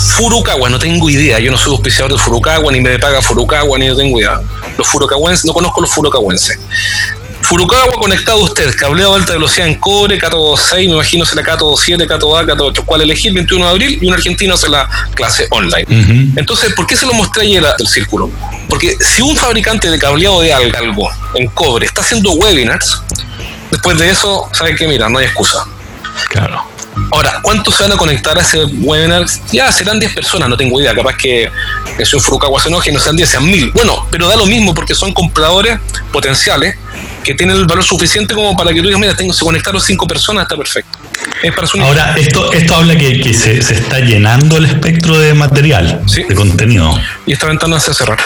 Furukawa, 0.03 0.69
no 0.69 0.77
tengo 0.77 1.09
idea, 1.09 1.39
yo 1.39 1.51
no 1.51 1.57
soy 1.57 1.71
auspiciador 1.71 2.11
de 2.11 2.19
Furukawa, 2.19 2.71
ni 2.71 2.81
me 2.81 2.99
paga 2.99 3.21
Furukawa, 3.21 3.77
ni 3.79 3.87
no 3.87 3.95
tengo 3.95 4.19
idea. 4.19 4.39
Los 4.77 4.87
furukawenses, 4.87 5.45
no 5.45 5.53
conozco 5.53 5.81
los 5.81 5.91
furukawenses. 5.91 6.59
Furukawa 7.41 7.93
conectado 7.93 8.39
a 8.39 8.43
usted, 8.43 8.73
cableado 8.75 9.13
de 9.13 9.19
alta 9.19 9.33
velocidad 9.33 9.67
en 9.67 9.75
cobre, 9.75 10.17
Cato 10.17 10.55
6, 10.55 10.87
me 10.87 10.95
imagino 10.95 11.25
será 11.25 11.43
Cato 11.43 11.75
7, 11.75 12.07
Cato 12.07 12.37
A, 12.37 12.45
Cato 12.45 12.65
8, 12.65 12.83
cuál 12.85 13.01
elegir 13.01 13.33
21 13.33 13.65
de 13.65 13.71
abril 13.71 13.99
y 14.01 14.07
un 14.07 14.13
argentino 14.13 14.53
hace 14.53 14.69
la 14.69 14.87
clase 15.13 15.47
online. 15.51 15.85
Entonces, 16.37 16.73
¿por 16.73 16.87
qué 16.87 16.95
se 16.95 17.05
lo 17.05 17.13
mostré 17.13 17.43
ayer 17.43 17.63
del 17.77 17.87
círculo? 17.87 18.29
Porque 18.69 18.95
si 18.99 19.21
un 19.21 19.35
fabricante 19.35 19.89
de 19.89 19.99
cableado 19.99 20.41
de 20.41 20.53
algo 20.53 21.09
en 21.35 21.47
cobre 21.49 21.85
está 21.85 22.01
haciendo 22.01 22.31
webinars, 22.31 23.01
después 23.71 23.97
de 23.97 24.09
eso, 24.09 24.49
¿saben 24.53 24.75
qué? 24.75 24.87
Mira, 24.87 25.09
no 25.09 25.19
hay 25.19 25.25
excusa. 25.25 25.65
Claro. 26.29 26.72
Ahora, 27.13 27.41
¿cuántos 27.43 27.76
se 27.76 27.84
van 27.84 27.91
a 27.91 27.95
conectar 27.95 28.36
a 28.36 28.41
ese 28.41 28.65
webinar? 28.65 29.28
Ya 29.52 29.71
serán 29.71 29.99
10 29.99 30.13
personas, 30.13 30.49
no 30.49 30.58
tengo 30.58 30.82
idea. 30.82 30.95
Capaz 30.95 31.15
que 31.15 31.47
es 31.99 32.12
un 32.12 32.19
Furukawa 32.19 32.60
se 32.60 32.69
enoje 32.69 32.89
y 32.89 32.93
no 32.93 32.99
sean 32.99 33.15
10, 33.15 33.30
sean 33.30 33.45
1000. 33.45 33.71
Bueno, 33.71 34.08
pero 34.10 34.28
da 34.28 34.36
lo 34.36 34.47
mismo 34.47 34.73
porque 34.73 34.95
son 34.95 35.13
compradores 35.13 35.80
potenciales 36.12 36.76
que 37.23 37.36
tienen 37.36 37.56
el 37.58 37.67
valor 37.67 37.84
suficiente 37.84 38.34
como 38.34 38.58
para 38.58 38.71
que 38.73 38.82
tú 38.82 38.88
digas, 38.88 38.99
mira, 38.99 39.15
tengo, 39.15 39.32
se 39.32 39.45
conectaron 39.45 39.80
5 39.80 40.08
personas, 40.08 40.43
está 40.43 40.58
perfecto. 40.58 40.97
Ahora, 41.82 42.15
esto, 42.17 42.52
esto 42.52 42.76
habla 42.76 42.97
que, 42.97 43.34
se, 43.36 43.60
está 43.60 43.99
llenando 43.99 44.58
el 44.58 44.65
espectro 44.65 45.19
de 45.19 45.36
material, 45.36 46.02
de 46.08 46.34
contenido. 46.34 46.99
Y 47.28 47.34
esta 47.34 47.45
ventana 47.45 47.80
se 47.80 47.93
cerrar. 47.93 48.17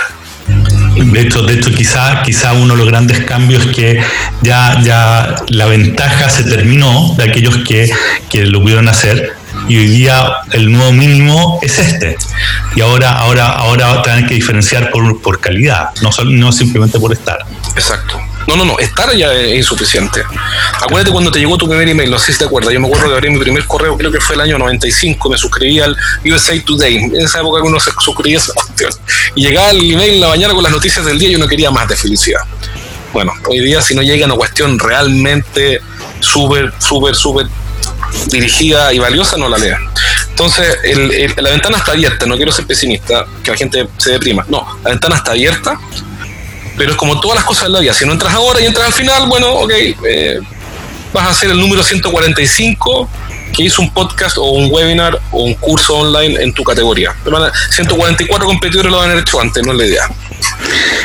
De 0.98 1.22
hecho, 1.22 1.44
de 1.44 1.54
hecho 1.54 1.72
quizá, 1.72 2.22
quizá 2.24 2.54
uno 2.54 2.74
de 2.74 2.80
los 2.80 2.88
grandes 2.88 3.24
cambios 3.26 3.66
es 3.66 3.76
que 3.76 4.02
ya, 4.42 4.80
ya 4.82 5.36
la 5.50 5.66
ventaja 5.66 6.30
se 6.30 6.44
terminó 6.44 7.14
de 7.18 7.26
aquellos 7.26 7.58
que, 7.68 7.90
que 8.30 8.46
lo 8.46 8.62
pudieron 8.62 8.90
hacer 8.90 9.36
y 9.68 9.78
hoy 9.78 9.88
día 9.88 10.28
el 10.54 10.72
nuevo 10.72 10.92
mínimo 10.94 11.60
es 11.62 11.78
este. 11.80 12.18
Y 12.76 12.82
ahora, 12.82 13.12
ahora, 13.12 13.48
ahora 13.48 14.04
que 14.28 14.36
diferenciar 14.36 14.92
por, 14.92 15.22
por 15.22 15.40
calidad, 15.40 15.90
no, 16.02 16.10
no 16.26 16.52
simplemente 16.52 17.00
por 17.00 17.12
estar. 17.12 17.40
Exacto. 17.76 18.20
No, 18.48 18.56
no, 18.56 18.64
no, 18.64 18.80
estar 18.80 19.14
ya 19.16 19.34
es 19.34 19.58
insuficiente. 19.58 20.24
Acuérdate 20.82 21.12
cuando 21.12 21.32
te 21.32 21.40
llegó 21.40 21.58
tu 21.58 21.68
primer 21.68 21.88
email, 21.88 22.10
no 22.10 22.18
sé 22.18 22.32
si 22.32 22.40
te 22.40 22.46
acuerdas. 22.46 22.74
Yo 22.74 22.80
me 22.80 22.88
acuerdo 22.88 23.10
de 23.10 23.16
abrir 23.16 23.32
mi 23.32 23.40
primer 23.40 23.66
correo, 23.66 23.98
creo 23.98 24.12
que 24.12 24.22
fue 24.22 24.36
el 24.36 24.42
año 24.42 24.58
95, 24.58 25.30
me 25.30 25.38
suscribí 25.38 25.80
al 25.82 25.96
USA 26.26 26.54
Today. 26.64 26.96
En 26.96 27.16
esa 27.18 27.40
época 27.40 27.62
uno 27.62 27.80
se 27.80 27.92
suscribía 28.00 28.38
esa 28.38 28.54
cuestión. 28.54 28.92
Y 29.36 29.44
llegaba 29.44 29.72
el 29.72 29.92
email 29.92 30.14
en 30.16 30.22
la 30.22 30.30
mañana 30.30 30.54
con 30.54 30.64
las 30.64 30.72
noticias 30.72 31.06
del 31.06 31.20
día 31.20 31.30
y 31.30 31.36
uno 31.36 31.48
quería 31.48 31.72
más 31.72 31.88
de 31.90 31.98
felicidad. 31.98 32.42
Bueno, 33.12 33.34
hoy 33.48 33.60
día 33.60 33.82
si 33.82 33.96
no 33.96 34.02
llega 34.02 34.26
una 34.26 34.36
cuestión 34.36 34.80
realmente 34.80 35.82
súper, 36.22 36.74
súper, 36.80 37.16
súper 37.16 37.48
dirigida 38.28 38.94
y 38.94 39.00
valiosa, 39.00 39.38
no 39.38 39.50
la 39.50 39.58
lea. 39.58 39.78
Entonces, 40.30 40.78
la 41.36 41.50
ventana 41.50 41.80
está 41.80 41.94
abierta, 41.94 42.26
no 42.26 42.36
quiero 42.36 42.52
ser 42.52 42.66
pesimista, 42.66 43.26
que 43.44 43.52
la 43.52 43.58
gente 43.58 43.88
se 43.98 44.12
deprima. 44.12 44.46
No, 44.48 44.80
la 44.84 44.92
ventana 44.92 45.16
está 45.16 45.32
abierta, 45.32 45.80
pero 46.78 46.92
es 46.92 46.98
como 46.98 47.20
todas 47.20 47.38
las 47.38 47.44
cosas 47.44 47.66
de 47.66 47.70
la 47.72 47.80
vida. 47.80 47.94
Si 47.94 48.06
no 48.06 48.14
entras 48.14 48.34
ahora 48.34 48.62
y 48.62 48.66
entras 48.66 48.88
al 48.88 48.94
final, 48.94 49.28
bueno, 49.28 49.52
ok, 49.52 49.72
eh, 49.72 50.40
vas 51.12 51.28
a 51.28 51.34
ser 51.34 51.52
el 51.52 51.60
número 51.60 51.84
145 51.84 53.10
que 53.54 53.64
hizo 53.64 53.82
un 53.82 53.92
podcast 53.92 54.38
o 54.38 54.52
un 54.52 54.70
webinar 54.72 55.20
o 55.32 55.44
un 55.44 55.56
curso 55.56 55.98
online 55.98 56.42
en 56.42 56.54
tu 56.54 56.64
categoría. 56.64 57.16
144 57.72 58.46
competidores 58.46 58.92
lo 58.92 59.02
haber 59.02 59.18
hecho 59.18 59.42
antes, 59.42 59.66
no 59.66 59.72
es 59.72 59.78
la 59.78 59.86
idea. 59.86 60.10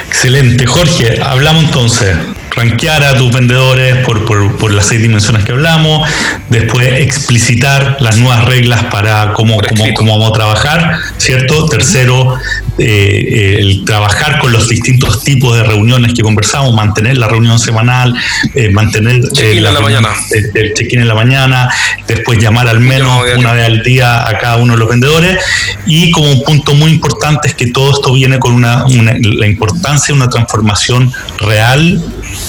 Excelente, 0.08 0.66
Jorge. 0.66 1.20
Hablamos 1.22 1.64
entonces 1.64 2.14
rankear 2.54 3.02
a 3.04 3.16
tus 3.16 3.32
vendedores 3.32 4.04
por, 4.04 4.24
por, 4.24 4.72
las 4.72 4.86
seis 4.86 5.02
dimensiones 5.02 5.44
que 5.44 5.52
hablamos, 5.52 6.08
después 6.48 6.86
explicitar 7.00 7.96
las 8.00 8.16
nuevas 8.18 8.44
reglas 8.44 8.84
para 8.84 9.32
cómo, 9.32 9.58
cómo, 9.68 9.84
cómo 9.94 10.18
vamos 10.18 10.30
a 10.30 10.32
trabajar, 10.34 10.98
¿cierto? 11.16 11.66
Tercero, 11.66 12.36
eh, 12.78 12.84
eh, 12.84 13.56
el 13.60 13.84
trabajar 13.84 14.38
con 14.38 14.52
los 14.52 14.68
distintos 14.68 15.24
tipos 15.24 15.56
de 15.56 15.62
reuniones 15.62 16.14
que 16.14 16.22
conversamos, 16.22 16.74
mantener 16.74 17.18
la 17.18 17.28
reunión 17.28 17.58
semanal, 17.58 18.14
eh, 18.54 18.70
mantener 18.70 19.20
el 19.38 19.62
la, 19.62 19.80
mañana. 19.80 20.08
el 20.54 20.74
check-in 20.74 21.00
en 21.00 21.08
la 21.08 21.14
mañana, 21.14 21.70
después 22.06 22.38
llamar 22.38 22.68
al 22.68 22.80
menos 22.80 23.24
una 23.36 23.52
vez 23.52 23.66
al 23.66 23.82
día 23.82 24.28
a 24.28 24.38
cada 24.38 24.56
uno 24.56 24.74
de 24.74 24.78
los 24.78 24.88
vendedores 24.88 25.38
y 25.86 26.10
como 26.10 26.30
un 26.30 26.42
punto 26.42 26.74
muy 26.74 26.90
importante 26.90 27.48
es 27.48 27.54
que 27.54 27.68
todo 27.68 27.92
esto 27.92 28.12
viene 28.12 28.38
con 28.38 28.54
una, 28.54 28.84
una 28.86 29.14
la 29.20 29.46
importancia 29.46 30.08
de 30.08 30.20
una 30.20 30.28
transformación 30.28 31.12
real 31.38 32.02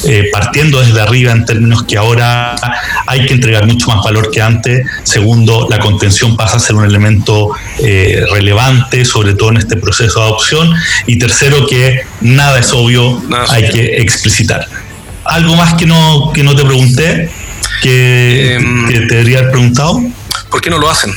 eh, 0.06 0.30
partiendo 0.32 0.82
desde 0.82 1.00
arriba 1.02 1.32
en 1.32 1.46
términos 1.46 1.84
que 1.84 1.98
ahora 1.98 2.56
hay 3.08 3.26
que 3.26 3.34
entregar 3.34 3.66
mucho 3.66 3.88
más 3.88 4.04
valor 4.04 4.32
que 4.32 4.42
antes. 4.42 4.86
Segundo, 5.04 5.68
la 5.70 5.80
contención 5.80 6.36
pasa 6.36 6.58
a 6.58 6.60
ser 6.60 6.76
un 6.76 6.86
elemento 6.86 7.52
eh, 7.80 8.24
relevante, 8.32 9.06
sobre 9.06 9.34
todo 9.34 9.50
en 9.50 9.58
este 9.58 9.78
proceso 9.78 10.20
de 10.20 10.26
adopción. 10.26 10.74
Y 11.08 11.18
tercero, 11.18 11.66
que 11.68 12.02
nada 12.22 12.60
es 12.60 12.72
obvio, 12.74 13.22
hay 13.50 13.70
que 13.70 14.02
explicitar. 14.02 14.68
¿Algo 15.26 15.56
más 15.56 15.76
que 15.76 15.86
no, 15.86 16.32
que 16.34 16.44
no 16.44 16.56
te 16.56 16.64
pregunté? 16.64 17.30
Que, 17.82 18.56
em, 18.56 18.88
que 18.88 19.00
te 19.02 19.16
debería 19.16 19.40
haber 19.40 19.52
preguntado. 19.52 20.02
¿Por 20.50 20.62
qué 20.62 20.70
no 20.70 20.78
lo 20.78 20.90
hacen? 20.90 21.12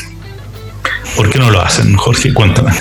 ¿Por 1.17 1.31
qué 1.31 1.39
no 1.39 1.51
lo 1.51 1.63
hacen, 1.63 1.97
Jorge? 1.97 2.35
Cuéntame. 2.35 2.73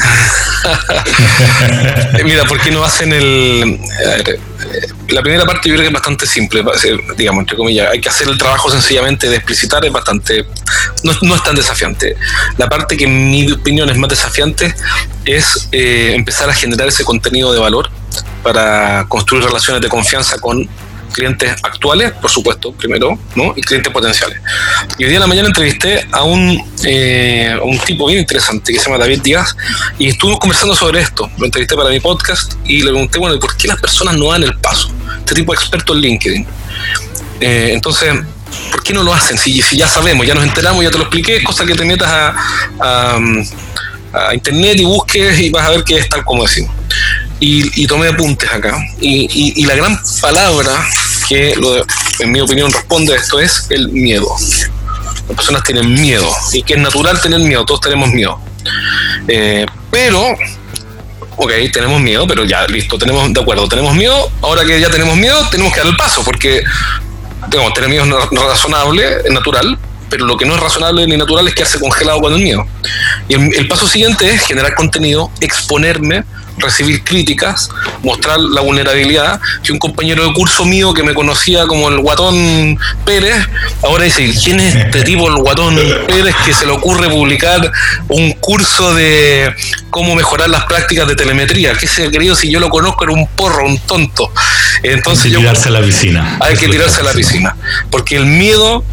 Mira, 2.23 2.43
¿por 2.45 2.59
qué 2.59 2.71
no 2.71 2.83
hacen 2.83 3.13
el... 3.13 3.79
La 5.09 5.21
primera 5.21 5.45
parte 5.45 5.69
yo 5.69 5.75
creo 5.75 5.83
que 5.83 5.87
es 5.87 5.93
bastante 5.93 6.25
simple, 6.25 6.63
digamos, 7.15 7.41
entre 7.41 7.55
comillas. 7.55 7.91
Hay 7.91 8.01
que 8.01 8.09
hacer 8.09 8.27
el 8.27 8.37
trabajo 8.37 8.69
sencillamente 8.69 9.29
de 9.29 9.37
explicitar, 9.37 9.85
es 9.85 9.91
bastante... 9.91 10.45
No, 11.03 11.35
es 11.35 11.43
tan 11.43 11.55
desafiante. 11.55 12.17
La 12.57 12.67
parte 12.67 12.97
que 12.97 13.05
en 13.05 13.31
mi 13.31 13.51
opinión 13.51 13.89
es 13.89 13.97
más 13.97 14.09
desafiante 14.09 14.75
es 15.23 15.69
eh, 15.71 16.13
empezar 16.15 16.49
a 16.49 16.53
generar 16.53 16.87
ese 16.87 17.05
contenido 17.05 17.53
de 17.53 17.59
valor 17.59 17.89
para 18.43 19.05
construir 19.07 19.43
relaciones 19.43 19.81
de 19.81 19.89
confianza 19.89 20.39
con 20.39 20.67
clientes 21.15 21.49
actuales, 21.63 22.11
por 22.11 22.29
supuesto, 22.29 22.73
primero, 22.73 23.17
¿no? 23.35 23.53
Y 23.55 23.61
clientes 23.61 23.91
potenciales. 23.91 24.37
Y 24.97 25.05
hoy 25.05 25.09
día 25.09 25.17
en 25.17 25.21
la 25.21 25.27
mañana 25.27 25.47
entrevisté 25.47 26.05
a 26.11 26.23
un, 26.23 26.61
eh, 26.83 27.55
un 27.63 27.79
tipo 27.79 28.07
bien 28.07 28.19
interesante 28.19 28.73
que 28.73 28.79
se 28.79 28.85
llama 28.85 28.97
David 28.97 29.21
Díaz 29.21 29.55
y 29.97 30.09
estuvimos 30.09 30.39
conversando 30.39 30.75
sobre 30.75 30.99
esto. 30.99 31.29
Lo 31.37 31.45
entrevisté 31.45 31.75
para 31.75 31.89
mi 31.89 32.01
podcast 32.01 32.55
y 32.65 32.79
le 32.79 32.91
pregunté, 32.91 33.17
bueno, 33.17 33.39
¿por 33.39 33.55
qué 33.55 33.69
las 33.69 33.79
personas 33.79 34.17
no 34.17 34.31
dan 34.31 34.43
el 34.43 34.57
paso? 34.57 34.91
Este 35.19 35.35
tipo 35.35 35.53
de 35.53 35.57
experto 35.57 35.93
en 35.93 36.01
LinkedIn. 36.01 36.47
Eh, 37.39 37.69
entonces, 37.73 38.13
¿por 38.71 38.83
qué 38.83 38.93
no 38.93 39.01
lo 39.03 39.13
hacen? 39.13 39.37
Si, 39.37 39.61
si, 39.61 39.77
ya 39.77 39.87
sabemos, 39.87 40.27
ya 40.27 40.35
nos 40.35 40.43
enteramos, 40.43 40.83
ya 40.83 40.91
te 40.91 40.97
lo 40.97 41.03
expliqué, 41.03 41.41
cosa 41.43 41.65
que 41.65 41.75
te 41.75 41.85
metas 41.85 42.09
a, 42.09 42.35
a, 44.13 44.33
internet 44.33 44.79
y 44.79 44.85
busques 44.85 45.39
y 45.39 45.49
vas 45.49 45.65
a 45.65 45.71
ver 45.71 45.83
que 45.83 45.97
es 45.97 46.09
tal 46.09 46.25
como 46.25 46.43
decimos. 46.43 46.71
Y, 47.39 47.83
y 47.83 47.87
tomé 47.87 48.07
apuntes 48.07 48.49
acá. 48.51 48.77
Y, 48.99 49.27
y, 49.31 49.61
y, 49.61 49.65
la 49.65 49.75
gran 49.75 49.97
palabra 50.21 50.71
que 51.27 51.53
en 52.19 52.31
mi 52.31 52.39
opinión 52.39 52.71
responde 52.71 53.13
a 53.13 53.17
esto 53.17 53.39
es 53.39 53.67
el 53.69 53.89
miedo. 53.89 54.27
Las 55.27 55.35
personas 55.35 55.63
tienen 55.63 55.93
miedo 55.93 56.29
y 56.53 56.61
que 56.63 56.73
es 56.73 56.79
natural 56.79 57.19
tener 57.21 57.39
miedo, 57.39 57.65
todos 57.65 57.81
tenemos 57.81 58.09
miedo. 58.09 58.39
Eh, 59.27 59.65
pero, 59.89 60.35
ok, 61.37 61.51
tenemos 61.73 61.99
miedo, 62.01 62.27
pero 62.27 62.43
ya, 62.45 62.67
listo, 62.67 62.97
tenemos, 62.97 63.33
de 63.33 63.41
acuerdo, 63.41 63.67
tenemos 63.67 63.95
miedo, 63.95 64.31
ahora 64.41 64.63
que 64.63 64.79
ya 64.79 64.89
tenemos 64.89 65.17
miedo, 65.17 65.47
tenemos 65.49 65.73
que 65.73 65.79
dar 65.79 65.87
el 65.87 65.97
paso, 65.97 66.23
porque 66.23 66.63
digamos, 67.49 67.73
tener 67.73 67.89
miedo 67.89 68.05
es 68.05 68.39
razonable, 68.39 69.17
es 69.23 69.31
natural, 69.31 69.77
pero 70.09 70.25
lo 70.25 70.37
que 70.37 70.45
no 70.45 70.55
es 70.55 70.61
razonable 70.61 71.07
ni 71.07 71.17
natural 71.17 71.47
es 71.47 71.55
quedarse 71.55 71.79
congelado 71.79 72.19
con 72.21 72.33
el 72.33 72.39
miedo. 72.39 72.65
Y 73.27 73.33
el 73.33 73.67
paso 73.67 73.87
siguiente 73.87 74.29
es 74.29 74.41
generar 74.41 74.75
contenido, 74.75 75.31
exponerme, 75.39 76.23
recibir 76.57 77.03
críticas, 77.03 77.69
mostrar 78.03 78.39
la 78.39 78.61
vulnerabilidad, 78.61 79.39
que 79.63 79.71
un 79.71 79.79
compañero 79.79 80.25
de 80.25 80.33
curso 80.33 80.65
mío 80.65 80.93
que 80.93 81.03
me 81.03 81.13
conocía 81.13 81.65
como 81.67 81.89
el 81.89 81.99
guatón 81.99 82.77
Pérez, 83.05 83.47
ahora 83.83 84.05
dice, 84.05 84.33
¿quién 84.43 84.59
es 84.59 84.75
este 84.75 85.03
tipo, 85.03 85.27
el 85.27 85.35
guatón 85.35 85.77
Pérez, 86.07 86.35
que 86.45 86.53
se 86.53 86.65
le 86.65 86.71
ocurre 86.71 87.09
publicar 87.09 87.71
un 88.09 88.31
curso 88.33 88.93
de 88.93 89.53
cómo 89.89 90.15
mejorar 90.15 90.49
las 90.49 90.65
prácticas 90.65 91.07
de 91.07 91.15
telemetría? 91.15 91.73
¿Qué 91.73 91.87
se 91.87 92.05
ha 92.05 92.11
querido 92.11 92.35
si 92.35 92.49
yo 92.49 92.59
lo 92.59 92.69
conozco? 92.69 93.03
Era 93.03 93.13
un 93.13 93.27
porro, 93.27 93.65
un 93.65 93.79
tonto. 93.79 94.31
Entonces 94.83 95.25
hay 95.25 95.31
que 95.31 95.37
tirarse 95.37 95.69
a 95.69 95.71
la 95.71 95.81
piscina. 95.81 96.37
Hay 96.39 96.55
que 96.55 96.67
tirarse 96.67 97.01
a 97.01 97.03
la 97.03 97.13
piscina. 97.13 97.55
Porque 97.89 98.15
el 98.15 98.25
miedo 98.25 98.83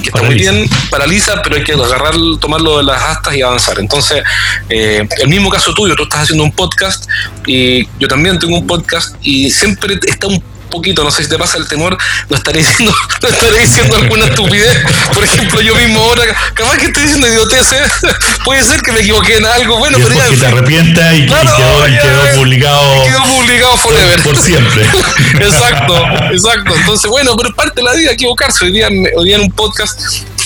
que 0.00 0.08
está 0.08 0.22
muy 0.22 0.34
bien, 0.34 0.68
paraliza, 0.90 1.42
pero 1.42 1.56
hay 1.56 1.64
que 1.64 1.72
agarrar, 1.72 2.14
tomarlo 2.40 2.78
de 2.78 2.84
las 2.84 3.02
astas 3.02 3.34
y 3.36 3.42
avanzar. 3.42 3.78
Entonces, 3.78 4.22
eh, 4.68 5.06
el 5.18 5.28
mismo 5.28 5.50
caso 5.50 5.72
tuyo, 5.74 5.94
tú 5.94 6.04
estás 6.04 6.22
haciendo 6.22 6.44
un 6.44 6.52
podcast 6.52 7.08
y 7.46 7.86
yo 7.98 8.08
también 8.08 8.38
tengo 8.38 8.58
un 8.58 8.66
podcast 8.66 9.14
y 9.22 9.50
siempre 9.50 9.98
está 10.06 10.26
un 10.26 10.42
poquito, 10.70 11.04
no 11.04 11.10
sé 11.10 11.24
si 11.24 11.28
te 11.28 11.36
pasa 11.36 11.58
el 11.58 11.68
temor, 11.68 11.96
no 12.28 12.36
estaré 12.36 12.60
diciendo, 12.60 12.94
no 13.22 13.28
estaré 13.28 13.58
diciendo 13.58 13.96
alguna 13.96 14.24
estupidez. 14.26 14.78
Por 15.12 15.24
ejemplo, 15.24 15.60
yo 15.60 15.74
mismo 15.74 16.00
ahora, 16.00 16.24
capaz 16.54 16.78
que 16.78 16.86
estoy 16.86 17.02
diciendo 17.02 17.26
idioteces, 17.26 17.90
puede 18.44 18.64
ser 18.64 18.80
que 18.80 18.92
me 18.92 19.00
equivoqué 19.00 19.36
en 19.36 19.46
algo, 19.46 19.78
bueno, 19.78 19.98
pero 20.02 20.14
ya. 20.14 20.28
Que 20.28 20.36
te 20.36 20.46
arrepientas 20.46 21.14
y, 21.14 21.26
quedó, 21.26 21.84
quedó, 21.84 22.34
publicado. 22.36 23.04
Quedó 23.04 23.24
publicado 23.24 23.76
forever. 23.76 24.22
Por, 24.22 24.36
siempre. 24.36 24.82
exacto, 25.40 26.06
exacto. 26.32 26.74
Entonces, 26.74 27.10
bueno, 27.10 27.36
pero 27.36 27.50
es 27.50 27.54
parte 27.54 27.74
de 27.76 27.82
la 27.82 27.92
vida 27.92 28.12
equivocarse. 28.12 28.64
Hoy 28.64 28.72
día, 28.72 28.88
hoy 29.16 29.26
día 29.26 29.36
en 29.36 29.42
un 29.42 29.50
podcast 29.50 30.00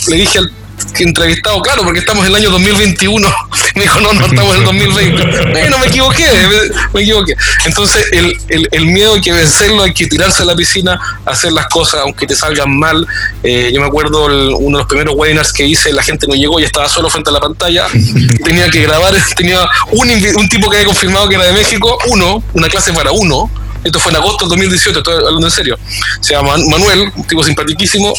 le 0.09 0.16
dije 0.16 0.39
al 0.39 0.64
entrevistado, 0.99 1.61
claro, 1.61 1.83
porque 1.83 2.01
estamos 2.01 2.25
en 2.25 2.31
el 2.31 2.37
año 2.37 2.51
2021 2.51 3.29
Me 3.75 3.83
dijo, 3.83 4.01
no, 4.01 4.12
no, 4.12 4.27
estamos 4.27 4.55
en 4.55 4.61
el 4.61 4.64
2020. 4.64 5.51
Bueno, 5.51 5.79
me 5.79 5.87
equivoqué, 5.87 6.27
me, 6.95 7.01
equivoqué. 7.03 7.35
Entonces, 7.64 8.07
el, 8.12 8.39
el, 8.49 8.68
el, 8.70 8.87
miedo 8.87 9.14
hay 9.14 9.20
que 9.20 9.33
vencerlo, 9.33 9.83
hay 9.83 9.93
que 9.93 10.07
tirarse 10.07 10.43
a 10.43 10.47
la 10.47 10.55
piscina, 10.55 11.01
hacer 11.25 11.53
las 11.53 11.66
cosas, 11.66 12.03
aunque 12.03 12.27
te 12.27 12.37
salgan 12.37 12.77
mal. 12.79 13.07
Eh, 13.43 13.70
yo 13.75 13.81
me 13.81 13.87
acuerdo 13.87 14.25
uno 14.25 14.79
de 14.79 14.83
los 14.83 14.87
primeros 14.87 15.14
webinars 15.16 15.53
que 15.53 15.64
hice, 15.64 15.93
la 15.93 16.03
gente 16.03 16.27
no 16.27 16.35
llegó 16.35 16.61
y 16.61 16.64
estaba 16.64 16.89
solo 16.89 17.11
frente 17.11 17.31
a 17.31 17.33
la 17.33 17.41
pantalla. 17.41 17.87
Tenía 18.45 18.70
que 18.70 18.83
grabar, 18.83 19.14
tenía 19.37 19.66
un, 19.93 20.11
un 20.11 20.49
tipo 20.49 20.70
que 20.70 20.77
había 20.77 20.87
confirmado 20.87 21.29
que 21.29 21.35
era 21.37 21.47
de 21.47 21.53
México, 21.53 21.99
uno, 22.09 22.43
una 22.53 22.68
clase 22.68 22.93
para 22.93 23.11
uno 23.12 23.51
esto 23.85 24.01
fue 24.01 24.11
en 24.11 24.16
agosto 24.16 24.47
del 24.47 24.51
2018, 24.51 24.99
estoy 24.99 25.14
hablando 25.14 25.47
en 25.47 25.51
serio. 25.51 25.78
Se 26.20 26.32
llama 26.35 26.57
Manuel, 26.70 27.12
un 27.14 27.24
tipo 27.24 27.45
simpaticísimo, 27.45 28.14